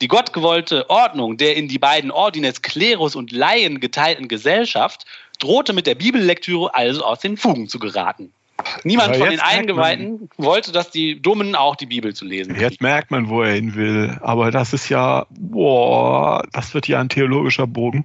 die 0.00 0.08
gottgewollte 0.08 0.88
Ordnung 0.90 1.36
der 1.36 1.56
in 1.56 1.66
die 1.66 1.78
beiden 1.78 2.10
Ordines 2.10 2.62
Klerus 2.62 3.16
und 3.16 3.32
Laien 3.32 3.80
geteilten 3.80 4.28
Gesellschaft 4.28 5.06
drohte 5.38 5.72
mit 5.72 5.86
der 5.86 5.94
Bibellektüre 5.94 6.74
also 6.74 7.04
aus 7.04 7.20
den 7.20 7.36
Fugen 7.36 7.68
zu 7.68 7.78
geraten. 7.78 8.32
Niemand 8.84 9.16
von 9.16 9.28
den 9.28 9.40
Eingeweihten 9.40 10.30
wollte, 10.36 10.72
dass 10.72 10.90
die 10.90 11.20
Dummen 11.20 11.54
auch 11.54 11.76
die 11.76 11.86
Bibel 11.86 12.14
zu 12.14 12.24
lesen. 12.24 12.58
Jetzt 12.58 12.80
merkt 12.80 13.10
man, 13.10 13.28
wo 13.28 13.42
er 13.42 13.54
hin 13.54 13.74
will. 13.74 14.16
Aber 14.22 14.50
das 14.50 14.72
ist 14.72 14.88
ja, 14.88 15.26
boah, 15.30 16.46
das 16.52 16.72
wird 16.72 16.86
ja 16.88 17.00
ein 17.00 17.08
theologischer 17.08 17.66
Bogen. 17.66 18.04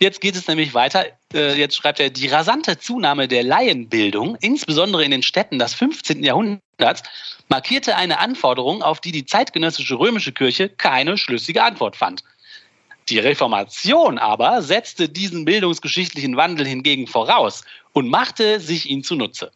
Jetzt 0.00 0.20
geht 0.20 0.36
es 0.36 0.46
nämlich 0.46 0.74
weiter. 0.74 1.06
Äh, 1.34 1.58
jetzt 1.58 1.76
schreibt 1.76 1.98
er, 1.98 2.10
die 2.10 2.28
rasante 2.28 2.78
Zunahme 2.78 3.26
der 3.26 3.42
Laienbildung, 3.42 4.36
insbesondere 4.40 5.04
in 5.04 5.10
den 5.10 5.24
Städten 5.24 5.58
des 5.58 5.74
15. 5.74 6.22
Jahrhunderts, 6.22 7.02
markierte 7.48 7.96
eine 7.96 8.20
Anforderung, 8.20 8.82
auf 8.82 9.00
die 9.00 9.10
die 9.10 9.26
zeitgenössische 9.26 9.98
römische 9.98 10.32
Kirche 10.32 10.68
keine 10.68 11.18
schlüssige 11.18 11.64
Antwort 11.64 11.96
fand. 11.96 12.22
Die 13.08 13.18
Reformation 13.18 14.18
aber 14.18 14.62
setzte 14.62 15.08
diesen 15.08 15.44
bildungsgeschichtlichen 15.44 16.36
Wandel 16.36 16.66
hingegen 16.66 17.06
voraus 17.06 17.64
und 17.92 18.08
machte 18.08 18.60
sich 18.60 18.90
ihn 18.90 19.02
zunutze. 19.02 19.50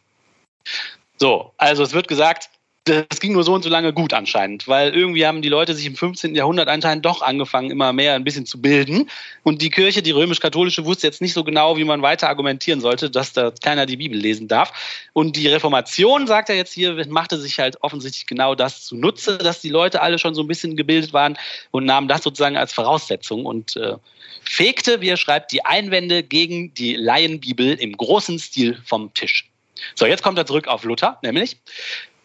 So, 1.17 1.53
also 1.57 1.83
es 1.83 1.93
wird 1.93 2.07
gesagt, 2.07 2.49
das 2.85 3.21
ging 3.21 3.31
nur 3.31 3.43
so 3.43 3.53
und 3.53 3.63
so 3.63 3.69
lange 3.69 3.93
gut 3.93 4.13
anscheinend, 4.13 4.67
weil 4.67 4.93
irgendwie 4.93 5.25
haben 5.25 5.41
die 5.41 5.49
Leute 5.49 5.73
sich 5.73 5.85
im 5.85 5.95
15. 5.95 6.35
Jahrhundert 6.35 6.67
anscheinend 6.67 7.05
doch 7.05 7.21
angefangen, 7.21 7.71
immer 7.71 7.93
mehr 7.93 8.15
ein 8.15 8.25
bisschen 8.25 8.45
zu 8.45 8.59
bilden. 8.59 9.09
Und 9.43 9.61
die 9.61 9.69
Kirche, 9.69 10.01
die 10.01 10.11
römisch-katholische, 10.11 10.83
wusste 10.83 11.07
jetzt 11.07 11.21
nicht 11.21 11.33
so 11.33 11.45
genau, 11.45 11.77
wie 11.77 11.85
man 11.85 12.01
weiter 12.01 12.27
argumentieren 12.27 12.81
sollte, 12.81 13.09
dass 13.09 13.31
da 13.31 13.51
keiner 13.51 13.85
die 13.85 13.95
Bibel 13.95 14.19
lesen 14.19 14.49
darf. 14.49 14.73
Und 15.13 15.37
die 15.37 15.47
Reformation, 15.47 16.27
sagt 16.27 16.49
er 16.49 16.55
jetzt 16.55 16.73
hier, 16.73 17.01
machte 17.07 17.37
sich 17.37 17.57
halt 17.57 17.81
offensichtlich 17.81 18.25
genau 18.25 18.53
das 18.53 18.83
zunutze, 18.83 19.37
dass 19.37 19.61
die 19.61 19.69
Leute 19.69 20.01
alle 20.01 20.19
schon 20.19 20.35
so 20.35 20.41
ein 20.41 20.47
bisschen 20.47 20.75
gebildet 20.75 21.13
waren 21.13 21.37
und 21.71 21.85
nahmen 21.85 22.09
das 22.09 22.23
sozusagen 22.23 22.57
als 22.57 22.73
Voraussetzung 22.73 23.45
und 23.45 23.77
äh, 23.77 23.95
fegte, 24.43 24.99
wie 24.99 25.07
er 25.07 25.17
schreibt, 25.17 25.53
die 25.53 25.63
Einwände 25.63 26.21
gegen 26.21 26.73
die 26.73 26.95
Laienbibel 26.95 27.75
im 27.75 27.95
großen 27.95 28.39
Stil 28.39 28.77
vom 28.83 29.13
Tisch. 29.13 29.49
So, 29.95 30.05
jetzt 30.05 30.21
kommt 30.21 30.37
er 30.37 30.45
zurück 30.45 30.67
auf 30.67 30.83
Luther, 30.83 31.17
nämlich 31.23 31.57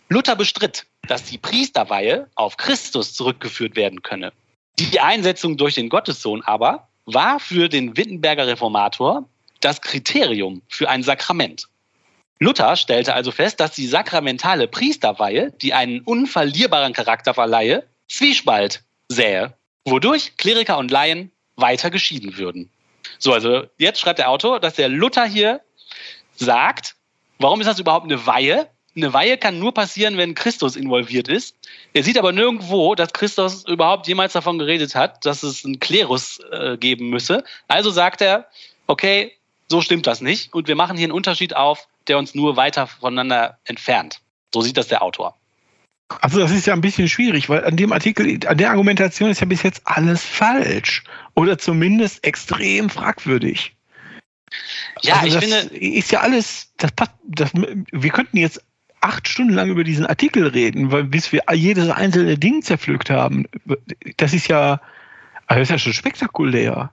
Luther 0.08 0.36
bestritt, 0.36 0.86
dass 1.06 1.24
die 1.24 1.38
Priesterweihe 1.38 2.28
auf 2.34 2.56
Christus 2.56 3.14
zurückgeführt 3.14 3.76
werden 3.76 4.02
könne. 4.02 4.32
Die 4.78 5.00
Einsetzung 5.00 5.56
durch 5.56 5.74
den 5.74 5.88
Gottessohn 5.88 6.42
aber 6.42 6.88
war 7.04 7.40
für 7.40 7.68
den 7.68 7.96
Wittenberger 7.96 8.46
Reformator 8.46 9.28
das 9.60 9.80
Kriterium 9.80 10.62
für 10.68 10.88
ein 10.88 11.02
Sakrament. 11.02 11.68
Luther 12.38 12.76
stellte 12.76 13.14
also 13.14 13.32
fest, 13.32 13.58
dass 13.60 13.72
die 13.72 13.86
sakramentale 13.86 14.68
Priesterweihe, 14.68 15.50
die 15.60 15.74
einen 15.74 16.00
unverlierbaren 16.02 16.92
Charakter 16.92 17.34
verleihe, 17.34 17.84
Zwiespalt 18.08 18.84
sähe, 19.08 19.54
wodurch 19.84 20.36
Kleriker 20.36 20.78
und 20.78 20.90
Laien 20.90 21.32
weiter 21.56 21.90
geschieden 21.90 22.36
würden. 22.36 22.70
So, 23.18 23.32
also 23.32 23.64
jetzt 23.78 23.98
schreibt 23.98 24.20
der 24.20 24.30
Autor, 24.30 24.60
dass 24.60 24.74
der 24.74 24.88
Luther 24.88 25.24
hier 25.24 25.60
sagt, 26.36 26.94
warum 27.38 27.60
ist 27.60 27.66
das 27.66 27.80
überhaupt 27.80 28.04
eine 28.04 28.26
Weihe? 28.26 28.68
Eine 28.98 29.12
Weihe 29.12 29.38
kann 29.38 29.58
nur 29.58 29.72
passieren, 29.72 30.16
wenn 30.16 30.34
Christus 30.34 30.76
involviert 30.76 31.28
ist. 31.28 31.56
Er 31.94 32.02
sieht 32.02 32.18
aber 32.18 32.32
nirgendwo, 32.32 32.94
dass 32.94 33.12
Christus 33.12 33.64
überhaupt 33.66 34.06
jemals 34.06 34.34
davon 34.34 34.58
geredet 34.58 34.94
hat, 34.94 35.24
dass 35.24 35.42
es 35.42 35.64
einen 35.64 35.80
Klerus 35.80 36.40
äh, 36.52 36.76
geben 36.76 37.08
müsse. 37.08 37.44
Also 37.66 37.90
sagt 37.90 38.20
er, 38.20 38.46
okay, 38.86 39.32
so 39.68 39.80
stimmt 39.80 40.06
das 40.06 40.20
nicht. 40.20 40.52
Und 40.52 40.68
wir 40.68 40.76
machen 40.76 40.96
hier 40.96 41.06
einen 41.06 41.12
Unterschied 41.12 41.56
auf, 41.56 41.88
der 42.08 42.18
uns 42.18 42.34
nur 42.34 42.56
weiter 42.56 42.86
voneinander 42.86 43.58
entfernt. 43.64 44.20
So 44.52 44.60
sieht 44.60 44.76
das 44.76 44.88
der 44.88 45.02
Autor. 45.02 45.34
Also 46.20 46.38
das 46.40 46.50
ist 46.50 46.66
ja 46.66 46.72
ein 46.72 46.80
bisschen 46.80 47.08
schwierig, 47.08 47.50
weil 47.50 47.64
an 47.64 47.76
dem 47.76 47.92
Artikel, 47.92 48.38
an 48.46 48.56
der 48.56 48.70
Argumentation 48.70 49.30
ist 49.30 49.40
ja 49.40 49.46
bis 49.46 49.62
jetzt 49.62 49.82
alles 49.84 50.24
falsch. 50.24 51.04
Oder 51.34 51.58
zumindest 51.58 52.24
extrem 52.24 52.88
fragwürdig. 52.88 53.74
Ja, 55.02 55.16
also 55.16 55.26
ich 55.26 55.34
das 55.34 55.44
finde. 55.44 55.76
Ist 55.76 56.10
ja 56.10 56.20
alles, 56.20 56.72
das, 56.78 56.92
das, 57.24 57.50
wir 57.52 58.10
könnten 58.10 58.38
jetzt 58.38 58.62
acht 59.00 59.28
Stunden 59.28 59.54
lang 59.54 59.70
über 59.70 59.84
diesen 59.84 60.06
Artikel 60.06 60.46
reden, 60.46 60.90
weil, 60.90 61.04
bis 61.04 61.32
wir 61.32 61.42
jedes 61.52 61.88
einzelne 61.90 62.38
Ding 62.38 62.62
zerpflückt 62.62 63.10
haben. 63.10 63.46
Das 64.16 64.32
ist 64.32 64.48
ja, 64.48 64.80
also 65.46 65.60
das 65.60 65.68
ist 65.68 65.70
ja 65.70 65.78
schon 65.78 65.92
spektakulär. 65.92 66.92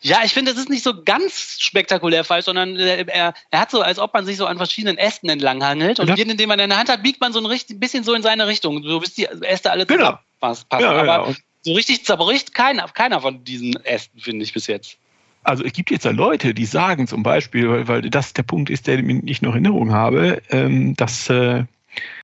Ja, 0.00 0.20
ich 0.24 0.32
finde, 0.32 0.52
das 0.52 0.60
ist 0.60 0.70
nicht 0.70 0.84
so 0.84 1.02
ganz 1.02 1.56
spektakulär 1.58 2.24
falsch, 2.24 2.44
sondern 2.44 2.76
er, 2.76 3.34
er 3.50 3.60
hat 3.60 3.70
so, 3.70 3.82
als 3.82 3.98
ob 3.98 4.14
man 4.14 4.24
sich 4.24 4.36
so 4.36 4.46
an 4.46 4.56
verschiedenen 4.56 4.96
Ästen 4.96 5.28
entlanghangelt 5.28 6.00
und 6.00 6.08
ja. 6.08 6.14
jeden, 6.14 6.36
den 6.36 6.48
man 6.48 6.58
in 6.58 6.70
der 6.70 6.78
Hand 6.78 6.88
hat, 6.88 7.02
biegt 7.02 7.20
man 7.20 7.32
so 7.32 7.40
ein 7.40 7.46
richtig, 7.46 7.80
bisschen 7.80 8.04
so 8.04 8.14
in 8.14 8.22
seine 8.22 8.46
Richtung, 8.46 8.82
so 8.82 9.00
bis 9.00 9.14
die 9.14 9.24
Äste 9.24 9.70
alle 9.70 9.86
genau. 9.86 10.18
passen. 10.38 10.66
Ja, 10.72 10.92
Aber 10.92 11.28
ja. 11.28 11.34
so 11.62 11.72
richtig 11.74 12.04
zerbricht 12.04 12.54
keiner, 12.54 12.86
keiner 12.88 13.20
von 13.20 13.44
diesen 13.44 13.74
Ästen, 13.84 14.20
finde 14.20 14.44
ich 14.44 14.52
bis 14.52 14.68
jetzt. 14.68 14.98
Also 15.42 15.64
es 15.64 15.72
gibt 15.72 15.90
jetzt 15.90 16.04
ja 16.04 16.10
Leute, 16.10 16.54
die 16.54 16.66
sagen 16.66 17.06
zum 17.06 17.22
Beispiel, 17.22 17.68
weil, 17.68 17.88
weil 17.88 18.02
das 18.02 18.34
der 18.34 18.42
Punkt 18.42 18.70
ist, 18.70 18.86
der 18.86 18.98
ich 18.98 19.42
noch 19.42 19.54
in 19.54 19.64
Erinnerung 19.64 19.92
habe, 19.92 20.42
ähm, 20.50 20.94
dass, 20.96 21.30
äh, 21.30 21.64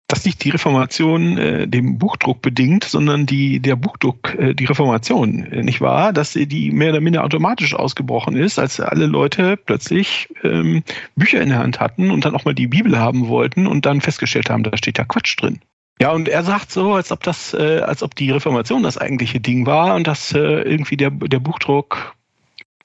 dass 0.07 0.24
nicht 0.24 0.44
die 0.44 0.50
Reformation 0.50 1.38
äh, 1.38 1.66
dem 1.66 1.98
Buchdruck 1.98 2.42
bedingt, 2.42 2.85
sondern 2.85 3.26
die, 3.26 3.61
der 3.61 3.76
Buchdruck 3.76 4.35
äh, 4.35 4.55
die 4.55 4.66
Reformation, 4.66 5.44
äh, 5.44 5.62
nicht 5.62 5.81
wahr? 5.81 6.12
Dass 6.12 6.35
die 6.35 6.70
mehr 6.70 6.90
oder 6.90 7.00
minder 7.00 7.24
automatisch 7.24 7.74
ausgebrochen 7.74 8.37
ist, 8.37 8.59
als 8.59 8.81
alle 8.81 9.07
Leute 9.07 9.57
plötzlich 9.57 10.29
ähm, 10.44 10.83
Bücher 11.16 11.40
in 11.40 11.48
der 11.48 11.59
Hand 11.59 11.81
hatten 11.81 12.11
und 12.11 12.24
dann 12.24 12.35
auch 12.35 12.44
mal 12.44 12.55
die 12.55 12.68
Bibel 12.68 12.98
haben 12.98 13.29
wollten 13.29 13.66
und 13.66 13.87
dann 13.87 14.00
festgestellt 14.00 14.50
haben, 14.50 14.62
da 14.62 14.76
steht 14.76 14.98
ja 14.98 15.05
Quatsch 15.05 15.37
drin. 15.40 15.61
Ja, 16.00 16.12
und 16.12 16.29
er 16.29 16.42
sagt 16.42 16.70
so, 16.70 16.92
als 16.92 17.11
ob 17.11 17.22
das, 17.22 17.55
äh, 17.55 17.81
als 17.81 18.02
ob 18.02 18.14
die 18.14 18.31
Reformation 18.31 18.83
das 18.83 18.98
eigentliche 18.98 19.40
Ding 19.40 19.64
war 19.64 19.94
und 19.94 20.07
dass 20.07 20.33
äh, 20.33 20.38
irgendwie 20.38 20.98
der, 20.98 21.11
der 21.11 21.40
Buchdruck 21.40 22.14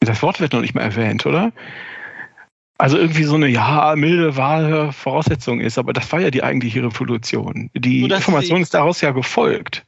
das 0.08 0.22
Wort 0.22 0.40
wird 0.40 0.54
noch 0.54 0.62
nicht 0.62 0.74
mal 0.74 0.82
erwähnt, 0.82 1.26
oder? 1.26 1.52
Also 2.78 2.98
irgendwie 2.98 3.24
so 3.24 3.36
eine, 3.36 3.48
ja, 3.48 3.94
milde, 3.96 4.36
wahre 4.36 4.92
Voraussetzung 4.92 5.62
ist, 5.62 5.78
aber 5.78 5.94
das 5.94 6.12
war 6.12 6.20
ja 6.20 6.32
die 6.32 6.42
eigentliche 6.42 6.84
Revolution. 6.84 7.70
Die 7.76 8.02
Information 8.02 8.62
ist 8.62 8.74
daraus 8.74 9.02
ja 9.02 9.12
gefolgt. 9.12 9.84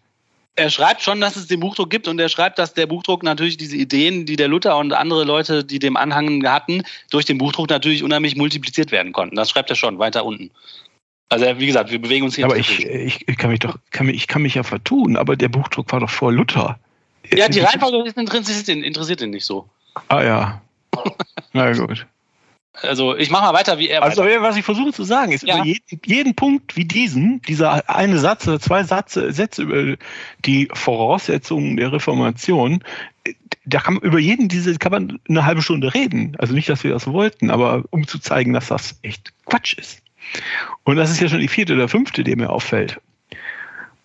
Er 0.56 0.70
schreibt 0.70 1.02
schon, 1.02 1.20
dass 1.20 1.36
es 1.36 1.48
den 1.48 1.60
Buchdruck 1.60 1.90
gibt 1.90 2.08
und 2.08 2.20
er 2.20 2.30
schreibt, 2.30 2.60
dass 2.60 2.76
der 2.76 2.86
Buchdruck 2.86 3.24
natürlich 3.24 3.58
diese 3.58 3.76
Ideen, 3.76 4.28
die 4.28 4.36
der 4.36 4.48
Luther 4.48 4.78
und 4.78 4.94
andere 4.94 5.24
Leute, 5.24 5.64
die 5.64 5.80
dem 5.80 5.98
Anhang 5.98 6.48
hatten, 6.48 6.84
durch 7.10 7.26
den 7.26 7.40
Buchdruck 7.40 7.72
natürlich 7.72 8.04
unheimlich 8.04 8.36
multipliziert 8.36 8.92
werden 8.92 9.14
konnten. 9.14 9.36
Das 9.36 9.50
schreibt 9.50 9.72
er 9.72 9.76
schon 9.76 9.98
weiter 9.98 10.24
unten. 10.24 10.52
Also 11.30 11.46
wie 11.58 11.66
gesagt, 11.66 11.90
wir 11.90 12.00
bewegen 12.00 12.26
uns 12.26 12.36
hier. 12.36 12.46
Aber 12.46 12.58
ich, 12.58 12.86
ich, 12.86 13.26
kann 13.40 13.50
mich 13.50 13.60
doch, 13.60 13.80
kann 13.90 14.06
mich, 14.06 14.16
ich 14.18 14.28
kann 14.28 14.44
mich 14.44 14.54
ja 14.54 14.62
vertun, 14.62 15.18
aber 15.18 15.36
der 15.36 15.50
Buchdruck 15.50 15.92
war 15.92 16.00
doch 16.00 16.10
vor 16.12 16.32
Luther. 16.32 16.78
Ja, 17.32 17.50
die 17.50 17.62
Reihenfolge 17.62 18.14
interessiert 18.16 18.68
ihn, 18.68 18.84
interessiert 18.84 19.22
ihn 19.22 19.32
nicht 19.32 19.46
so. 19.46 19.68
Ah 20.08 20.24
ja. 20.24 20.62
Na 21.54 21.72
gut. 21.74 22.06
Also 22.82 23.16
ich 23.16 23.30
mache 23.30 23.44
mal 23.44 23.54
weiter, 23.54 23.78
wie 23.78 23.88
er. 23.88 24.02
Also 24.02 24.24
was 24.24 24.58
ich 24.58 24.66
versuche 24.66 24.92
zu 24.92 25.04
sagen, 25.04 25.32
ist 25.32 25.44
ja. 25.44 25.58
über 25.58 25.66
jeden, 25.66 26.02
jeden, 26.06 26.36
Punkt 26.36 26.76
wie 26.76 26.86
diesen, 26.86 27.42
dieser 27.44 27.88
eine 27.88 28.18
Satz 28.18 28.48
oder 28.48 28.60
zwei 28.60 28.84
Sätze, 28.84 29.32
Sätze 29.32 29.62
über 29.62 29.96
die 30.44 30.70
Voraussetzungen 30.74 31.78
der 31.78 31.92
Reformation, 31.92 32.84
da 33.66 33.80
kann 33.80 33.96
man 33.96 34.04
über 34.04 34.20
jeden 34.20 34.50
diese 34.50 34.78
kann 34.80 34.92
man 34.92 35.20
eine 35.30 35.46
halbe 35.46 35.62
Stunde 35.62 35.94
reden. 35.94 36.36
Also 36.40 36.54
nicht, 36.54 36.68
dass 36.68 36.84
wir 36.84 36.92
das 36.92 37.06
wollten, 37.06 37.52
aber 37.52 37.84
um 37.92 38.08
zu 38.08 38.18
zeigen, 38.20 38.54
dass 38.54 38.68
das 38.68 38.98
echt 39.04 39.34
Quatsch 39.46 39.78
ist. 39.78 40.02
Und 40.84 40.96
das 40.96 41.12
ist 41.12 41.22
ja 41.22 41.30
schon 41.30 41.40
die 41.40 41.48
vierte 41.48 41.74
oder 41.74 41.88
fünfte, 41.88 42.24
die 42.24 42.36
mir 42.36 42.50
auffällt. 42.50 43.00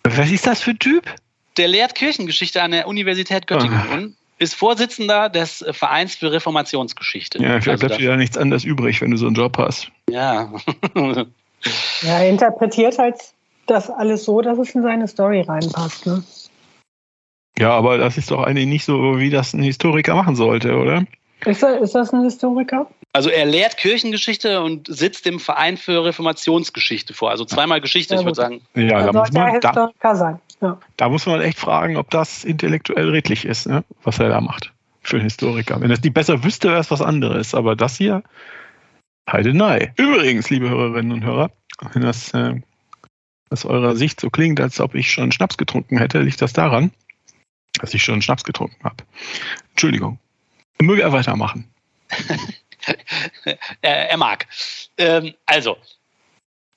Was 0.03 0.29
ist 0.29 0.45
das 0.45 0.61
für 0.61 0.71
ein 0.71 0.79
Typ? 0.79 1.03
Der 1.57 1.67
lehrt 1.67 1.95
Kirchengeschichte 1.95 2.61
an 2.61 2.71
der 2.71 2.87
Universität 2.87 3.47
Göttingen. 3.47 4.15
Ist 4.39 4.55
Vorsitzender 4.55 5.29
des 5.29 5.65
Vereins 5.71 6.15
für 6.15 6.31
Reformationsgeschichte. 6.31 7.39
Ja, 7.39 7.59
vielleicht 7.59 7.69
also 7.69 7.87
bleibt 7.87 8.01
dir 8.01 8.09
ja 8.09 8.17
nichts 8.17 8.37
anderes 8.37 8.63
übrig, 8.63 9.01
wenn 9.01 9.11
du 9.11 9.17
so 9.17 9.27
einen 9.27 9.35
Job 9.35 9.57
hast. 9.57 9.91
Ja. 10.09 10.51
Ja, 12.03 12.19
er 12.19 12.29
interpretiert 12.29 12.97
halt 12.97 13.15
das 13.67 13.89
alles 13.89 14.23
so, 14.23 14.41
dass 14.41 14.57
es 14.57 14.73
in 14.73 14.81
seine 14.81 15.07
Story 15.07 15.41
reinpasst. 15.41 16.05
Ne? 16.05 16.23
Ja, 17.57 17.71
aber 17.71 17.97
das 17.97 18.17
ist 18.17 18.31
doch 18.31 18.43
eigentlich 18.43 18.67
nicht 18.67 18.85
so, 18.85 19.19
wie 19.19 19.29
das 19.29 19.53
ein 19.53 19.61
Historiker 19.61 20.15
machen 20.15 20.35
sollte, 20.35 20.75
oder? 20.75 21.05
Ist, 21.45 21.63
er, 21.63 21.79
ist 21.79 21.95
das 21.95 22.13
ein 22.13 22.23
Historiker? 22.23 22.87
Also 23.13 23.29
er 23.29 23.45
lehrt 23.45 23.77
Kirchengeschichte 23.77 24.61
und 24.61 24.87
sitzt 24.87 25.25
dem 25.25 25.39
Verein 25.39 25.77
für 25.77 26.03
Reformationsgeschichte 26.05 27.13
vor. 27.13 27.31
Also 27.31 27.45
zweimal 27.45 27.81
Geschichte, 27.81 28.13
ja, 28.13 28.19
ich 28.19 28.25
würde 28.25 28.35
sagen. 28.35 28.61
Ja, 28.75 29.03
da 29.03 29.13
muss, 29.13 29.31
man, 29.31 29.59
da, 29.59 30.15
sein. 30.15 30.39
Ja. 30.61 30.79
da 30.97 31.09
muss 31.09 31.25
man 31.25 31.41
echt 31.41 31.57
fragen, 31.57 31.95
ob 31.95 32.09
das 32.09 32.43
intellektuell 32.43 33.09
redlich 33.09 33.45
ist, 33.45 33.67
ne? 33.67 33.85
was 34.03 34.19
er 34.19 34.29
da 34.29 34.41
macht 34.41 34.73
für 35.01 35.17
einen 35.17 35.25
Historiker. 35.25 35.81
Wenn 35.81 35.91
er 35.91 35.97
die 35.97 36.09
besser 36.09 36.43
wüsste, 36.43 36.69
wäre 36.69 36.79
es 36.79 36.91
was 36.91 37.01
anderes. 37.01 37.55
Aber 37.55 37.75
das 37.75 37.97
hier, 37.97 38.23
heide 39.29 39.53
nein. 39.53 39.93
Übrigens, 39.97 40.49
liebe 40.49 40.69
Hörerinnen 40.69 41.11
und 41.11 41.23
Hörer, 41.23 41.51
wenn 41.93 42.01
das 42.01 42.33
äh, 42.33 42.61
aus 43.49 43.65
eurer 43.65 43.95
Sicht 43.95 44.19
so 44.19 44.29
klingt, 44.29 44.59
als 44.59 44.79
ob 44.79 44.95
ich 44.95 45.11
schon 45.11 45.31
Schnaps 45.31 45.57
getrunken 45.57 45.97
hätte, 45.97 46.21
liegt 46.21 46.41
das 46.41 46.53
daran, 46.53 46.91
dass 47.79 47.93
ich 47.93 48.03
schon 48.03 48.21
Schnaps 48.21 48.43
getrunken 48.43 48.83
habe. 48.83 49.03
Entschuldigung. 49.71 50.19
Möge 50.81 51.01
er 51.01 51.11
weitermachen. 51.11 51.69
er, 53.81 54.09
er, 54.11 54.17
mag. 54.17 54.47
Ähm, 54.97 55.33
also, 55.45 55.77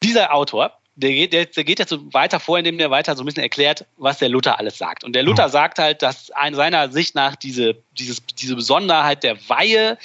dieser 0.03 0.35
Autor, 0.35 0.73
der 0.95 1.11
geht, 1.13 1.33
der, 1.33 1.47
der 1.47 1.65
geht 1.65 1.79
jetzt 1.79 1.89
so 1.89 2.13
weiter 2.13 2.39
vor, 2.39 2.59
indem 2.59 2.77
der 2.77 2.91
weiter 2.91 3.17
so 3.17 3.23
ein 3.23 3.27
bisschen 3.27 3.43
erklärt, 3.43 3.87
was 3.97 4.19
der 4.19 4.29
Luther 4.29 4.59
alles 4.59 4.77
sagt. 4.77 5.05
Und 5.05 5.15
der 5.15 5.23
Luther 5.23 5.47
oh. 5.47 5.49
sagt 5.49 5.79
halt, 5.79 6.03
dass 6.03 6.31
in 6.47 6.55
seiner 6.55 6.91
Sicht 6.91 7.15
nach 7.15 7.35
diese, 7.35 7.77
dieses, 7.99 8.23
diese 8.39 8.55
Besonderheit 8.55 9.23
der 9.23 9.37
Weihe, 9.49 9.97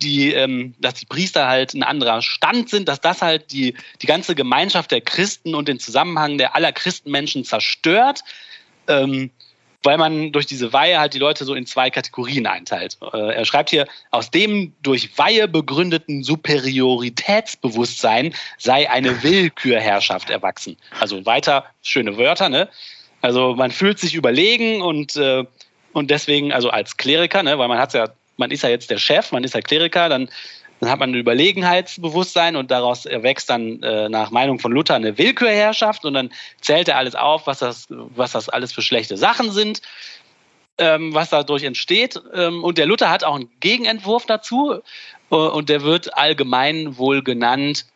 die, 0.00 0.32
ähm, 0.32 0.74
dass 0.78 0.94
die 0.94 1.06
Priester 1.06 1.48
halt 1.48 1.74
ein 1.74 1.82
anderer 1.82 2.22
Stand 2.22 2.70
sind, 2.70 2.88
dass 2.88 3.00
das 3.00 3.20
halt 3.20 3.50
die, 3.50 3.74
die 4.00 4.06
ganze 4.06 4.36
Gemeinschaft 4.36 4.92
der 4.92 5.00
Christen 5.00 5.56
und 5.56 5.66
den 5.66 5.80
Zusammenhang 5.80 6.38
der 6.38 6.54
aller 6.54 6.72
Christenmenschen 6.72 7.44
zerstört. 7.44 8.22
Ähm, 8.86 9.30
weil 9.82 9.98
man 9.98 10.32
durch 10.32 10.46
diese 10.46 10.72
Weihe 10.72 10.98
halt 10.98 11.14
die 11.14 11.18
Leute 11.18 11.44
so 11.44 11.54
in 11.54 11.66
zwei 11.66 11.90
Kategorien 11.90 12.46
einteilt. 12.46 12.96
Äh, 13.12 13.34
er 13.34 13.44
schreibt 13.44 13.68
hier, 13.70 13.86
aus 14.10 14.30
dem 14.30 14.74
durch 14.82 15.16
Weihe 15.18 15.48
begründeten 15.48 16.24
Superioritätsbewusstsein 16.24 18.34
sei 18.58 18.90
eine 18.90 19.22
Willkürherrschaft 19.22 20.30
erwachsen. 20.30 20.76
Also 20.98 21.24
weiter 21.26 21.66
schöne 21.82 22.16
Wörter, 22.16 22.48
ne? 22.48 22.68
Also 23.20 23.54
man 23.54 23.70
fühlt 23.70 23.98
sich 23.98 24.14
überlegen 24.14 24.80
und, 24.80 25.16
äh, 25.16 25.44
und 25.92 26.10
deswegen, 26.10 26.52
also 26.52 26.70
als 26.70 26.96
Kleriker, 26.96 27.42
ne, 27.42 27.58
weil 27.58 27.68
man 27.68 27.78
hat 27.78 27.94
ja, 27.94 28.08
man 28.36 28.52
ist 28.52 28.62
ja 28.62 28.68
jetzt 28.68 28.90
der 28.90 28.98
Chef, 28.98 29.32
man 29.32 29.42
ist 29.42 29.54
ja 29.54 29.60
Kleriker, 29.60 30.08
dann 30.08 30.28
dann 30.80 30.90
hat 30.90 31.00
man 31.00 31.10
ein 31.10 31.14
Überlegenheitsbewusstsein 31.14 32.56
und 32.56 32.70
daraus 32.70 33.06
erwächst 33.06 33.50
dann 33.50 33.82
äh, 33.82 34.08
nach 34.08 34.30
Meinung 34.30 34.58
von 34.58 34.72
Luther 34.72 34.94
eine 34.94 35.18
Willkürherrschaft 35.18 36.04
und 36.04 36.14
dann 36.14 36.30
zählt 36.60 36.88
er 36.88 36.98
alles 36.98 37.14
auf, 37.14 37.46
was 37.46 37.58
das, 37.58 37.86
was 37.88 38.32
das 38.32 38.48
alles 38.48 38.72
für 38.72 38.82
schlechte 38.82 39.16
Sachen 39.16 39.50
sind, 39.50 39.82
ähm, 40.78 41.14
was 41.14 41.30
dadurch 41.30 41.64
entsteht. 41.64 42.20
Ähm, 42.34 42.62
und 42.62 42.78
der 42.78 42.86
Luther 42.86 43.10
hat 43.10 43.24
auch 43.24 43.34
einen 43.34 43.50
Gegenentwurf 43.60 44.26
dazu 44.26 44.80
äh, 45.30 45.34
und 45.34 45.68
der 45.68 45.82
wird 45.82 46.16
allgemein 46.16 46.96
wohl 46.96 47.22
genannt 47.22 47.86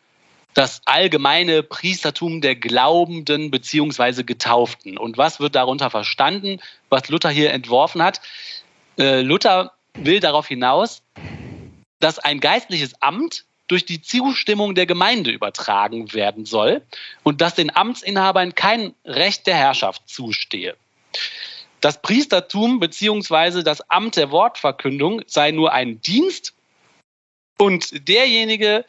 das 0.53 0.81
allgemeine 0.85 1.63
Priestertum 1.63 2.41
der 2.41 2.55
Glaubenden 2.55 3.49
beziehungsweise 3.49 4.23
Getauften. 4.23 4.97
Und 4.97 5.17
was 5.17 5.39
wird 5.39 5.55
darunter 5.55 5.89
verstanden, 5.89 6.59
was 6.89 7.09
Luther 7.09 7.29
hier 7.29 7.51
entworfen 7.51 8.03
hat? 8.03 8.21
Äh, 8.99 9.21
Luther 9.21 9.71
will 9.95 10.19
darauf 10.19 10.47
hinaus, 10.47 11.01
dass 12.03 12.19
ein 12.19 12.41
geistliches 12.41 13.01
Amt 13.01 13.45
durch 13.67 13.85
die 13.85 14.01
Zustimmung 14.01 14.75
der 14.75 14.85
Gemeinde 14.85 15.31
übertragen 15.31 16.13
werden 16.13 16.45
soll 16.45 16.81
und 17.23 17.39
dass 17.39 17.55
den 17.55 17.73
Amtsinhabern 17.73 18.55
kein 18.55 18.93
Recht 19.05 19.47
der 19.47 19.55
Herrschaft 19.55 20.09
zustehe. 20.09 20.75
Das 21.79 22.01
Priestertum 22.01 22.81
bzw. 22.81 23.63
das 23.63 23.89
Amt 23.89 24.17
der 24.17 24.31
Wortverkündung 24.31 25.21
sei 25.27 25.51
nur 25.51 25.71
ein 25.71 26.01
Dienst 26.01 26.53
und 27.57 28.07
derjenige 28.09 28.83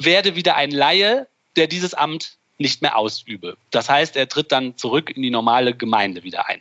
werde 0.00 0.36
wieder 0.36 0.54
ein 0.54 0.70
Laie, 0.70 1.26
der 1.56 1.66
dieses 1.66 1.94
Amt 1.94 2.36
nicht 2.58 2.80
mehr 2.80 2.96
ausübe. 2.96 3.56
Das 3.72 3.88
heißt, 3.88 4.16
er 4.16 4.28
tritt 4.28 4.52
dann 4.52 4.76
zurück 4.76 5.10
in 5.10 5.22
die 5.22 5.30
normale 5.30 5.74
Gemeinde 5.74 6.22
wieder 6.22 6.48
ein. 6.48 6.60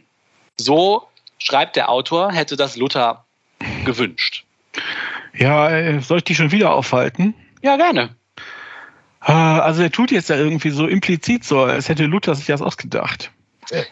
So 0.60 1.08
schreibt 1.38 1.76
der 1.76 1.90
Autor, 1.90 2.32
hätte 2.32 2.56
das 2.56 2.76
Luther 2.76 3.26
gewünscht. 3.86 4.44
Ja, 5.38 5.70
äh, 5.70 6.02
soll 6.02 6.20
ich 6.20 6.24
die 6.24 6.36
schon 6.36 6.52
wieder 6.52 6.74
aufhalten? 6.74 7.34
Ja, 7.62 7.78
gerne. 7.78 8.16
Ah, 9.20 9.60
also 9.60 9.82
er 9.82 9.92
tut 9.92 10.12
jetzt 10.12 10.30
ja 10.30 10.38
irgendwie 10.38 10.70
so 10.70 10.88
implizit 10.88 11.44
so, 11.44 11.62
als 11.62 11.90
hätte 11.90 12.06
Luther 12.06 12.36
sich 12.36 12.46
das 12.46 12.62
ausgedacht. 12.62 13.32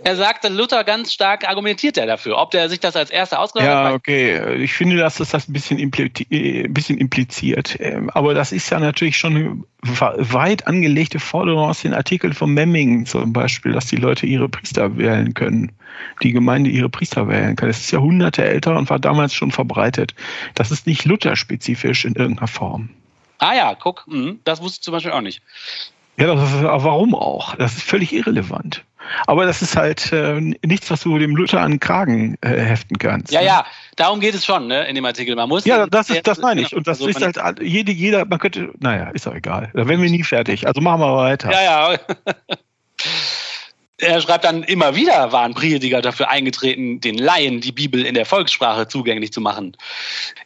Er 0.04 0.16
sagt, 0.16 0.48
Luther 0.50 0.84
ganz 0.84 1.12
stark 1.12 1.48
argumentiert 1.48 1.98
er 1.98 2.06
dafür, 2.06 2.38
ob 2.38 2.52
der 2.52 2.70
sich 2.70 2.80
das 2.80 2.96
als 2.96 3.10
erster 3.10 3.40
ausgedacht 3.40 3.68
hat. 3.68 3.90
Ja, 3.90 3.94
okay. 3.94 4.56
Ich 4.64 4.74
finde, 4.74 4.98
dass 4.98 5.16
das 5.16 5.30
das 5.30 5.48
ein 5.50 5.54
bisschen, 5.54 5.80
impliziert, 5.80 6.32
ein 6.32 6.74
bisschen 6.74 6.98
impliziert. 6.98 7.78
Ähm, 7.80 8.10
aber 8.10 8.34
das 8.34 8.52
ist 8.52 8.70
ja 8.70 8.80
natürlich 8.80 9.18
schon 9.18 9.36
eine 9.36 9.64
weit 9.84 10.68
angelegte 10.68 11.20
Forderung 11.20 11.70
aus 11.70 11.82
den 11.82 11.94
Artikeln 11.94 12.34
von 12.34 12.54
Memming 12.54 13.06
zum 13.06 13.34
Beispiel, 13.34 13.74
dass 13.74 13.88
die 13.88 13.98
Leute 13.98 14.26
ihre 14.26 14.50
Priester 14.50 14.98
wählen 14.98 15.34
können. 15.34 15.72
Die 16.24 16.32
Gemeinde 16.32 16.70
ihre 16.70 16.90
Priester 16.90 17.28
wählen 17.28 17.56
kann. 17.56 17.68
Das 17.70 17.80
ist 17.80 17.92
Jahrhunderte 17.92 18.44
älter 18.44 18.78
und 18.78 18.90
war 18.90 19.00
damals 19.00 19.34
schon 19.34 19.52
verbreitet. 19.52 20.14
Das 20.54 20.72
ist 20.72 20.88
nicht 20.88 21.06
Luther-spezifisch 21.06 22.06
in 22.06 22.16
irgendeiner 22.16 22.48
Form. 22.48 22.90
Ah 23.40 23.54
ja, 23.54 23.76
guck, 23.76 24.08
mhm, 24.08 24.40
das 24.44 24.62
wusste 24.62 24.78
ich 24.80 24.82
zum 24.82 24.94
Beispiel 24.94 25.12
auch 25.12 25.22
nicht. 25.22 25.42
Ja, 26.18 26.34
das 26.34 26.54
ist, 26.54 26.64
warum 26.64 27.14
auch? 27.14 27.56
Das 27.56 27.74
ist 27.74 27.84
völlig 27.84 28.14
irrelevant. 28.14 28.84
Aber 29.28 29.46
das 29.46 29.62
ist 29.62 29.76
halt 29.76 30.12
äh, 30.12 30.40
nichts, 30.40 30.90
was 30.92 31.02
du 31.02 31.18
dem 31.18 31.36
Luther 31.36 31.62
an 31.62 31.72
den 31.72 31.80
Kragen 31.80 32.38
äh, 32.42 32.50
heften 32.50 32.98
kannst. 32.98 33.32
Ja, 33.32 33.42
ne? 33.42 33.46
ja, 33.48 33.66
darum 33.96 34.20
geht 34.20 34.36
es 34.36 34.46
schon, 34.46 34.68
ne, 34.68 34.88
in 34.88 34.96
dem 34.96 35.06
Artikel. 35.06 35.36
Man 35.36 35.50
muss. 35.50 35.66
Ja, 35.66 35.88
das 35.88 36.10
ist, 36.10 36.28
das 36.28 36.40
meine 36.40 36.62
ich. 36.62 36.76
Und 36.76 36.88
das 36.88 37.02
also 37.02 37.10
ist 37.10 37.38
halt 37.38 37.62
jede, 37.62 37.92
jeder, 37.92 38.26
man 38.26 38.40
könnte, 38.40 38.72
naja, 38.80 39.10
ist 39.10 39.26
doch 39.26 39.36
egal. 39.36 39.70
Da 39.74 39.88
werden 39.88 40.02
wir 40.02 40.10
nie 40.10 40.24
fertig. 40.24 40.68
Also 40.68 40.82
machen 40.82 41.02
wir 41.02 41.16
weiter. 41.16 41.52
Ja, 41.52 41.94
ja. 41.94 41.98
Er 43.98 44.20
schreibt 44.20 44.44
dann 44.44 44.64
immer 44.64 44.96
wieder, 44.96 45.32
waren 45.32 45.54
Prediger 45.54 46.02
dafür 46.02 46.30
eingetreten, 46.30 47.00
den 47.00 47.18
Laien 47.18 47.62
die 47.62 47.72
Bibel 47.72 48.06
in 48.06 48.14
der 48.14 48.26
Volkssprache 48.26 48.90
zugänglich 48.90 49.32
zu 49.32 49.40
machen. 49.40 49.78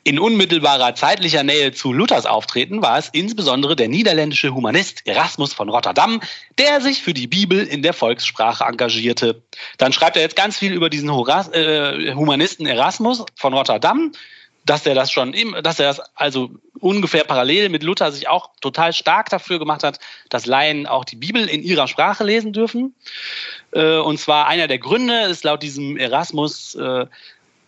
In 0.03 0.19
unmittelbarer 0.19 0.93
zeitlicher 0.93 1.41
Nähe 1.41 1.71
zu 1.71 1.91
Luthers 1.91 2.27
Auftreten 2.27 2.83
war 2.83 2.99
es 2.99 3.09
insbesondere 3.09 3.75
der 3.75 3.88
niederländische 3.88 4.53
Humanist 4.53 5.01
Erasmus 5.07 5.51
von 5.51 5.69
Rotterdam, 5.69 6.21
der 6.59 6.79
sich 6.79 7.01
für 7.01 7.15
die 7.15 7.25
Bibel 7.25 7.65
in 7.65 7.81
der 7.81 7.93
Volkssprache 7.93 8.65
engagierte. 8.65 9.41
Dann 9.79 9.93
schreibt 9.93 10.15
er 10.15 10.21
jetzt 10.21 10.35
ganz 10.35 10.55
viel 10.59 10.71
über 10.71 10.91
diesen 10.91 11.09
äh, 11.09 12.13
Humanisten 12.13 12.67
Erasmus 12.67 13.25
von 13.35 13.55
Rotterdam 13.55 14.12
dass 14.69 14.86
er 14.86 14.93
das 14.93 15.12
schon, 15.12 15.34
dass 15.63 15.79
er 15.79 15.88
das 15.88 15.99
also 16.13 16.51
ungefähr 16.79 17.23
parallel 17.23 17.69
mit 17.69 17.82
Luther 17.82 18.12
sich 18.12 18.27
auch 18.27 18.51
total 18.62 18.93
stark 18.93 19.29
dafür 19.29 19.58
gemacht 19.58 19.84
hat, 19.84 19.99
dass 20.29 20.45
Laien 20.45 20.86
auch 20.86 21.05
die 21.05 21.15
Bibel 21.15 21.49
in 21.49 21.63
ihrer 21.63 21.88
Sprache 21.88 22.23
lesen 22.23 22.53
dürfen. 22.53 22.93
Äh, 23.71 23.97
und 23.97 24.19
zwar 24.19 24.47
einer 24.47 24.67
der 24.67 24.77
Gründe 24.77 25.21
ist 25.21 25.43
laut 25.43 25.63
diesem 25.63 25.97
Erasmus, 25.97 26.75
äh, 26.75 27.08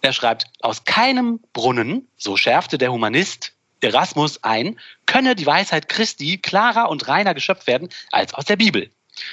er 0.03 0.13
schreibt, 0.13 0.45
aus 0.61 0.83
keinem 0.83 1.39
Brunnen, 1.53 2.07
so 2.17 2.37
schärfte 2.37 2.77
der 2.77 2.91
Humanist 2.91 3.53
Erasmus 3.81 4.43
ein, 4.43 4.79
könne 5.07 5.35
die 5.35 5.47
Weisheit 5.47 5.89
Christi 5.89 6.37
klarer 6.37 6.87
und 6.87 7.07
reiner 7.07 7.33
geschöpft 7.33 7.65
werden 7.65 7.89
als 8.11 8.35
aus 8.35 8.45
der 8.45 8.57
Bibel. 8.57 8.91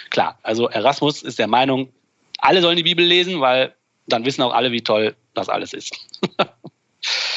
Klar, 0.09 0.39
also 0.43 0.71
Erasmus 0.71 1.23
ist 1.23 1.39
der 1.39 1.49
Meinung, 1.49 1.93
alle 2.39 2.63
sollen 2.63 2.79
die 2.79 2.83
Bibel 2.83 3.05
lesen, 3.05 3.43
weil 3.43 3.75
dann 4.07 4.25
wissen 4.25 4.41
auch 4.41 4.55
alle, 4.55 4.73
wie 4.73 4.81
toll 4.81 5.15
das 5.35 5.51
alles 5.51 5.75
ist. 5.75 5.95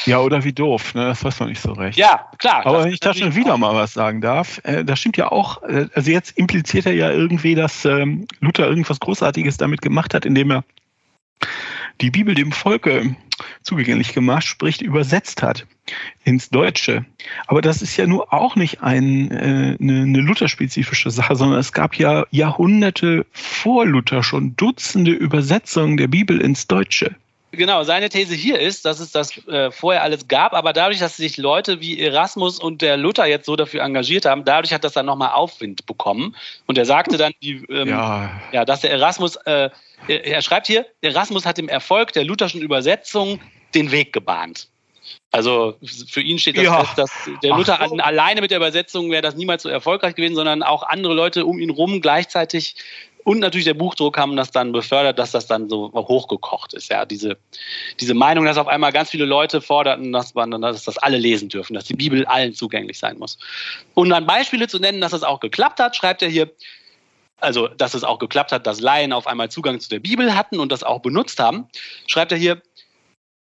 Ja, 0.06 0.18
oder 0.18 0.42
wie 0.42 0.52
doof, 0.52 0.94
ne? 0.94 1.06
das 1.06 1.22
weiß 1.24 1.38
man 1.40 1.48
nicht 1.48 1.60
so 1.60 1.72
recht. 1.72 1.96
Ja, 1.96 2.28
klar. 2.38 2.66
Aber 2.66 2.84
wenn 2.84 2.92
ich 2.92 3.00
da 3.00 3.14
schon 3.14 3.34
wieder 3.36 3.56
mal 3.56 3.74
was 3.74 3.94
sagen 3.94 4.20
darf, 4.20 4.60
äh, 4.64 4.84
das 4.84 4.98
stimmt 4.98 5.16
ja 5.16 5.30
auch, 5.30 5.62
äh, 5.62 5.86
also 5.94 6.10
jetzt 6.10 6.36
impliziert 6.36 6.86
er 6.86 6.94
ja 6.94 7.10
irgendwie, 7.10 7.54
dass 7.54 7.84
ähm, 7.84 8.26
Luther 8.40 8.68
irgendwas 8.68 8.98
Großartiges 8.98 9.58
damit 9.58 9.80
gemacht 9.80 10.14
hat, 10.14 10.26
indem 10.26 10.50
er 10.50 10.64
die 12.00 12.10
Bibel 12.10 12.34
dem 12.34 12.50
Volke 12.50 13.14
zugänglich 13.62 14.12
gemacht, 14.12 14.44
sprich 14.44 14.82
übersetzt 14.82 15.42
hat 15.42 15.66
ins 16.24 16.50
Deutsche. 16.50 17.04
Aber 17.46 17.60
das 17.60 17.82
ist 17.82 17.96
ja 17.96 18.06
nur 18.06 18.32
auch 18.32 18.56
nicht 18.56 18.82
ein, 18.82 19.30
äh, 19.30 19.76
eine, 19.80 20.02
eine 20.02 20.20
Luther-spezifische 20.20 21.10
Sache, 21.10 21.36
sondern 21.36 21.60
es 21.60 21.72
gab 21.72 21.94
ja 21.96 22.26
Jahrhunderte 22.30 23.26
vor 23.32 23.86
Luther 23.86 24.22
schon 24.22 24.56
Dutzende 24.56 25.12
Übersetzungen 25.12 25.96
der 25.96 26.08
Bibel 26.08 26.40
ins 26.40 26.66
Deutsche. 26.66 27.14
Genau, 27.54 27.82
seine 27.84 28.08
These 28.08 28.34
hier 28.34 28.58
ist, 28.58 28.86
dass 28.86 28.98
es 28.98 29.12
das 29.12 29.46
äh, 29.46 29.70
vorher 29.70 30.02
alles 30.02 30.26
gab, 30.26 30.54
aber 30.54 30.72
dadurch, 30.72 31.00
dass 31.00 31.18
sich 31.18 31.36
Leute 31.36 31.82
wie 31.82 32.00
Erasmus 32.00 32.58
und 32.58 32.80
der 32.80 32.96
Luther 32.96 33.26
jetzt 33.26 33.44
so 33.44 33.56
dafür 33.56 33.82
engagiert 33.82 34.24
haben, 34.24 34.46
dadurch 34.46 34.72
hat 34.72 34.84
das 34.84 34.94
dann 34.94 35.04
nochmal 35.04 35.32
Aufwind 35.32 35.84
bekommen. 35.84 36.34
Und 36.66 36.78
er 36.78 36.86
sagte 36.86 37.18
dann, 37.18 37.32
die, 37.42 37.62
ähm, 37.68 37.88
ja. 37.88 38.40
ja. 38.52 38.64
dass 38.64 38.80
der 38.80 38.90
Erasmus, 38.90 39.36
äh, 39.44 39.68
er, 40.08 40.26
er 40.26 40.40
schreibt 40.40 40.66
hier, 40.66 40.86
Erasmus 41.02 41.44
hat 41.44 41.58
dem 41.58 41.68
Erfolg 41.68 42.14
der 42.14 42.24
lutherschen 42.24 42.62
Übersetzung 42.62 43.38
den 43.74 43.92
Weg 43.92 44.14
gebahnt. 44.14 44.68
Also 45.30 45.76
für 46.08 46.20
ihn 46.20 46.38
steht 46.38 46.56
das 46.56 46.64
ja. 46.64 46.84
fest, 46.84 46.98
dass 46.98 47.10
der 47.42 47.56
Luther 47.56 47.78
Ach, 47.80 47.90
alleine 47.98 48.40
mit 48.40 48.50
der 48.50 48.58
Übersetzung 48.58 49.10
wäre 49.10 49.22
das 49.22 49.34
niemals 49.34 49.62
so 49.62 49.68
erfolgreich 49.68 50.14
gewesen, 50.14 50.36
sondern 50.36 50.62
auch 50.62 50.82
andere 50.82 51.14
Leute 51.14 51.44
um 51.46 51.58
ihn 51.58 51.70
rum 51.70 52.00
gleichzeitig 52.00 52.76
und 53.24 53.38
natürlich 53.38 53.64
der 53.64 53.74
Buchdruck 53.74 54.18
haben 54.18 54.36
das 54.36 54.50
dann 54.50 54.72
befördert, 54.72 55.18
dass 55.18 55.30
das 55.30 55.46
dann 55.46 55.68
so 55.68 55.92
hochgekocht 55.94 56.74
ist. 56.74 56.88
Ja, 56.90 57.04
diese, 57.04 57.38
diese 58.00 58.14
Meinung, 58.14 58.44
dass 58.44 58.58
auf 58.58 58.68
einmal 58.68 58.92
ganz 58.92 59.10
viele 59.10 59.24
Leute 59.24 59.60
forderten, 59.60 60.12
dass 60.12 60.34
man, 60.34 60.50
dass 60.60 60.84
das 60.84 60.98
alle 60.98 61.18
lesen 61.18 61.48
dürfen, 61.48 61.74
dass 61.74 61.84
die 61.84 61.94
Bibel 61.94 62.24
allen 62.26 62.54
zugänglich 62.54 62.98
sein 62.98 63.18
muss. 63.18 63.38
Und 63.94 64.10
dann 64.10 64.26
Beispiele 64.26 64.66
zu 64.68 64.78
nennen, 64.78 65.00
dass 65.00 65.12
das 65.12 65.22
auch 65.22 65.40
geklappt 65.40 65.78
hat, 65.78 65.94
schreibt 65.94 66.22
er 66.22 66.28
hier, 66.28 66.50
also 67.40 67.68
dass 67.68 67.94
es 67.94 68.04
auch 68.04 68.18
geklappt 68.18 68.52
hat, 68.52 68.66
dass 68.66 68.80
Laien 68.80 69.12
auf 69.12 69.26
einmal 69.26 69.50
Zugang 69.50 69.78
zu 69.80 69.88
der 69.88 70.00
Bibel 70.00 70.34
hatten 70.34 70.58
und 70.58 70.72
das 70.72 70.82
auch 70.82 71.00
benutzt 71.00 71.38
haben, 71.38 71.68
schreibt 72.06 72.32
er 72.32 72.38
hier, 72.38 72.62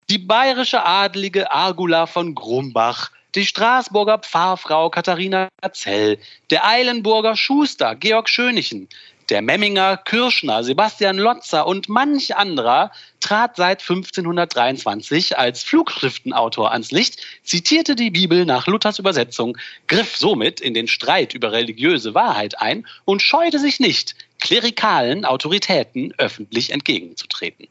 die 0.09 0.17
bayerische 0.17 0.85
Adlige 0.85 1.51
Argula 1.51 2.05
von 2.05 2.33
Grumbach, 2.33 3.11
die 3.35 3.45
Straßburger 3.45 4.19
Pfarrfrau 4.19 4.89
Katharina 4.89 5.49
Zell, 5.73 6.17
der 6.49 6.65
Eilenburger 6.65 7.35
Schuster 7.35 7.95
Georg 7.95 8.29
Schönichen, 8.29 8.87
der 9.29 9.41
Memminger 9.41 9.97
Kirschner 9.97 10.63
Sebastian 10.63 11.17
Lotzer 11.17 11.67
und 11.67 11.89
manch 11.89 12.35
anderer 12.35 12.91
trat 13.19 13.57
seit 13.57 13.81
1523 13.81 15.37
als 15.37 15.63
Flugschriftenautor 15.63 16.71
ans 16.71 16.91
Licht, 16.91 17.21
zitierte 17.43 17.95
die 17.95 18.11
Bibel 18.11 18.45
nach 18.45 18.67
Luthers 18.67 18.99
Übersetzung, 18.99 19.57
griff 19.87 20.15
somit 20.15 20.61
in 20.61 20.73
den 20.73 20.87
Streit 20.87 21.33
über 21.33 21.51
religiöse 21.51 22.13
Wahrheit 22.13 22.61
ein 22.61 22.87
und 23.05 23.21
scheute 23.21 23.59
sich 23.59 23.79
nicht, 23.79 24.15
klerikalen 24.39 25.25
Autoritäten 25.25 26.13
öffentlich 26.17 26.71
entgegenzutreten. 26.71 27.67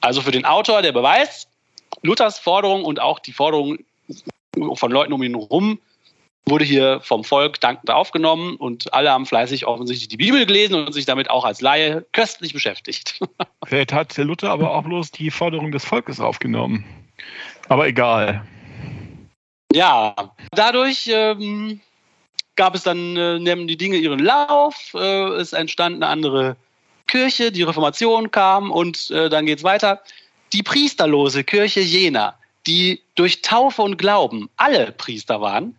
Also 0.00 0.20
für 0.20 0.30
den 0.30 0.44
Autor 0.44 0.82
der 0.82 0.92
Beweis, 0.92 1.48
Luthers 2.02 2.38
Forderung 2.38 2.84
und 2.84 3.00
auch 3.00 3.18
die 3.18 3.32
Forderung 3.32 3.78
von 4.74 4.92
Leuten 4.92 5.12
um 5.12 5.22
ihn 5.22 5.36
herum 5.36 5.80
wurde 6.50 6.64
hier 6.64 7.00
vom 7.02 7.24
Volk 7.24 7.60
dankend 7.60 7.90
aufgenommen 7.90 8.56
und 8.56 8.92
alle 8.94 9.10
haben 9.10 9.26
fleißig 9.26 9.66
offensichtlich 9.66 10.08
die 10.08 10.16
Bibel 10.16 10.46
gelesen 10.46 10.74
und 10.74 10.92
sich 10.92 11.06
damit 11.06 11.30
auch 11.30 11.44
als 11.44 11.60
Laie 11.60 12.06
köstlich 12.12 12.52
beschäftigt. 12.52 13.20
Vielleicht 13.64 13.92
hat 13.92 14.16
Luther 14.16 14.50
aber 14.50 14.74
auch 14.74 14.84
bloß 14.84 15.10
die 15.10 15.30
Forderung 15.30 15.72
des 15.72 15.84
Volkes 15.84 16.20
aufgenommen. 16.20 16.84
Aber 17.68 17.86
egal. 17.86 18.46
Ja, 19.72 20.14
dadurch 20.52 21.10
ähm, 21.12 21.80
gab 22.56 22.74
es 22.74 22.82
dann, 22.82 23.16
äh, 23.16 23.38
nehmen 23.38 23.68
die 23.68 23.76
Dinge 23.76 23.96
ihren 23.96 24.18
Lauf, 24.18 24.92
äh, 24.94 25.28
es 25.34 25.52
entstand 25.52 25.96
eine 25.96 26.06
andere 26.06 26.56
Kirche, 27.06 27.52
die 27.52 27.62
Reformation 27.62 28.30
kam 28.30 28.70
und 28.70 29.10
äh, 29.10 29.28
dann 29.28 29.46
geht 29.46 29.58
es 29.58 29.64
weiter. 29.64 30.02
Die 30.52 30.62
priesterlose 30.62 31.44
Kirche 31.44 31.80
Jena, 31.80 32.38
die 32.66 33.02
durch 33.14 33.42
Taufe 33.42 33.82
und 33.82 33.98
Glauben 33.98 34.48
alle 34.56 34.92
Priester 34.92 35.40
waren, 35.40 35.78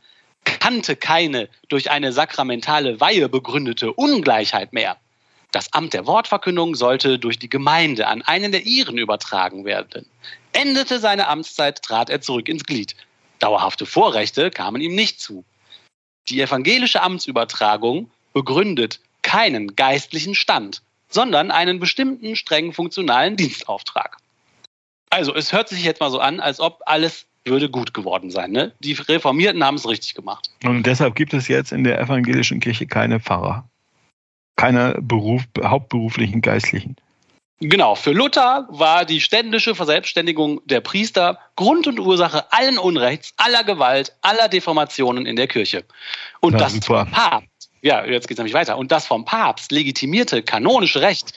kannte 0.50 0.96
keine 0.96 1.50
durch 1.68 1.92
eine 1.92 2.12
sakramentale 2.12 3.00
Weihe 3.00 3.30
begründete 3.30 3.94
Ungleichheit 3.94 4.74
mehr. 4.74 4.98
Das 5.52 5.74
Amt 5.74 5.94
der 5.94 6.06
Wortverkündung 6.06 6.76
sollte 6.76 7.18
durch 7.18 7.40
die 7.40 7.50
Gemeinde 7.50 8.08
an 8.08 8.22
einen 8.22 8.52
der 8.52 8.66
ihren 8.66 8.98
übertragen 8.98 9.66
werden. 9.66 10.06
Endete 10.54 11.00
seine 11.00 11.28
Amtszeit, 11.28 11.82
trat 11.82 12.10
er 12.10 12.22
zurück 12.22 12.48
ins 12.48 12.64
Glied. 12.64 12.96
Dauerhafte 13.40 13.86
Vorrechte 13.86 14.52
kamen 14.52 14.82
ihm 14.82 14.94
nicht 14.94 15.20
zu. 15.20 15.44
Die 16.28 16.42
evangelische 16.42 17.02
Amtsübertragung 17.02 18.12
begründet 18.34 19.00
keinen 19.24 19.76
geistlichen 19.76 20.36
Stand, 20.36 20.84
sondern 21.10 21.50
einen 21.50 21.80
bestimmten 21.80 22.36
strengen 22.36 22.74
funktionalen 22.74 23.36
Dienstauftrag. 23.36 24.18
Also 25.10 25.34
es 25.34 25.52
hört 25.52 25.70
sich 25.70 25.84
jetzt 25.84 26.00
mal 26.00 26.12
so 26.12 26.20
an, 26.20 26.40
als 26.40 26.60
ob 26.60 26.82
alles 26.86 27.26
würde 27.50 27.70
gut 27.70 27.94
geworden 27.94 28.32
sein. 28.32 28.52
Ne? 28.52 28.74
Die 28.80 28.94
Reformierten 28.94 29.64
haben 29.64 29.76
es 29.76 29.88
richtig 29.88 30.16
gemacht. 30.16 30.50
Und 30.64 30.84
deshalb 30.86 31.16
gibt 31.16 31.34
es 31.34 31.48
jetzt 31.48 31.72
in 31.72 31.84
der 31.84 32.00
evangelischen 32.00 32.60
Kirche 32.60 32.88
keine 32.88 33.20
Pfarrer. 33.20 33.68
Keine 34.56 34.98
Beruf, 35.02 35.44
hauptberuflichen 35.62 36.42
Geistlichen. 36.42 36.96
Genau, 37.62 37.96
für 37.96 38.12
Luther 38.12 38.68
war 38.70 39.04
die 39.04 39.20
ständische 39.20 39.76
Verselbstständigung 39.76 40.62
der 40.64 40.80
Priester 40.80 41.40
Grund 41.58 41.88
und 41.88 42.00
Ursache 42.00 42.52
allen 42.54 42.78
Unrechts, 42.78 43.34
aller 43.36 43.66
Gewalt, 43.66 44.16
aller 44.22 44.48
Deformationen 44.48 45.26
in 45.26 45.36
der 45.36 45.48
Kirche. 45.48 45.84
Und 46.40 46.54
ja, 46.54 46.60
das 46.60 46.74
super. 46.74 47.06
Papst 47.12 47.59
ja, 47.82 48.06
jetzt 48.06 48.28
geht 48.28 48.36
es 48.36 48.40
nämlich 48.40 48.54
weiter. 48.54 48.78
Und 48.78 48.92
das 48.92 49.08
vom 49.08 49.26
Papst 49.26 49.72
legitimierte 49.72 50.44
kanonische 50.44 51.02
Recht, 51.02 51.34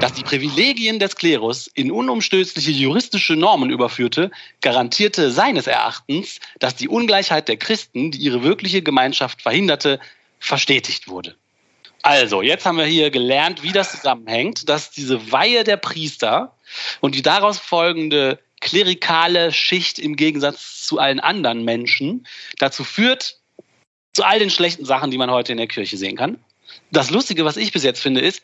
das 0.00 0.12
die 0.12 0.22
Privilegien 0.22 0.98
des 0.98 1.16
Klerus 1.16 1.66
in 1.68 1.92
unumstößliche 1.92 2.70
juristische 2.70 3.36
Normen 3.36 3.70
überführte, 3.70 4.30
garantierte 4.60 5.30
seines 5.30 5.66
Erachtens, 5.66 6.40
dass 6.58 6.74
die 6.74 6.88
Ungleichheit 6.88 7.48
der 7.48 7.56
Christen, 7.56 8.10
die 8.10 8.18
ihre 8.18 8.42
wirkliche 8.42 8.82
Gemeinschaft 8.82 9.42
verhinderte, 9.42 10.00
verstetigt 10.40 11.08
wurde. 11.08 11.36
Also, 12.02 12.42
jetzt 12.42 12.66
haben 12.66 12.76
wir 12.76 12.84
hier 12.84 13.10
gelernt, 13.10 13.62
wie 13.62 13.72
das 13.72 13.92
zusammenhängt, 13.92 14.68
dass 14.68 14.90
diese 14.90 15.32
Weihe 15.32 15.64
der 15.64 15.78
Priester 15.78 16.54
und 17.00 17.14
die 17.14 17.22
daraus 17.22 17.58
folgende 17.58 18.38
klerikale 18.60 19.52
Schicht 19.52 19.98
im 19.98 20.16
Gegensatz 20.16 20.82
zu 20.82 20.98
allen 20.98 21.20
anderen 21.20 21.64
Menschen 21.64 22.26
dazu 22.58 22.84
führt, 22.84 23.38
zu 24.14 24.24
all 24.24 24.38
den 24.38 24.50
schlechten 24.50 24.84
Sachen, 24.84 25.10
die 25.10 25.18
man 25.18 25.30
heute 25.30 25.52
in 25.52 25.58
der 25.58 25.66
Kirche 25.66 25.96
sehen 25.96 26.16
kann. 26.16 26.38
Das 26.90 27.10
Lustige, 27.10 27.44
was 27.44 27.56
ich 27.56 27.72
bis 27.72 27.82
jetzt 27.82 28.00
finde, 28.00 28.20
ist, 28.20 28.42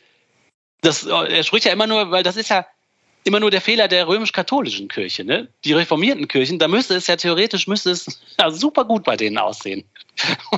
dass 0.83 1.05
er 1.05 1.43
spricht 1.43 1.65
ja 1.65 1.73
immer 1.73 1.87
nur, 1.87 2.11
weil 2.11 2.23
das 2.23 2.37
ist 2.37 2.51
ja 2.51 2.67
immer 3.25 3.41
nur 3.41 3.51
der 3.51 3.61
Fehler 3.61 3.87
der 3.89 4.09
römisch-katholischen 4.09 4.89
Kirche, 4.89 5.25
ne? 5.25 5.49
Die 5.65 5.73
reformierten 5.73 6.27
Kirchen, 6.27 6.59
da 6.59 6.69
müsste 6.69 6.95
es 6.95 7.07
ja 7.07 7.17
theoretisch 7.17 7.67
müsste 7.67 7.91
es 7.91 8.21
ja, 8.41 8.51
super 8.51 8.85
gut 8.85 9.05
bei 9.05 9.17
denen 9.17 9.39
aussehen. 9.39 9.85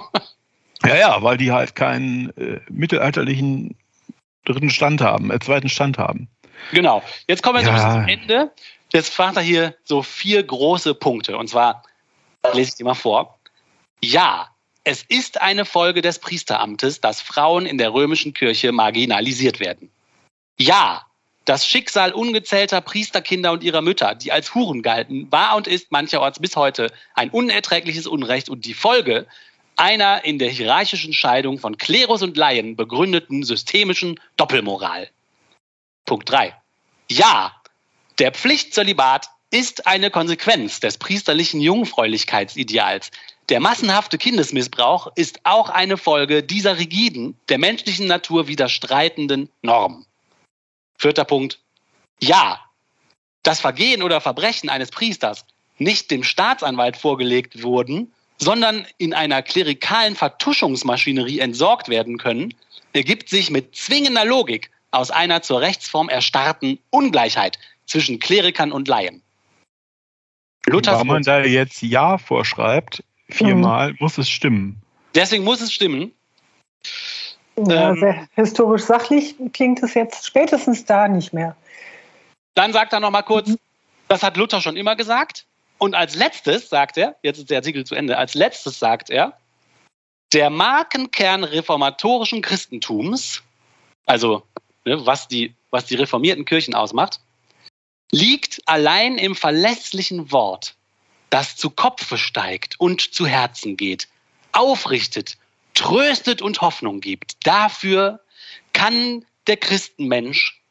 ja, 0.85 0.97
ja, 0.97 1.23
weil 1.23 1.37
die 1.37 1.53
halt 1.53 1.75
keinen 1.75 2.31
äh, 2.37 2.61
mittelalterlichen 2.69 3.77
dritten 4.45 4.71
Stand 4.71 5.01
haben, 5.01 5.31
äh, 5.31 5.39
zweiten 5.41 5.69
Stand 5.69 5.99
haben. 5.99 6.29
Genau. 6.71 7.03
Jetzt 7.27 7.43
kommen 7.43 7.65
wir 7.65 7.71
ja. 7.71 7.93
zum 7.93 8.09
Ende. 8.09 8.53
Jetzt 8.93 9.13
fragt 9.13 9.37
er 9.37 9.43
hier 9.43 9.75
so 9.85 10.03
vier 10.03 10.43
große 10.43 10.95
Punkte. 10.95 11.37
Und 11.37 11.49
zwar 11.49 11.83
lese 12.53 12.71
ich 12.71 12.75
die 12.77 12.85
mal 12.85 12.95
vor. 12.95 13.39
Ja, 14.01 14.52
es 14.85 15.03
ist 15.03 15.41
eine 15.41 15.65
Folge 15.65 16.03
des 16.03 16.19
Priesteramtes, 16.19 17.01
dass 17.01 17.21
Frauen 17.21 17.67
in 17.67 17.79
der 17.79 17.93
römischen 17.93 18.35
Kirche 18.35 18.73
marginalisiert 18.73 19.61
werden. 19.61 19.91
Ja, 20.59 21.07
das 21.45 21.67
Schicksal 21.67 22.13
ungezählter 22.13 22.81
Priesterkinder 22.81 23.53
und 23.53 23.65
ihrer 23.65 23.83
Mütter, 23.83 24.15
die 24.15 24.33
als 24.33 24.55
Huren 24.55 24.83
galten, 24.83 25.31
war 25.31 25.57
und 25.57 25.67
ist 25.67 25.91
mancherorts 25.91 26.39
bis 26.39 26.57
heute 26.57 26.93
ein 27.15 27.31
unerträgliches 27.31 28.07
Unrecht 28.07 28.49
und 28.49 28.65
die 28.65 28.75
Folge 28.75 29.27
einer 29.77 30.25
in 30.25 30.39
der 30.39 30.51
hierarchischen 30.51 31.13
Scheidung 31.13 31.59
von 31.59 31.79
Klerus 31.79 32.23
und 32.23 32.37
Laien 32.37 32.77
begründeten 32.77 33.43
systemischen 33.43 34.21
Doppelmoral. 34.37 35.09
Punkt 36.05 36.31
3. 36.31 36.55
Ja, 37.11 37.55
der 38.19 38.33
Pflichtzölibat 38.33 39.29
ist 39.51 39.87
eine 39.87 40.11
Konsequenz 40.11 40.81
des 40.81 40.99
priesterlichen 40.99 41.61
Jungfräulichkeitsideals, 41.61 43.11
der 43.49 43.61
massenhafte 43.61 44.19
Kindesmissbrauch 44.19 45.13
ist 45.17 45.41
auch 45.45 45.69
eine 45.69 45.97
Folge 45.97 46.43
dieser 46.43 46.79
rigiden, 46.79 47.37
der 47.49 47.59
menschlichen 47.59 48.07
Natur 48.07 48.47
widerstreitenden 48.47 49.49
Norm. 49.63 50.07
Vierter 50.97 51.25
Punkt. 51.25 51.59
Ja, 52.21 52.61
das 53.43 53.61
Vergehen 53.61 54.03
oder 54.03 54.21
Verbrechen 54.21 54.69
eines 54.69 54.91
Priesters 54.91 55.45
nicht 55.79 56.11
dem 56.11 56.23
Staatsanwalt 56.23 56.97
vorgelegt 56.97 57.63
wurden, 57.63 58.13
sondern 58.39 58.87
in 58.99 59.15
einer 59.15 59.43
klerikalen 59.43 60.15
Vertuschungsmaschinerie 60.15 61.41
entsorgt 61.41 61.89
werden 61.89 62.19
können, 62.19 62.55
ergibt 62.93 63.29
sich 63.29 63.51
mit 63.51 63.75
zwingender 63.75 64.25
Logik 64.25 64.71
aus 64.93 65.11
einer 65.11 65.43
zur 65.43 65.61
Rechtsform 65.61 66.09
erstarrten 66.09 66.79
Ungleichheit 66.91 67.59
zwischen 67.87 68.21
Klerikern 68.21 68.71
und 68.71 68.89
Laien. 68.89 69.23
Luthers 70.67 70.95
Warum 70.95 71.09
man 71.09 71.23
da 71.23 71.43
jetzt 71.43 71.83
Ja 71.83 72.19
vorschreibt, 72.19 73.03
viermal, 73.33 73.91
mhm. 73.91 73.97
muss 74.01 74.19
es 74.19 74.29
stimmen. 74.29 74.81
Deswegen 75.15 75.45
muss 75.45 75.61
es 75.61 75.73
stimmen. 75.73 76.13
Ja, 77.57 77.91
ähm, 77.91 77.97
sehr 78.01 78.29
historisch 78.35 78.83
sachlich 78.83 79.35
klingt 79.53 79.83
es 79.83 79.95
jetzt 79.95 80.27
spätestens 80.27 80.85
da 80.85 81.09
nicht 81.09 81.33
mehr. 81.33 81.57
Dann 82.55 82.73
sagt 82.73 82.93
er 82.93 83.01
noch 83.01 83.11
mal 83.11 83.23
kurz, 83.23 83.49
mhm. 83.49 83.59
das 84.09 84.23
hat 84.23 84.37
Luther 84.37 84.61
schon 84.61 84.77
immer 84.77 84.97
gesagt. 84.97 85.47
Und 85.79 85.95
als 85.95 86.15
letztes 86.15 86.69
sagt 86.69 86.97
er, 86.97 87.17
jetzt 87.23 87.39
ist 87.39 87.51
der 87.51 87.59
Artikel 87.59 87.85
zu 87.85 87.95
Ende, 87.95 88.17
als 88.17 88.35
letztes 88.35 88.79
sagt 88.79 89.11
er, 89.11 89.37
der 90.33 90.49
Markenkern 90.49 91.45
reformatorischen 91.45 92.41
Christentums, 92.41 93.43
also 94.07 94.45
ne, 94.85 95.05
was, 95.05 95.29
die, 95.29 95.55
was 95.71 95.87
die 95.87 95.97
reformierten 95.97 96.45
Kirchen 96.45 96.75
ausmacht, 96.75 97.21
liegt 98.13 98.63
allein 98.67 99.19
im 99.19 99.35
verlässlichen 99.35 100.31
Wort, 100.33 100.77
das 101.33 101.57
zu 101.57 101.71
Kopfe 101.71 102.19
steigt 102.19 102.79
und 102.79 103.01
zu 103.15 103.27
Herzen 103.27 103.79
geht, 103.79 104.07
aufrichtet, 104.53 105.39
tröstet 105.73 106.43
und 106.43 106.61
Hoffnung 106.61 107.01
gibt. 107.01 107.47
Dafür 107.47 108.21
kann 108.75 109.25
der 109.47 109.57
Christenmensch 109.57 110.63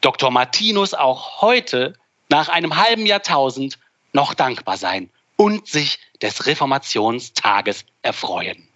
Dr. 0.00 0.30
Martinus 0.30 0.94
auch 0.94 1.42
heute 1.42 1.92
nach 2.30 2.48
einem 2.48 2.76
halben 2.76 3.04
Jahrtausend 3.04 3.78
noch 4.14 4.32
dankbar 4.32 4.78
sein 4.78 5.10
und 5.36 5.66
sich 5.66 5.98
des 6.22 6.46
Reformationstages 6.46 7.84
erfreuen. 8.00 8.66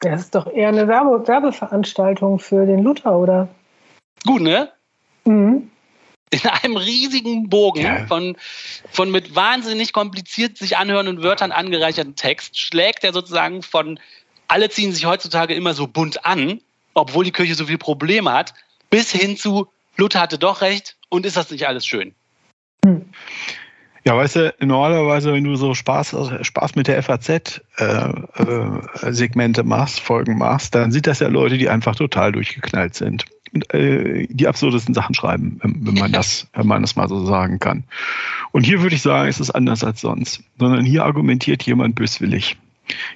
Das 0.00 0.22
ist 0.22 0.34
doch 0.34 0.46
eher 0.46 0.68
eine 0.68 0.88
Werbe 0.88 1.28
Werbeveranstaltung 1.28 2.38
für 2.38 2.64
den 2.64 2.82
Luther, 2.82 3.14
oder? 3.14 3.48
Gut, 4.24 4.40
ne? 4.40 4.72
Mhm. 5.26 5.70
In 6.30 6.48
einem 6.48 6.76
riesigen 6.76 7.48
Bogen 7.48 7.82
Ja. 7.82 8.06
von, 8.06 8.36
von 8.90 9.10
mit 9.10 9.34
wahnsinnig 9.34 9.92
kompliziert 9.92 10.58
sich 10.58 10.76
anhörenden 10.76 11.22
Wörtern 11.22 11.50
angereicherten 11.50 12.14
Text 12.14 12.58
schlägt 12.58 13.02
er 13.02 13.12
sozusagen 13.12 13.62
von 13.62 13.98
alle 14.46 14.70
ziehen 14.70 14.92
sich 14.92 15.06
heutzutage 15.06 15.54
immer 15.54 15.74
so 15.74 15.86
bunt 15.86 16.24
an, 16.24 16.60
obwohl 16.94 17.24
die 17.24 17.32
Kirche 17.32 17.54
so 17.54 17.66
viele 17.66 17.78
Probleme 17.78 18.32
hat, 18.32 18.54
bis 18.90 19.10
hin 19.12 19.36
zu 19.36 19.68
Luther 19.96 20.20
hatte 20.20 20.38
doch 20.38 20.60
recht 20.60 20.96
und 21.08 21.26
ist 21.26 21.36
das 21.36 21.50
nicht 21.50 21.66
alles 21.66 21.84
schön? 21.86 22.14
Ja, 24.04 24.16
weißt 24.16 24.36
du, 24.36 24.54
normalerweise, 24.60 25.32
wenn 25.32 25.44
du 25.44 25.56
so 25.56 25.74
Spaß, 25.74 26.16
Spaß 26.42 26.74
mit 26.74 26.88
der 26.88 27.02
FAZ 27.02 27.28
äh, 27.28 27.60
äh, 27.78 29.62
machst, 29.62 30.00
Folgen 30.00 30.38
machst, 30.38 30.74
dann 30.74 30.90
sind 30.90 31.06
das 31.06 31.20
ja 31.20 31.28
Leute, 31.28 31.58
die 31.58 31.68
einfach 31.68 31.94
total 31.94 32.32
durchgeknallt 32.32 32.94
sind. 32.94 33.26
Und, 33.52 33.72
äh, 33.74 34.26
die 34.30 34.46
absurdesten 34.46 34.94
Sachen 34.94 35.14
schreiben, 35.14 35.58
wenn, 35.62 35.86
wenn 35.86 35.94
man 35.94 36.12
das, 36.12 36.46
wenn 36.54 36.66
man 36.66 36.82
das 36.82 36.96
mal 36.96 37.08
so 37.08 37.26
sagen 37.26 37.58
kann. 37.58 37.84
Und 38.52 38.64
hier 38.64 38.80
würde 38.80 38.94
ich 38.94 39.02
sagen, 39.02 39.28
ist 39.28 39.40
es 39.40 39.50
anders 39.50 39.84
als 39.84 40.00
sonst, 40.00 40.42
sondern 40.58 40.84
hier 40.84 41.04
argumentiert 41.04 41.62
jemand 41.64 41.96
böswillig. 41.96 42.56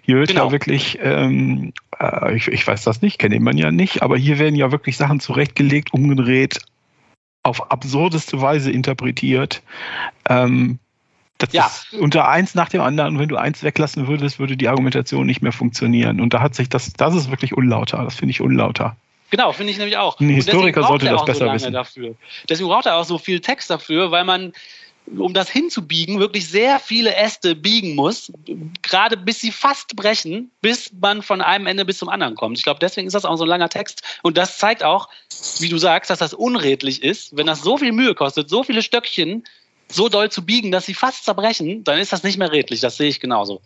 Hier 0.02 0.16
wird 0.16 0.28
Genau. 0.28 0.46
ja 0.46 0.52
wirklich, 0.52 0.98
ähm, 1.02 1.72
äh, 1.98 2.36
ich, 2.36 2.48
ich 2.48 2.66
weiß 2.66 2.82
das 2.82 3.00
nicht, 3.00 3.18
kenne 3.18 3.38
man 3.40 3.56
ja 3.56 3.70
nicht, 3.70 4.02
aber 4.02 4.16
hier 4.16 4.38
werden 4.38 4.56
ja 4.56 4.70
wirklich 4.72 4.96
Sachen 4.96 5.20
zurechtgelegt, 5.20 5.92
umgedreht, 5.92 6.60
auf 7.44 7.70
absurdeste 7.70 8.40
Weise 8.40 8.72
interpretiert. 8.72 9.62
Ähm, 10.28 10.78
das 11.38 11.52
Ja. 11.52 11.66
ist 11.66 11.94
unter 11.94 12.28
eins 12.28 12.54
nach 12.54 12.68
dem 12.68 12.80
anderen. 12.80 13.18
Wenn 13.18 13.28
du 13.28 13.36
eins 13.36 13.62
weglassen 13.62 14.08
würdest, 14.08 14.38
würde 14.38 14.56
die 14.56 14.68
Argumentation 14.68 15.26
nicht 15.26 15.42
mehr 15.42 15.52
funktionieren. 15.52 16.20
Und 16.20 16.34
da 16.34 16.40
hat 16.40 16.54
sich 16.54 16.68
das, 16.68 16.92
das 16.94 17.14
ist 17.14 17.30
wirklich 17.30 17.54
unlauter. 17.56 18.02
Das 18.02 18.14
finde 18.14 18.30
ich 18.30 18.40
unlauter. 18.40 18.96
Genau, 19.30 19.52
finde 19.52 19.72
ich 19.72 19.78
nämlich 19.78 19.96
auch. 19.96 20.20
Ein 20.20 20.28
Historiker 20.30 20.84
sollte 20.84 21.06
das 21.06 21.24
besser 21.24 21.46
so 21.46 21.52
wissen. 21.52 21.72
Dafür. 21.72 22.14
Deswegen 22.48 22.68
braucht 22.68 22.86
er 22.86 22.96
auch 22.96 23.04
so 23.04 23.18
viel 23.18 23.40
Text 23.40 23.68
dafür, 23.68 24.10
weil 24.10 24.24
man, 24.24 24.52
um 25.06 25.34
das 25.34 25.50
hinzubiegen, 25.50 26.18
wirklich 26.18 26.48
sehr 26.48 26.78
viele 26.80 27.14
Äste 27.14 27.54
biegen 27.54 27.94
muss, 27.94 28.32
gerade 28.82 29.16
bis 29.16 29.40
sie 29.40 29.52
fast 29.52 29.96
brechen, 29.96 30.50
bis 30.62 30.92
man 30.98 31.22
von 31.22 31.40
einem 31.42 31.66
Ende 31.66 31.84
bis 31.84 31.98
zum 31.98 32.08
anderen 32.08 32.34
kommt. 32.34 32.56
Ich 32.56 32.64
glaube, 32.64 32.80
deswegen 32.80 33.06
ist 33.06 33.12
das 33.12 33.24
auch 33.24 33.36
so 33.36 33.44
ein 33.44 33.48
langer 33.48 33.68
Text. 33.68 34.02
Und 34.22 34.38
das 34.38 34.58
zeigt 34.58 34.82
auch, 34.82 35.08
wie 35.58 35.68
du 35.68 35.78
sagst, 35.78 36.10
dass 36.10 36.18
das 36.18 36.32
unredlich 36.34 37.02
ist. 37.02 37.36
Wenn 37.36 37.46
das 37.46 37.62
so 37.62 37.76
viel 37.76 37.92
Mühe 37.92 38.14
kostet, 38.14 38.48
so 38.48 38.62
viele 38.62 38.82
Stöckchen 38.82 39.44
so 39.88 40.08
doll 40.08 40.30
zu 40.30 40.44
biegen, 40.44 40.72
dass 40.72 40.86
sie 40.86 40.94
fast 40.94 41.24
zerbrechen, 41.24 41.84
dann 41.84 41.98
ist 41.98 42.12
das 42.12 42.22
nicht 42.22 42.38
mehr 42.38 42.50
redlich. 42.50 42.80
Das 42.80 42.96
sehe 42.96 43.08
ich 43.08 43.20
genauso. 43.20 43.60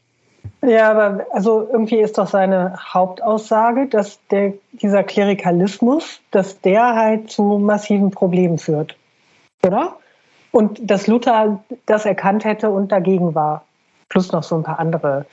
Ja, 0.63 0.91
aber 0.91 1.27
also 1.33 1.69
irgendwie 1.71 2.01
ist 2.01 2.19
doch 2.19 2.27
seine 2.27 2.77
Hauptaussage, 2.93 3.87
dass 3.87 4.19
der, 4.31 4.55
dieser 4.73 5.05
Klerikalismus, 5.05 6.21
dass 6.31 6.61
der 6.61 6.95
halt 6.95 7.31
zu 7.31 7.43
massiven 7.59 8.11
Problemen 8.11 8.59
führt. 8.59 8.97
Oder? 9.65 9.97
Und 10.51 10.91
dass 10.91 11.07
Luther 11.07 11.63
das 11.87 12.07
erkannt 12.07 12.45
hätte 12.45 12.71
und 12.71 12.91
dagegen 12.93 13.35
war. 13.35 13.65
Plus 14.09 14.33
noch 14.33 14.43
so 14.43 14.57
ein 14.57 14.63
paar 14.63 14.79
andere 14.79 15.27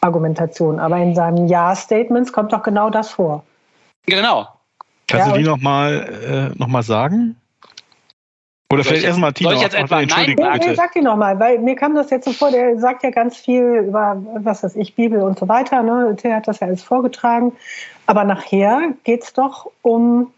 Argumentationen. 0.00 0.80
Aber 0.80 0.96
in 0.96 1.14
seinen 1.14 1.46
Ja-Statements 1.48 2.32
kommt 2.32 2.52
doch 2.52 2.62
genau 2.62 2.88
das 2.90 3.10
vor. 3.10 3.44
Genau. 4.06 4.48
Kannst 5.06 5.26
Ja, 5.26 5.32
du 5.32 5.38
die 5.38 5.44
nochmal 5.44 6.50
äh, 6.54 6.58
noch 6.58 6.68
mal 6.68 6.82
sagen? 6.82 7.36
Oder 8.72 8.84
vielleicht 8.84 9.02
ich- 9.02 9.08
erstmal 9.08 9.34
Tina. 9.34 9.50
soll 9.50 9.56
ich 9.58 9.62
jetzt 9.62 9.74
etwa 9.74 10.00
Entschuldigung, 10.00 10.46
Nein 10.46 10.58
Nee, 10.60 10.68
nee, 10.70 10.74
sag 10.74 10.92
die 10.92 11.02
nochmal, 11.02 11.38
weil 11.38 11.58
mir 11.58 11.76
kam 11.76 11.94
das 11.94 12.08
jetzt 12.08 12.24
so 12.24 12.32
vor, 12.32 12.50
der 12.50 12.78
sagt 12.78 13.02
ja 13.02 13.10
ganz 13.10 13.36
viel 13.36 13.84
über, 13.88 14.16
was 14.38 14.62
weiß 14.62 14.76
ich, 14.76 14.94
Bibel 14.94 15.20
und 15.20 15.38
so 15.38 15.46
weiter. 15.46 15.82
Ne? 15.82 16.16
Der 16.22 16.36
hat 16.36 16.48
das 16.48 16.60
ja 16.60 16.68
alles 16.68 16.82
vorgetragen. 16.82 17.52
Aber 18.06 18.24
nachher 18.24 18.94
geht 19.04 19.24
es 19.24 19.34
doch 19.34 19.70
um 19.82 20.32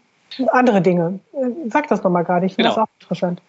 andere 0.51 0.81
Dinge. 0.81 1.19
Äh, 1.31 1.69
Sag 1.69 1.87
das 1.87 2.03
nochmal 2.03 2.25
gerade, 2.25 2.45
ich 2.45 2.55
finde 2.55 2.71
Genau. 2.71 2.81
das 2.81 2.89
auch 2.89 2.93
interessant. 3.01 3.41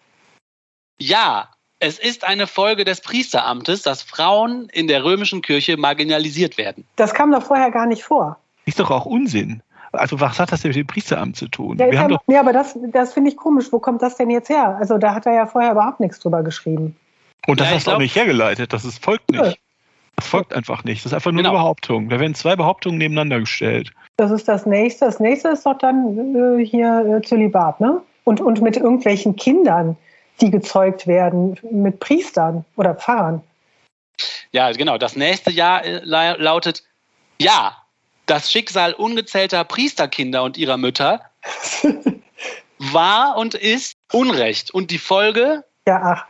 Ja, 0.99 1.49
es 1.79 1.99
ist 1.99 2.25
eine 2.25 2.47
Folge 2.47 2.85
des 2.85 3.01
Priesteramtes, 3.01 3.83
dass 3.83 4.03
Frauen 4.03 4.69
in 4.73 4.87
der 4.87 5.05
römischen 5.05 5.43
Kirche 5.43 5.77
marginalisiert 5.77 6.57
werden. 6.59 6.85
Das 6.97 7.13
kam 7.13 7.33
doch 7.33 7.43
vorher 7.43 7.71
gar 7.71 7.87
nicht 7.87 8.03
vor. 8.03 8.39
Ist 8.65 8.81
doch 8.81 8.91
auch 8.91 9.07
Unsinn. 9.07 9.63
Also 9.93 10.21
was 10.21 10.39
hat 10.39 10.53
das 10.53 10.63
denn 10.63 10.71
mit 10.71 10.77
dem 10.77 10.87
Priesteramt 10.87 11.37
zu 11.37 11.49
tun? 11.49 11.77
Ja, 11.79 11.87
Wir 11.87 11.93
ist 11.93 11.99
haben 11.99 12.11
ja, 12.11 12.17
doch, 12.17 12.23
nee, 12.27 12.37
aber 12.39 12.53
das, 12.53 12.77
das 12.93 13.13
finde 13.15 13.31
ich 13.31 13.37
komisch. 13.37 13.67
Wo 13.71 13.79
kommt 13.79 14.03
das 14.03 14.17
denn 14.17 14.31
jetzt 14.31 14.49
her? 14.49 14.77
Also 14.81 14.99
da 14.99 15.15
hat 15.15 15.27
er 15.27 15.35
ja 15.35 15.47
vorher 15.47 15.73
überhaupt 15.73 16.01
nichts 16.01 16.19
drüber 16.19 16.43
geschrieben. 16.43 16.97
und 17.47 17.61
das 17.61 17.69
Ja, 17.71 17.77
hast 17.77 17.87
du 17.87 17.93
auch 17.93 17.99
nicht 17.99 18.17
hergeleitet. 18.17 18.73
Das 18.73 18.85
ist, 18.85 19.03
folgt 19.05 19.33
Ja. 19.35 19.43
nicht. 19.47 19.61
Das 20.17 20.27
folgt 20.27 20.55
einfach 20.55 20.83
nicht. 20.85 21.05
Das 21.05 21.13
ist 21.13 21.15
einfach 21.15 21.31
nur 21.31 21.43
Genau. 21.43 21.51
eine 21.51 21.59
Behauptung. 21.59 22.09
Da 22.09 22.19
werden 22.19 22.35
zwei 22.35 22.57
Behauptungen 22.57 22.97
nebeneinander 22.99 23.39
gestellt. 23.41 23.93
Das 24.17 24.31
ist 24.31 24.49
das 24.49 24.65
nächste. 24.65 25.05
Das 25.05 25.21
nächste 25.21 25.51
ist 25.51 25.67
doch 25.67 25.77
dann 25.79 26.35
äh, 26.59 26.65
hier 26.65 27.19
äh, 27.19 27.23
Zölibat, 27.23 27.81
ne? 27.81 28.01
Und, 28.25 28.41
und 28.41 28.63
mit 28.63 28.77
irgendwelchen 28.79 29.37
Kindern, 29.37 29.97
die 30.41 30.51
gezeugt 30.51 31.07
werden, 31.07 31.59
mit 31.71 32.01
Priestern 32.01 32.65
oder 32.77 32.95
Pfarrern. 32.95 33.43
Ja, 34.53 34.71
genau. 34.73 34.99
Das 34.99 35.17
nächste 35.17 35.51
Jahr 35.51 35.85
äh, 35.85 36.01
la- 36.05 36.37
lautet 36.37 36.83
Ja, 37.41 37.77
das 38.27 38.51
Schicksal 38.51 38.93
ungezählter 38.95 39.65
Priesterkinder 39.65 40.43
und 40.43 40.57
ihrer 40.57 40.77
Mütter 40.77 41.21
war 42.79 43.37
und 43.37 43.55
ist 43.55 43.95
Unrecht 44.13 44.71
und 44.73 44.91
die 44.91 44.99
Folge 44.99 45.65
Ja, 45.87 46.27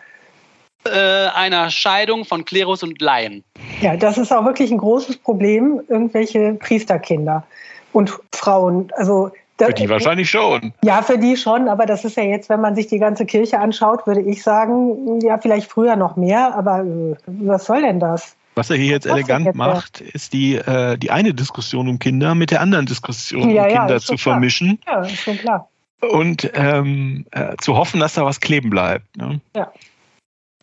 äh, 0.85 1.29
einer 1.35 1.71
Scheidung 1.71 2.25
von 2.25 2.45
Klerus 2.45 2.83
und 2.83 3.01
Laien. 3.01 3.45
Ja, 3.81 3.97
das 3.97 4.19
ist 4.19 4.33
auch 4.33 4.45
wirklich 4.45 4.71
ein 4.71 4.79
großes 4.79 5.19
Problem, 5.19 5.81
irgendwelche 5.88 6.55
Priesterkinder 6.55 7.45
und 7.92 8.12
Frauen. 8.33 8.90
Also 8.97 9.31
Für 9.59 9.73
die 9.73 9.88
wahrscheinlich 9.88 10.29
schon. 10.29 10.75
Ja, 10.85 11.03
für 11.03 11.19
die 11.19 11.37
schon, 11.37 11.69
aber 11.69 11.87
das 11.87 12.05
ist 12.05 12.16
ja 12.16 12.25
jetzt, 12.25 12.49
wenn 12.51 12.61
man 12.61 12.75
sich 12.75 12.88
die 12.88 12.99
ganze 12.99 13.25
Kirche 13.25 13.59
anschaut, 13.59 14.07
würde 14.07 14.21
ich 14.21 14.42
sagen, 14.42 15.21
ja, 15.23 15.38
vielleicht 15.38 15.71
früher 15.71 15.97
noch 15.97 16.16
mehr, 16.16 16.55
aber 16.55 16.81
äh, 16.81 17.16
was 17.27 17.64
soll 17.64 17.83
denn 17.83 17.99
das? 17.99 18.37
Was 18.55 18.71
er 18.71 18.77
hier 18.77 18.92
jetzt 18.92 19.07
elegant 19.07 19.47
jetzt, 19.47 19.55
ja? 19.57 19.66
macht, 19.66 20.01
ist 20.01 20.33
die, 20.33 20.57
äh, 20.57 20.99
die 20.99 21.11
eine 21.11 21.33
Diskussion 21.35 21.88
um 21.88 21.99
Kinder 21.99 22.35
mit 22.35 22.51
der 22.51 22.61
anderen 22.61 22.87
Diskussion 22.87 23.51
Ja, 23.51 23.64
um 23.64 23.71
ja, 23.71 23.79
Kinder 23.81 24.01
zu 24.01 24.14
klar. 24.14 24.19
vermischen 24.19 24.79
Ja, 24.87 25.01
ist 25.03 25.23
schon 25.23 25.38
klar. 25.38 25.69
und 26.01 26.51
ähm, 26.55 27.27
äh, 27.31 27.57
zu 27.57 27.77
hoffen, 27.77 28.01
dass 28.01 28.14
da 28.14 28.25
was 28.25 28.40
kleben 28.40 28.71
bleibt. 28.71 29.16
Ne? 29.16 29.40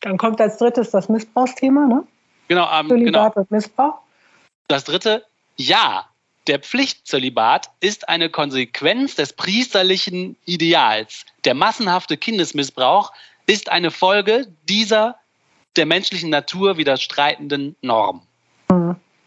Dann 0.01 0.17
kommt 0.17 0.39
als 0.41 0.58
drittes 0.58 0.91
das 0.91 1.10
Missbrauchsthema, 1.10 1.88
ne? 1.88 2.03
Genau, 2.47 2.67
ähm, 2.79 2.89
genau. 2.89 3.32
Und 3.34 3.51
Missbrauch. 3.51 3.99
Das 4.67 4.84
dritte, 4.84 5.23
ja, 5.56 6.06
der 6.47 6.60
Pflichtzölibat 6.60 7.69
ist 7.79 8.10
eine 8.10 8.29
Konsequenz 8.29 9.15
des 9.15 9.34
priesterlichen 9.34 10.36
Ideals. 10.45 11.25
Der 11.45 11.53
massenhafte 11.53 12.17
Kindesmissbrauch 12.17 13.12
ist 13.47 13.71
eine 13.71 13.91
Folge 13.91 14.47
dieser 14.67 15.15
der 15.75 15.86
menschlichen 15.86 16.29
Natur 16.29 16.77
widerstreitenden 16.77 17.75
Norm. 17.82 18.21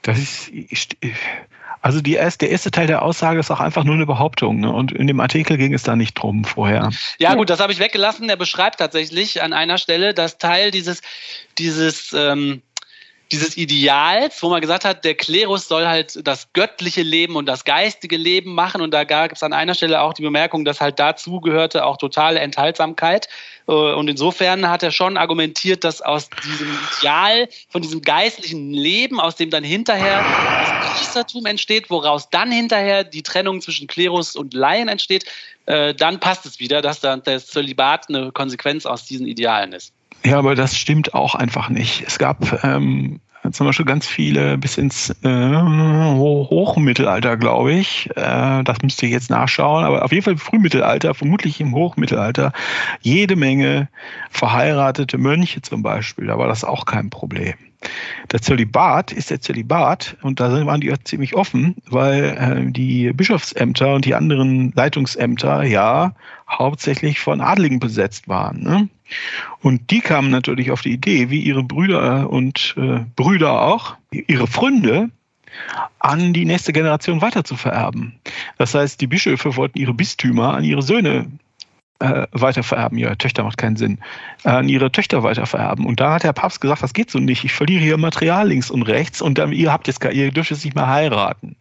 Das 0.03 0.19
ist, 0.19 0.97
also 1.81 2.01
die 2.01 2.15
erste, 2.15 2.47
der 2.47 2.51
erste 2.51 2.71
Teil 2.71 2.87
der 2.87 3.03
Aussage 3.03 3.41
ist 3.41 3.51
auch 3.51 3.61
einfach 3.61 3.83
nur 3.83 3.95
eine 3.95 4.07
Behauptung. 4.07 4.61
Ne? 4.61 4.73
Und 4.73 4.93
in 4.93 5.07
dem 5.07 5.19
Artikel 5.19 5.57
ging 5.57 5.75
es 5.75 5.83
da 5.83 5.97
nicht 5.97 6.15
drum 6.15 6.45
vorher. 6.45 6.91
Ja, 7.19 7.35
gut, 7.35 7.51
das 7.51 7.61
habe 7.61 7.73
ich 7.73 7.81
weggelassen. 7.81 8.29
Er 8.29 8.37
beschreibt 8.37 8.79
tatsächlich 8.79 9.43
an 9.43 9.53
einer 9.53 9.79
Stelle 9.79 10.15
das 10.15 10.39
Teil 10.39 10.71
dieses, 10.71 11.03
dieses, 11.59 12.13
ähm, 12.13 12.63
dieses 13.37 13.57
Ideals, 13.59 14.43
wo 14.43 14.49
man 14.49 14.63
gesagt 14.63 14.87
hat, 14.87 15.05
der 15.05 15.15
Klerus 15.15 15.69
soll 15.69 15.87
halt 15.87 16.27
das 16.27 16.53
göttliche 16.55 17.03
Leben 17.03 17.37
und 17.37 17.47
das 17.47 17.65
geistige 17.65 18.17
Leben 18.17 18.55
machen. 18.55 18.81
Und 18.81 18.93
da 18.93 19.05
gab 19.05 19.33
es 19.33 19.43
an 19.43 19.53
einer 19.53 19.75
Stelle 19.75 20.01
auch 20.01 20.15
die 20.15 20.23
Bemerkung, 20.23 20.65
dass 20.65 20.81
halt 20.81 20.99
dazu 20.99 21.41
gehörte 21.41 21.85
auch 21.85 21.99
totale 21.99 22.41
Enthaltsamkeit. 22.41 23.29
Äh, 23.69 23.73
Und 23.73 24.09
insofern 24.09 24.69
hat 24.71 24.83
er 24.83 24.91
schon 24.91 25.19
argumentiert, 25.19 25.85
dass 25.85 26.01
aus 26.01 26.31
diesem 26.45 26.69
Ideal, 26.99 27.49
von 27.69 27.83
diesem 27.83 28.01
geistlichen 28.01 28.73
Leben, 28.73 29.21
aus 29.21 29.37
dem 29.37 29.51
dann 29.51 29.65
hinterher 29.65 30.25
das 30.81 30.97
Priestertum 30.97 31.45
entsteht, 31.45 31.91
woraus 31.91 32.31
dann 32.31 32.51
hinterher 32.51 33.05
die 33.05 33.23
Trennung 33.23 33.61
zwischen 33.61 33.87
Klerus 33.87 34.35
und 34.35 34.55
Laien 34.55 34.89
entsteht, 34.89 35.27
äh, 35.67 35.95
dann 35.95 36.21
passt 36.21 36.47
es 36.47 36.59
wieder, 36.59 36.81
dass 36.81 37.01
dann 37.01 37.23
das 37.23 37.49
Zölibat 37.49 38.09
eine 38.09 38.33
Konsequenz 38.33 38.87
aus 38.87 39.05
diesen 39.05 39.27
Idealen 39.27 39.75
ist. 39.75 39.93
Ja, 40.25 40.39
aber 40.39 40.55
das 40.55 40.77
stimmt 40.77 41.15
auch 41.15 41.35
einfach 41.35 41.69
nicht. 41.69 42.03
Es 42.07 42.19
gab 42.19 42.65
ähm, 42.65 43.21
zum 43.53 43.67
Beispiel 43.67 43.87
ganz 43.87 44.07
viele 44.07 44.59
bis 44.59 44.79
ins 44.79 45.11
äh, 45.23 45.29
Ho- 45.29 46.47
Hochmittelalter, 46.51 47.37
glaube 47.37 47.73
ich. 47.73 48.09
Äh, 48.17 48.63
das 48.65 48.83
müsst 48.83 49.03
ihr 49.03 49.09
jetzt 49.09 49.31
nachschauen, 49.31 49.85
aber 49.85 50.05
auf 50.05 50.13
jeden 50.13 50.25
Fall 50.25 50.37
Frühmittelalter, 50.37 51.15
vermutlich 51.15 51.61
im 51.61 51.75
Hochmittelalter, 51.75 52.53
jede 53.01 53.37
Menge 53.37 53.89
verheiratete 54.31 55.19
Mönche 55.19 55.63
zum 55.63 55.83
Beispiel. 55.83 56.27
Da 56.27 56.39
war 56.39 56.49
das 56.49 56.65
auch 56.65 56.85
kein 56.85 57.11
Problem. 57.11 57.55
Der 58.33 58.41
Zölibat 58.41 59.13
ist 59.13 59.31
der 59.31 59.41
Zölibat 59.41 60.17
und 60.23 60.41
da 60.41 60.67
waren 60.67 60.81
die 60.81 60.89
ja 60.89 60.97
ziemlich 61.05 61.37
offen, 61.37 61.77
weil 61.89 62.25
äh, 62.67 62.73
die 62.73 63.13
Bischofsämter 63.13 63.95
und 63.95 64.05
die 64.05 64.15
anderen 64.15 64.73
Leitungsämter 64.75 65.63
ja 65.63 66.15
hauptsächlich 66.51 67.21
von 67.21 67.41
Adligen 67.41 67.79
besetzt 67.79 68.29
waren. 68.29 68.63
Ne? 68.63 68.89
Und 69.61 69.91
die 69.91 70.01
kamen 70.01 70.31
natürlich 70.31 70.71
auf 70.71 70.83
die 70.83 70.93
Idee, 70.93 71.31
wie 71.31 71.41
ihre 71.41 71.63
Brüder 71.63 72.31
und 72.31 72.75
äh, 72.77 73.01
Brüder 73.15 73.63
auch, 73.63 73.97
ihre 74.11 74.47
Freunde 74.47 75.11
an 75.99 76.33
die 76.33 76.45
nächste 76.45 76.73
Generation 76.73 77.23
weiter 77.23 77.45
zu 77.45 77.57
vererben. 77.57 78.19
Das 78.59 78.75
heißt, 78.75 79.01
die 79.01 79.07
Bischöfe 79.07 79.57
wollten 79.57 79.79
ihre 79.79 79.95
Bistümer 79.95 80.55
an 80.55 80.65
ihre 80.65 80.83
Söhne 80.83 81.27
äh, 81.99 82.27
weitervererben. 82.33 82.99
Ihre 82.99 83.17
Töchter 83.17 83.43
macht 83.43 83.59
keinen 83.59 83.77
Sinn. 83.77 83.99
Äh, 84.45 84.51
an 84.51 84.69
ihre 84.69 84.93
Töchter 84.93 85.23
weitervererben. 85.23 85.87
Und 85.87 86.01
da 86.01 86.15
hat 86.15 86.25
der 86.25 86.33
Papst 86.33 86.61
gesagt, 86.61 86.83
das 86.83 86.93
geht 86.93 87.11
so 87.11 87.19
nicht. 87.19 87.45
Ich 87.45 87.53
verliere 87.53 87.83
hier 87.83 87.97
Material 87.97 88.49
links 88.49 88.71
und 88.71 88.83
rechts 88.83 89.23
und 89.23 89.39
dann, 89.39 89.53
ihr 89.53 89.73
habt 89.73 89.87
jetzt 89.87 90.05
ihr 90.05 90.31
dürft 90.31 90.51
jetzt 90.51 90.65
nicht 90.65 90.75
mehr 90.75 90.89
heiraten. 90.89 91.57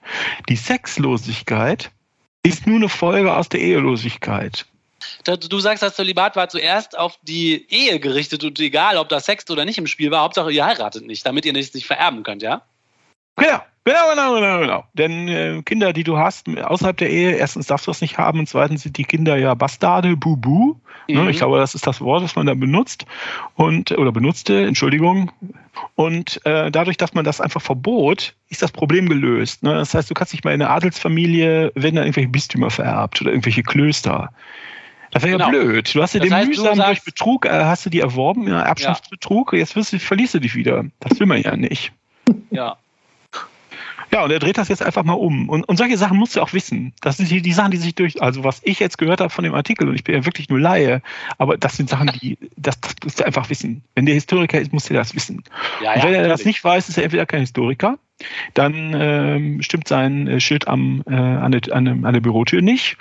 Die 0.49 0.57
Sexlosigkeit 0.57 1.91
ist 2.43 2.67
nur 2.67 2.77
eine 2.77 2.89
Folge 2.89 3.35
aus 3.35 3.49
der 3.49 3.61
Ehelosigkeit. 3.61 4.65
Du 5.23 5.59
sagst, 5.59 5.83
das 5.83 5.95
Zölibat 5.95 6.35
war 6.35 6.49
zuerst 6.49 6.97
auf 6.97 7.17
die 7.23 7.65
Ehe 7.69 7.99
gerichtet 7.99 8.43
und 8.43 8.59
egal, 8.59 8.97
ob 8.97 9.09
da 9.09 9.19
Sex 9.19 9.49
oder 9.49 9.65
nicht 9.65 9.77
im 9.77 9.87
Spiel 9.87 10.11
war, 10.11 10.21
Hauptsache 10.21 10.51
ihr 10.51 10.65
heiratet 10.65 11.05
nicht, 11.05 11.25
damit 11.25 11.45
ihr 11.45 11.53
nicht, 11.53 11.73
nicht 11.73 11.87
vererben 11.87 12.23
könnt, 12.23 12.41
ja? 12.41 12.63
Genau, 13.37 13.59
genau, 13.83 14.09
genau, 14.09 14.35
genau, 14.35 14.59
genau. 14.59 14.83
Denn 14.93 15.27
äh, 15.27 15.61
Kinder, 15.63 15.93
die 15.93 16.03
du 16.03 16.17
hast 16.17 16.47
außerhalb 16.47 16.97
der 16.97 17.09
Ehe, 17.09 17.31
erstens 17.31 17.67
darfst 17.67 17.87
du 17.87 17.91
das 17.91 18.01
nicht 18.01 18.17
haben 18.17 18.39
und 18.39 18.47
zweitens 18.47 18.83
sind 18.83 18.97
die 18.97 19.03
Kinder 19.03 19.35
ja 19.37 19.53
Bastarde, 19.53 20.15
Bubu. 20.15 20.75
Ne? 21.07 21.21
Mhm. 21.21 21.29
Ich 21.29 21.37
glaube, 21.37 21.59
das 21.59 21.75
ist 21.75 21.85
das 21.85 22.01
Wort, 22.01 22.23
das 22.23 22.35
man 22.35 22.47
da 22.47 22.53
benutzt 22.53 23.05
und 23.55 23.91
oder 23.91 24.11
benutzte, 24.11 24.65
Entschuldigung. 24.65 25.31
Und 25.95 26.43
äh, 26.45 26.71
dadurch, 26.71 26.97
dass 26.97 27.13
man 27.13 27.25
das 27.25 27.41
einfach 27.41 27.61
verbot, 27.61 28.33
ist 28.49 28.61
das 28.61 28.71
Problem 28.71 29.07
gelöst. 29.09 29.61
Ne? 29.63 29.73
Das 29.75 29.93
heißt, 29.93 30.09
du 30.09 30.13
kannst 30.13 30.33
nicht 30.33 30.45
mal 30.45 30.53
in 30.53 30.61
einer 30.61 30.71
Adelsfamilie, 30.71 31.71
wenn 31.75 31.95
da 31.95 32.01
irgendwelche 32.01 32.29
Bistümer 32.29 32.71
vererbt 32.71 33.21
oder 33.21 33.31
irgendwelche 33.31 33.63
Klöster. 33.63 34.31
Das 35.15 35.23
wäre 35.23 35.37
genau. 35.37 35.45
ja 35.45 35.63
blöd. 35.63 35.95
Du 35.95 36.01
hast 36.01 36.13
ja 36.13 36.19
das 36.19 36.27
den 36.27 36.35
heißt, 36.35 36.49
mühsam 36.49 36.77
durch 36.77 37.01
Betrug, 37.03 37.45
äh, 37.45 37.49
hast 37.49 37.85
du 37.85 37.89
die 37.89 38.01
erworben, 38.01 38.49
ja, 38.49 38.61
Erbschaftsbetrug, 38.63 39.53
ja. 39.53 39.59
jetzt 39.59 39.73
wirst 39.77 39.93
du, 39.93 39.99
verlierst 39.99 40.33
du 40.33 40.39
dich 40.39 40.55
wieder. 40.55 40.83
Das 40.99 41.17
will 41.21 41.25
man 41.25 41.41
ja 41.41 41.55
nicht. 41.55 41.93
Ja. 42.51 42.75
Ja, 44.11 44.25
und 44.25 44.31
er 44.31 44.39
dreht 44.39 44.57
das 44.57 44.67
jetzt 44.67 44.83
einfach 44.83 45.05
mal 45.05 45.13
um. 45.13 45.47
Und, 45.47 45.63
und 45.63 45.77
solche 45.77 45.97
Sachen 45.97 46.17
musst 46.17 46.35
du 46.35 46.41
auch 46.41 46.51
wissen. 46.51 46.91
Das 46.99 47.15
sind 47.15 47.31
die, 47.31 47.41
die 47.41 47.53
Sachen, 47.53 47.71
die 47.71 47.77
sich 47.77 47.95
durch, 47.95 48.21
also 48.21 48.43
was 48.43 48.59
ich 48.65 48.81
jetzt 48.81 48.97
gehört 48.97 49.21
habe 49.21 49.29
von 49.29 49.45
dem 49.45 49.53
Artikel, 49.55 49.87
und 49.87 49.95
ich 49.95 50.03
bin 50.03 50.15
ja 50.15 50.25
wirklich 50.25 50.49
nur 50.49 50.59
Laie, 50.59 51.01
aber 51.37 51.57
das 51.57 51.77
sind 51.77 51.89
Sachen, 51.89 52.11
die, 52.21 52.37
das, 52.57 52.81
das 52.81 52.95
musst 53.01 53.21
du 53.21 53.25
einfach 53.25 53.49
wissen. 53.49 53.85
Wenn 53.95 54.05
der 54.05 54.15
Historiker 54.15 54.59
ist, 54.59 54.73
musst 54.73 54.89
du 54.89 54.93
das 54.93 55.15
wissen. 55.15 55.45
Ja, 55.81 55.93
und 55.93 56.03
wenn 56.03 56.13
ja, 56.13 56.23
er 56.23 56.27
das 56.27 56.43
nicht 56.43 56.61
weiß, 56.61 56.89
ist 56.89 56.97
er 56.97 57.05
entweder 57.05 57.25
kein 57.25 57.39
Historiker, 57.39 57.97
dann 58.53 58.93
ähm, 58.99 59.61
stimmt 59.61 59.87
sein 59.87 60.27
äh, 60.27 60.39
Schild 60.41 60.67
am, 60.67 61.03
äh, 61.07 61.13
an, 61.13 61.53
der, 61.53 61.73
an, 61.73 62.03
der 62.03 62.19
Bürotür 62.19 62.61
nicht, 62.61 62.97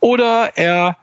oder 0.00 0.52
er 0.56 0.96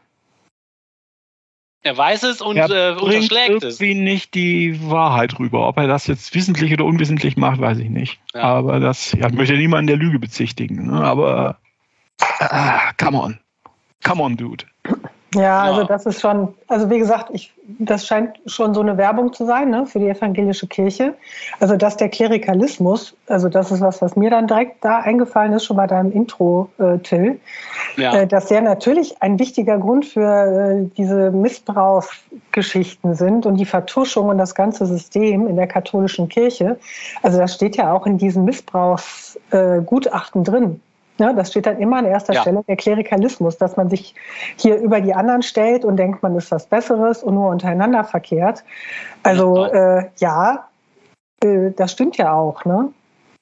er 1.86 1.96
weiß 1.96 2.24
es 2.24 2.42
und 2.42 2.58
er 2.58 2.70
äh, 2.70 3.00
unterschlägt 3.00 3.64
es. 3.64 3.80
irgendwie 3.80 4.02
nicht 4.02 4.34
die 4.34 4.90
Wahrheit 4.90 5.38
rüber. 5.38 5.68
Ob 5.68 5.78
er 5.78 5.88
das 5.88 6.08
jetzt 6.08 6.34
wissentlich 6.34 6.74
oder 6.74 6.84
unwissentlich 6.84 7.38
macht, 7.38 7.62
weiß 7.62 7.78
ich 7.78 7.90
nicht. 7.90 8.20
Ja. 8.34 8.42
Aber 8.42 8.80
das, 8.80 9.12
ja, 9.12 9.28
ich 9.28 9.34
möchte 9.34 9.54
niemanden 9.54 9.88
der 9.88 9.98
Lüge 9.98 10.18
bezichtigen. 10.18 10.88
Ne? 10.88 10.94
Aber, 10.94 11.60
äh, 12.40 12.80
come 12.98 13.22
on. 13.22 13.40
Come 14.04 14.24
on, 14.24 14.36
dude. 14.36 14.66
Ja, 15.36 15.64
also 15.64 15.84
das 15.84 16.06
ist 16.06 16.22
schon, 16.22 16.54
also 16.68 16.90
wie 16.90 17.00
gesagt, 17.00 17.30
ich, 17.34 17.54
das 17.80 18.08
scheint 18.08 18.40
schon 18.46 18.74
so 18.74 18.82
eine 18.82 18.98
Werbung 18.98 19.34
zu 19.34 19.46
sein 19.46 19.70
ne, 19.70 19.86
für 19.86 20.00
die 20.00 20.08
evangelische 20.08 20.68
Kirche. 20.68 21.14
Also 21.60 21.76
dass 21.76 21.98
der 21.98 22.10
Klerikalismus, 22.10 23.16
also 23.28 23.50
das 23.50 23.72
ist 23.72 23.82
was, 23.82 24.02
was 24.02 24.16
mir 24.16 24.30
dann 24.30 24.48
direkt 24.48 24.84
da 24.84 25.00
eingefallen 25.00 25.54
ist, 25.54 25.66
schon 25.66 25.78
bei 25.78 25.88
deinem 25.88 26.12
Intro, 26.12 26.70
äh, 26.78 26.98
Till, 27.00 27.40
ja. 27.98 28.16
äh, 28.16 28.28
dass 28.28 28.48
der 28.48 28.62
natürlich 28.62 29.22
ein 29.22 29.38
wichtiger 29.40 29.78
Grund 29.78 30.06
für 30.06 30.22
äh, 30.22 30.90
diese 30.98 31.32
Missbrauchsgeschichten 31.32 33.16
sind 33.16 33.46
und 33.46 33.56
die 33.56 33.66
Vertuschung 33.66 34.30
und 34.30 34.38
das 34.38 34.56
ganze 34.56 34.86
System 34.86 35.48
in 35.48 35.56
der 35.56 35.68
katholischen 35.68 36.30
Kirche. 36.30 36.80
Also 37.24 37.38
das 37.40 37.54
steht 37.54 37.76
ja 37.78 37.92
auch 37.92 38.06
in 38.06 38.18
diesen 38.18 38.46
Missbrauchsgutachten 38.46 40.44
drin. 40.44 40.82
Ja, 41.18 41.32
das 41.32 41.52
steht 41.52 41.66
dann 41.66 41.80
immer 41.80 41.98
an 41.98 42.06
erster 42.06 42.34
ja. 42.34 42.42
Stelle, 42.42 42.64
der 42.68 42.76
Klerikalismus, 42.76 43.58
dass 43.58 43.78
man 43.78 43.90
sich 43.90 44.16
hier 44.58 44.78
über 44.78 45.00
die 45.00 45.14
anderen 45.14 45.44
stellt 45.44 45.86
und 45.86 45.96
denkt, 45.98 46.22
man 46.24 46.36
ist 46.36 46.52
was 46.52 46.66
Besseres 46.66 47.24
und 47.24 47.36
nur 47.36 47.50
untereinander 47.50 48.04
verkehrt. 48.04 48.64
Also 49.24 49.66
äh, 49.66 50.10
ja, 50.18 50.68
äh, 51.42 51.72
das 51.72 51.94
stimmt 51.94 52.18
ja 52.18 52.34
auch. 52.34 52.66
Ne? 52.66 52.92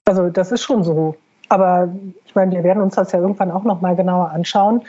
Also 0.05 0.30
das 0.30 0.51
ist 0.51 0.63
schon 0.63 0.84
so. 0.84 1.15
Aber 1.49 1.89
ich 2.26 2.36
meine, 2.36 2.51
wir 2.51 2.63
werden 2.63 2.82
uns 2.82 2.95
das 2.95 3.11
ja 3.11 3.19
irgendwann 3.19 3.51
auch 3.51 3.63
noch 3.63 3.82
mal 3.82 3.95
genauer 3.95 4.30
anschauen. 4.30 4.84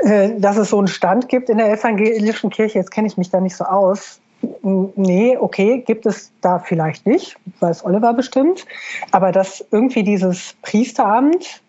Äh, 0.00 0.38
dass 0.38 0.56
es 0.56 0.70
so 0.70 0.78
einen 0.78 0.88
Stand 0.88 1.28
gibt 1.28 1.48
in 1.48 1.58
der 1.58 1.70
evangelischen 1.72 2.50
Kirche, 2.50 2.78
jetzt 2.78 2.90
kenne 2.90 3.06
ich 3.06 3.16
mich 3.16 3.30
da 3.30 3.40
nicht 3.40 3.56
so 3.56 3.64
aus. 3.64 4.20
Nee, 4.62 5.38
okay, 5.38 5.82
gibt 5.86 6.04
es 6.04 6.30
da 6.40 6.58
vielleicht 6.58 7.06
nicht, 7.06 7.36
weiß 7.60 7.84
Oliver 7.84 8.12
bestimmt. 8.12 8.66
Aber 9.10 9.32
dass 9.32 9.64
irgendwie 9.70 10.02
dieses 10.02 10.54
Priesteramt 10.62 11.62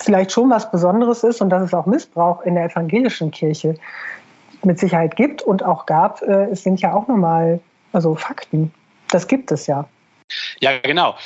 vielleicht 0.00 0.32
schon 0.32 0.50
was 0.50 0.70
Besonderes 0.70 1.24
ist 1.24 1.40
und 1.40 1.50
dass 1.50 1.62
es 1.62 1.74
auch 1.74 1.86
Missbrauch 1.86 2.42
in 2.42 2.54
der 2.54 2.66
evangelischen 2.66 3.30
Kirche 3.30 3.76
mit 4.62 4.78
Sicherheit 4.78 5.16
gibt 5.16 5.42
und 5.42 5.62
auch 5.62 5.86
gab, 5.86 6.22
äh, 6.22 6.44
es 6.50 6.62
sind 6.62 6.80
ja 6.80 6.92
auch 6.92 7.08
nochmal 7.08 7.60
also 7.92 8.14
Fakten. 8.14 8.72
Das 9.10 9.26
gibt 9.28 9.50
es 9.52 9.66
ja. 9.66 9.88
Ja, 10.60 10.78
genau. 10.78 11.16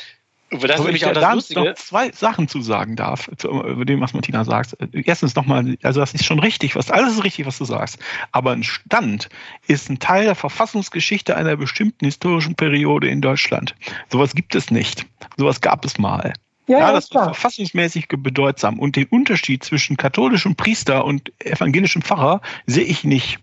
Das 0.50 0.84
wenn 0.84 0.96
ich 0.96 1.02
da 1.02 1.34
noch 1.34 1.74
zwei 1.74 2.10
Sachen 2.10 2.48
zu 2.48 2.60
sagen 2.60 2.96
darf, 2.96 3.30
zu, 3.36 3.48
über 3.48 3.84
dem, 3.84 4.00
was 4.00 4.14
Martina 4.14 4.44
sagt. 4.44 4.76
Erstens 4.92 5.36
nochmal, 5.36 5.76
also 5.82 6.00
das 6.00 6.12
ist 6.12 6.24
schon 6.24 6.40
richtig, 6.40 6.74
was 6.74 6.90
alles 6.90 7.14
ist 7.14 7.24
richtig, 7.24 7.46
was 7.46 7.58
du 7.58 7.64
sagst. 7.64 8.00
Aber 8.32 8.50
ein 8.50 8.64
Stand 8.64 9.28
ist 9.68 9.88
ein 9.90 10.00
Teil 10.00 10.24
der 10.24 10.34
Verfassungsgeschichte 10.34 11.36
einer 11.36 11.56
bestimmten 11.56 12.04
historischen 12.04 12.56
Periode 12.56 13.08
in 13.08 13.20
Deutschland. 13.20 13.76
Sowas 14.08 14.34
gibt 14.34 14.56
es 14.56 14.72
nicht. 14.72 15.06
Sowas 15.36 15.60
gab 15.60 15.84
es 15.84 15.98
mal. 15.98 16.32
Ja, 16.70 16.78
ja, 16.78 16.92
das 16.92 17.04
ist 17.04 17.12
verfassungsmäßig 17.12 18.06
bedeutsam. 18.08 18.78
Und 18.78 18.94
den 18.94 19.06
Unterschied 19.06 19.64
zwischen 19.64 19.96
katholischem 19.96 20.54
Priester 20.54 21.04
und 21.04 21.32
evangelischem 21.40 22.02
Pfarrer 22.02 22.40
sehe 22.66 22.84
ich 22.84 23.02
nicht. 23.02 23.40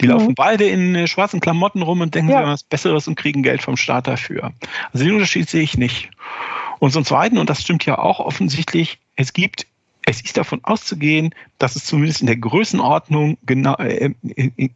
Die 0.00 0.06
mhm. 0.06 0.12
laufen 0.12 0.34
beide 0.34 0.64
in 0.64 0.94
äh, 0.96 1.06
schwarzen 1.06 1.38
Klamotten 1.38 1.82
rum 1.82 2.00
und 2.00 2.16
denken, 2.16 2.30
ja. 2.30 2.38
sie 2.38 2.42
haben 2.42 2.52
was 2.52 2.64
Besseres 2.64 3.06
und 3.06 3.14
kriegen 3.14 3.44
Geld 3.44 3.62
vom 3.62 3.76
Staat 3.76 4.08
dafür. 4.08 4.52
Also 4.92 5.04
den 5.04 5.14
Unterschied 5.14 5.48
sehe 5.48 5.62
ich 5.62 5.78
nicht. 5.78 6.10
Und 6.80 6.90
zum 6.90 7.04
Zweiten, 7.04 7.38
und 7.38 7.48
das 7.48 7.62
stimmt 7.62 7.86
ja 7.86 7.98
auch 7.98 8.18
offensichtlich, 8.18 8.98
es 9.14 9.32
gibt, 9.32 9.66
es 10.06 10.20
ist 10.20 10.36
davon 10.36 10.60
auszugehen, 10.64 11.34
dass 11.58 11.76
es 11.76 11.84
zumindest 11.84 12.20
in 12.20 12.26
der 12.26 12.36
Größenordnung 12.36 13.38
genau, 13.46 13.74
äh 13.76 14.10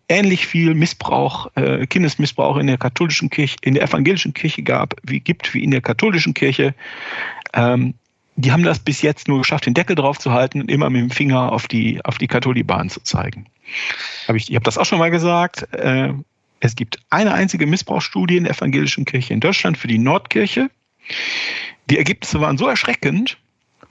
ähnlich 0.09 0.46
viel 0.46 0.74
Missbrauch, 0.74 1.51
äh, 1.55 1.86
Kindesmissbrauch 1.86 2.57
in 2.57 2.66
der 2.66 2.78
katholischen 2.78 3.28
Kirche, 3.28 3.57
in 3.61 3.74
der 3.74 3.82
evangelischen 3.82 4.32
Kirche 4.32 4.62
gab, 4.62 4.94
wie 5.03 5.20
gibt 5.20 5.53
wie 5.53 5.62
in 5.62 5.70
der 5.70 5.82
katholischen 5.82 6.32
Kirche. 6.32 6.74
Ähm, 7.53 7.94
die 8.36 8.53
haben 8.53 8.62
das 8.62 8.78
bis 8.78 9.03
jetzt 9.03 9.26
nur 9.26 9.38
geschafft, 9.38 9.66
den 9.66 9.74
Deckel 9.74 9.96
drauf 9.96 10.18
zu 10.18 10.32
halten 10.32 10.61
und 10.61 10.70
immer 10.70 10.90
mit 10.90 11.03
dem 11.03 11.11
Finger 11.11 11.53
auf 11.53 11.66
die, 11.66 12.01
auf 12.05 12.18
die 12.18 12.28
Katholibahn 12.28 12.88
zu 12.88 13.01
zeigen. 13.01 13.46
Hab 14.28 14.36
ich 14.36 14.49
ich 14.49 14.55
habe 14.55 14.64
das 14.64 14.78
auch 14.78 14.86
schon 14.86 14.99
mal 14.99 15.11
gesagt. 15.11 15.72
Äh, 15.74 16.12
es 16.61 16.76
gibt 16.76 16.99
eine 17.11 17.34
einzige 17.34 17.66
Missbrauchsstudie 17.66 18.36
in 18.36 18.44
der 18.44 18.55
evangelischen 18.55 19.05
Kirche 19.05 19.34
in 19.34 19.40
Deutschland 19.40 19.76
für 19.76 19.88
die 19.88 19.99
Nordkirche. 19.99 20.70
Die 21.90 21.99
Ergebnisse 21.99 22.40
waren 22.40 22.59
so 22.59 22.68
erschreckend, 22.68 23.38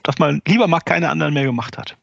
dass 0.02 0.18
man 0.18 0.42
lieber 0.46 0.66
mal 0.66 0.80
keine 0.80 1.10
anderen 1.10 1.34
mehr 1.34 1.44
gemacht 1.44 1.76
hat. 1.76 1.96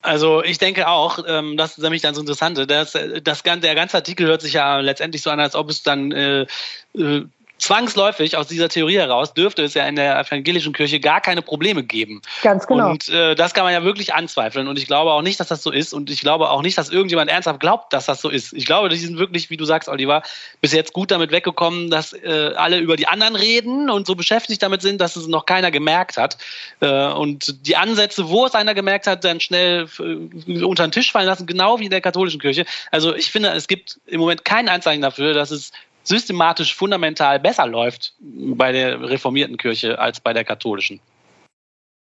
Also 0.00 0.44
ich 0.44 0.58
denke 0.58 0.88
auch, 0.88 1.18
ähm, 1.26 1.56
das 1.56 1.78
ist 1.78 1.82
nämlich 1.82 2.02
dann 2.02 2.14
so 2.14 2.20
interessant. 2.20 2.58
Das, 2.70 2.96
das, 3.22 3.42
der 3.42 3.74
ganze 3.74 3.96
Artikel 3.96 4.26
hört 4.26 4.42
sich 4.42 4.52
ja 4.52 4.80
letztendlich 4.80 5.22
so 5.22 5.30
an, 5.30 5.40
als 5.40 5.54
ob 5.54 5.70
es 5.70 5.82
dann 5.82 6.12
äh, 6.12 6.46
äh, 6.94 7.24
zwangsläufig 7.64 8.36
aus 8.36 8.46
dieser 8.46 8.68
Theorie 8.68 8.98
heraus 8.98 9.32
dürfte 9.32 9.62
es 9.62 9.72
ja 9.72 9.86
in 9.86 9.96
der 9.96 10.18
evangelischen 10.18 10.74
Kirche 10.74 11.00
gar 11.00 11.22
keine 11.22 11.40
Probleme 11.40 11.82
geben. 11.82 12.20
Ganz 12.42 12.66
genau. 12.66 12.90
Und 12.90 13.08
äh, 13.08 13.34
das 13.34 13.54
kann 13.54 13.64
man 13.64 13.72
ja 13.72 13.82
wirklich 13.84 14.12
anzweifeln. 14.12 14.68
Und 14.68 14.78
ich 14.78 14.86
glaube 14.86 15.12
auch 15.12 15.22
nicht, 15.22 15.40
dass 15.40 15.48
das 15.48 15.62
so 15.62 15.70
ist. 15.70 15.94
Und 15.94 16.10
ich 16.10 16.20
glaube 16.20 16.50
auch 16.50 16.60
nicht, 16.60 16.76
dass 16.76 16.90
irgendjemand 16.90 17.30
ernsthaft 17.30 17.60
glaubt, 17.60 17.92
dass 17.94 18.04
das 18.04 18.20
so 18.20 18.28
ist. 18.28 18.52
Ich 18.52 18.66
glaube, 18.66 18.90
die 18.90 18.96
sind 18.96 19.18
wirklich, 19.18 19.48
wie 19.48 19.56
du 19.56 19.64
sagst, 19.64 19.88
Oliver, 19.88 20.22
bis 20.60 20.72
jetzt 20.72 20.92
gut 20.92 21.10
damit 21.10 21.30
weggekommen, 21.30 21.90
dass 21.90 22.12
äh, 22.12 22.52
alle 22.54 22.78
über 22.78 22.96
die 22.96 23.08
anderen 23.08 23.34
reden 23.34 23.88
und 23.88 24.06
so 24.06 24.14
beschäftigt 24.14 24.62
damit 24.62 24.82
sind, 24.82 25.00
dass 25.00 25.16
es 25.16 25.26
noch 25.26 25.46
keiner 25.46 25.70
gemerkt 25.70 26.18
hat. 26.18 26.36
Äh, 26.80 27.06
und 27.06 27.66
die 27.66 27.76
Ansätze, 27.76 28.28
wo 28.28 28.44
es 28.44 28.54
einer 28.54 28.74
gemerkt 28.74 29.06
hat, 29.06 29.24
dann 29.24 29.40
schnell 29.40 29.88
äh, 29.98 30.62
unter 30.62 30.86
den 30.86 30.92
Tisch 30.92 31.12
fallen 31.12 31.26
lassen, 31.26 31.46
genau 31.46 31.80
wie 31.80 31.84
in 31.84 31.90
der 31.90 32.02
katholischen 32.02 32.40
Kirche. 32.40 32.66
Also 32.90 33.14
ich 33.14 33.30
finde, 33.30 33.48
es 33.50 33.68
gibt 33.68 34.00
im 34.06 34.20
Moment 34.20 34.44
kein 34.44 34.68
Anzeichen 34.68 35.00
dafür, 35.00 35.32
dass 35.32 35.50
es 35.50 35.72
systematisch 36.04 36.74
fundamental 36.74 37.40
besser 37.40 37.66
läuft 37.66 38.14
bei 38.20 38.72
der 38.72 39.00
reformierten 39.00 39.56
Kirche 39.56 39.98
als 39.98 40.20
bei 40.20 40.32
der 40.32 40.44
katholischen. 40.44 41.00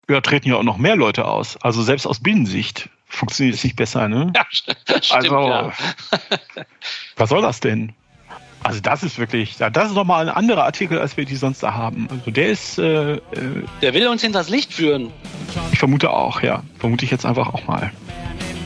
Ja, 0.09 0.21
treten 0.21 0.49
ja 0.49 0.55
auch 0.55 0.63
noch 0.63 0.77
mehr 0.77 0.95
Leute 0.95 1.25
aus. 1.25 1.57
Also 1.57 1.83
selbst 1.83 2.07
aus 2.07 2.19
Binnensicht 2.19 2.89
funktioniert 3.05 3.55
es 3.55 3.63
nicht 3.63 3.75
besser, 3.75 4.07
ne? 4.07 4.31
Ja, 4.35 4.45
stimmt, 4.49 5.11
also, 5.11 5.47
ja. 5.47 5.71
was 7.15 7.29
soll 7.29 7.41
das 7.41 7.59
denn? 7.59 7.93
Also 8.63 8.81
das 8.81 9.03
ist 9.03 9.17
wirklich, 9.17 9.55
das 9.57 9.89
ist 9.89 9.95
nochmal 9.95 10.27
ein 10.27 10.35
anderer 10.35 10.65
Artikel, 10.65 10.99
als 10.99 11.15
wir 11.15 11.25
die 11.25 11.35
sonst 11.35 11.63
da 11.63 11.73
haben. 11.73 12.07
Also 12.09 12.31
der 12.31 12.49
ist... 12.49 12.77
Äh, 12.77 13.13
äh 13.13 13.19
der 13.81 13.93
will 13.93 14.07
uns 14.07 14.21
hinters 14.21 14.49
Licht 14.49 14.73
führen. 14.73 15.11
Ich 15.71 15.79
vermute 15.79 16.09
auch, 16.09 16.41
ja. 16.41 16.63
Vermute 16.77 17.05
ich 17.05 17.11
jetzt 17.11 17.25
einfach 17.25 17.53
auch 17.53 17.65
mal. 17.67 17.91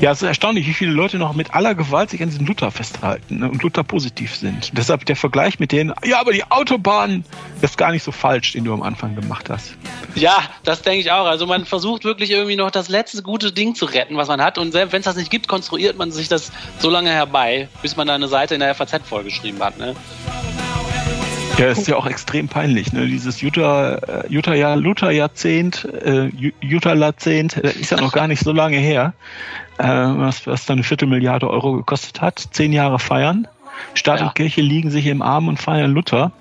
Ja, 0.04 0.12
es 0.12 0.22
ist 0.22 0.28
erstaunlich, 0.28 0.68
wie 0.68 0.74
viele 0.74 0.92
Leute 0.92 1.18
noch 1.18 1.34
mit 1.34 1.56
aller 1.56 1.76
Gewalt 1.76 2.10
sich 2.10 2.22
an 2.22 2.28
diesem 2.28 2.46
Luther 2.46 2.72
festhalten 2.72 3.40
ne, 3.40 3.50
und 3.50 3.64
Luther 3.64 3.86
positiv 3.86 4.36
sind. 4.36 4.78
Deshalb 4.78 5.06
der 5.06 5.16
Vergleich 5.16 5.60
mit 5.62 5.72
denen, 5.72 5.94
ja, 6.04 6.20
aber 6.20 6.34
die 6.34 6.44
Autobahn 6.52 7.24
ist 7.62 7.78
gar 7.78 7.94
nicht 7.94 8.04
so 8.04 8.12
falsch, 8.12 8.52
den 8.52 8.66
du 8.66 8.74
am 8.74 8.82
Anfang 8.82 9.16
gemacht 9.16 9.50
hast. 9.50 9.76
Ja, 10.16 10.36
das 10.66 10.82
denke 10.82 11.00
ich 11.00 11.10
auch. 11.14 11.26
Also 11.26 11.48
man 11.48 11.64
versucht 11.64 12.04
wirklich 12.04 12.32
irgendwie 12.32 12.58
noch 12.58 12.70
das 12.70 12.90
letzte 12.90 13.24
gute 13.24 13.54
Ding 13.54 13.76
zu 13.76 13.86
retten, 13.86 14.18
was 14.18 14.28
man 14.28 14.42
hat. 14.42 14.58
Und 14.58 14.74
selbst 14.74 14.92
wenn 14.92 15.00
es 15.00 15.06
das 15.06 15.16
nicht 15.16 15.32
gibt, 15.32 15.48
konstruiert 15.48 15.98
man 15.98 16.12
sich 16.12 16.28
das 16.28 16.52
so 16.80 16.90
lange 16.90 17.10
herbei, 17.10 17.70
bis 17.82 17.96
man 17.96 18.06
da 18.06 18.16
eine 18.16 18.28
Seite 18.28 18.56
in 18.56 18.60
der 18.60 18.76
FAZ 18.76 19.08
vollgeschrieben 19.08 19.64
hat. 19.64 19.78
Ne? 19.78 19.96
Ja, 21.58 21.68
ist 21.68 21.88
ja 21.88 21.96
auch 21.96 22.08
extrem 22.08 22.48
peinlich, 22.48 22.94
ne? 22.94 23.06
Dieses 23.06 23.42
Jutta, 23.42 23.96
äh, 23.96 24.28
Jutta 24.28 24.56
ja, 24.56 24.74
Luther 24.74 25.12
Jahrzehnt, 25.12 25.86
äh, 25.86 26.30
Jutta 26.62 26.96
Jahrzehnt, 26.96 27.60
das 27.62 27.76
ist 27.76 27.92
ja 27.92 28.02
noch 28.02 28.12
gar 28.12 28.28
nicht 28.28 28.44
so 28.44 28.52
lange 28.52 28.78
her, 28.78 29.14
äh, 29.78 29.86
was, 29.86 30.48
was 30.48 30.66
dann 30.66 30.78
eine 30.78 30.84
Viertelmilliarde 30.84 31.50
Euro 31.50 31.74
gekostet 31.74 32.22
hat. 32.22 32.44
Zehn 32.52 32.74
Jahre 32.74 32.98
feiern. 32.98 33.48
Staat 33.94 34.20
ja. 34.20 34.28
und 34.28 34.36
Kirche 34.36 34.62
liegen 34.62 34.90
sich 34.90 35.06
im 35.06 35.22
Arm 35.22 35.48
und 35.48 35.58
feiern 35.58 35.92
Luther. 35.92 36.32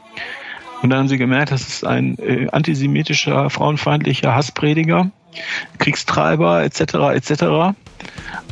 Und 0.82 0.90
dann 0.90 1.00
haben 1.00 1.08
sie 1.08 1.18
gemerkt, 1.18 1.52
das 1.52 1.68
ist 1.68 1.86
ein 1.86 2.18
äh, 2.18 2.48
antisemitischer, 2.50 3.50
frauenfeindlicher 3.50 4.34
Hassprediger, 4.34 5.10
Kriegstreiber 5.78 6.64
etc. 6.64 6.80
etc. 7.14 7.76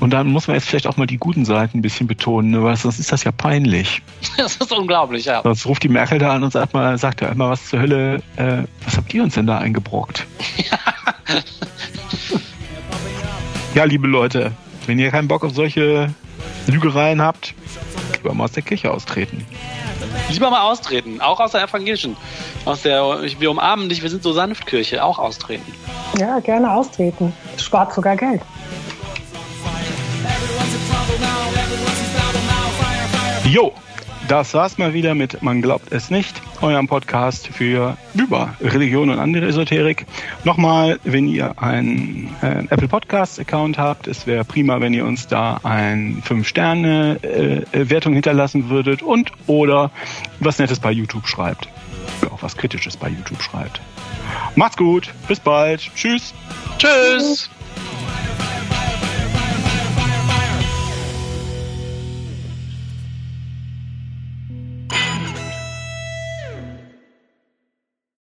Und 0.01 0.11
dann 0.11 0.29
muss 0.29 0.47
man 0.47 0.57
jetzt 0.57 0.69
vielleicht 0.69 0.87
auch 0.87 0.97
mal 0.97 1.07
die 1.07 1.19
guten 1.19 1.45
Seiten 1.45 1.79
ein 1.79 1.83
bisschen 1.83 2.07
betonen, 2.07 2.51
ne? 2.51 2.63
weil 2.63 2.77
sonst 2.77 2.99
ist 2.99 3.13
das 3.13 3.25
ja 3.25 3.33
peinlich. 3.33 4.03
Das 4.37 4.57
ist 4.57 4.73
unglaublich, 4.73 5.27
ja. 5.27 5.43
Sonst 5.43 5.67
ruft 5.67 5.83
die 5.83 5.89
Merkel 5.89 6.19
da 6.19 6.33
an 6.33 6.43
und 6.43 6.53
sagt 6.53 6.73
mal, 6.73 6.97
sagt 6.97 7.21
ja 7.21 7.29
immer 7.29 7.51
was 7.51 7.67
zur 7.67 7.81
Hölle, 7.81 8.23
äh, 8.37 8.63
was 8.85 8.97
habt 8.97 9.13
ihr 9.13 9.23
uns 9.23 9.35
denn 9.35 9.47
da 9.47 9.59
eingebrockt? 9.59 10.27
Ja. 10.57 10.79
ja, 13.75 13.85
liebe 13.85 14.07
Leute, 14.07 14.53
wenn 14.87 14.99
ihr 14.99 15.11
keinen 15.11 15.29
Bock 15.29 15.45
auf 15.45 15.53
solche 15.55 16.15
Lügereien 16.67 17.21
habt, 17.21 17.55
lieber 18.17 18.35
mal 18.35 18.45
aus 18.45 18.53
der 18.53 18.63
Kirche 18.63 18.91
austreten. 18.91 19.45
Lieber 20.31 20.51
mal 20.51 20.63
austreten, 20.63 21.21
auch 21.21 21.41
aus 21.41 21.53
der 21.53 21.63
evangelischen. 21.63 22.17
Aus 22.65 22.83
der 22.83 23.03
Wir 23.39 23.51
umarmen 23.51 23.89
dich, 23.89 24.03
wir 24.03 24.11
sind 24.11 24.23
so 24.23 24.33
sanft 24.33 24.67
Kirche, 24.67 25.05
auch 25.05 25.19
austreten. 25.19 25.73
Ja, 26.19 26.41
gerne 26.41 26.73
austreten. 26.73 27.33
Spart 27.59 27.93
sogar 27.95 28.17
Geld. 28.17 28.41
Jo, 33.45 33.73
das 34.29 34.55
war's 34.55 34.79
mal 34.79 34.95
wieder 34.95 35.17
mit 35.17 35.43
Man 35.43 35.61
glaubt 35.61 35.91
es 35.91 36.09
nicht, 36.09 36.41
eurem 36.61 36.87
Podcast 36.87 37.49
für 37.49 37.97
über 38.15 38.55
Religion 38.61 39.11
und 39.11 39.19
andere 39.19 39.47
Esoterik. 39.47 40.07
Nochmal, 40.45 41.01
wenn 41.03 41.27
ihr 41.27 41.61
einen 41.61 42.31
äh, 42.43 42.63
Apple 42.71 42.87
Podcast 42.87 43.41
Account 43.41 43.77
habt, 43.77 44.07
es 44.07 44.29
wäre 44.29 44.45
prima, 44.45 44.81
wenn 44.81 44.95
ihr 44.95 45.05
uns 45.05 45.27
da 45.27 45.59
ein 45.65 46.23
5-Sterne-Wertung 46.23 48.13
äh, 48.13 48.15
hinterlassen 48.15 48.71
würdet 48.71 49.03
und 49.03 49.33
oder 49.49 49.91
was 50.39 50.61
Nettes 50.61 50.79
bei 50.79 50.93
YouTube 50.93 51.27
schreibt. 51.27 51.69
Auch 52.31 52.41
was 52.45 52.57
Kritisches 52.57 52.97
bei 52.97 53.09
YouTube 53.09 53.43
schreibt. 53.43 53.81
Macht's 54.55 54.77
gut, 54.77 55.13
bis 55.27 55.41
bald. 55.41 55.91
Tschüss. 55.97 56.35
Tschüss. 56.79 57.51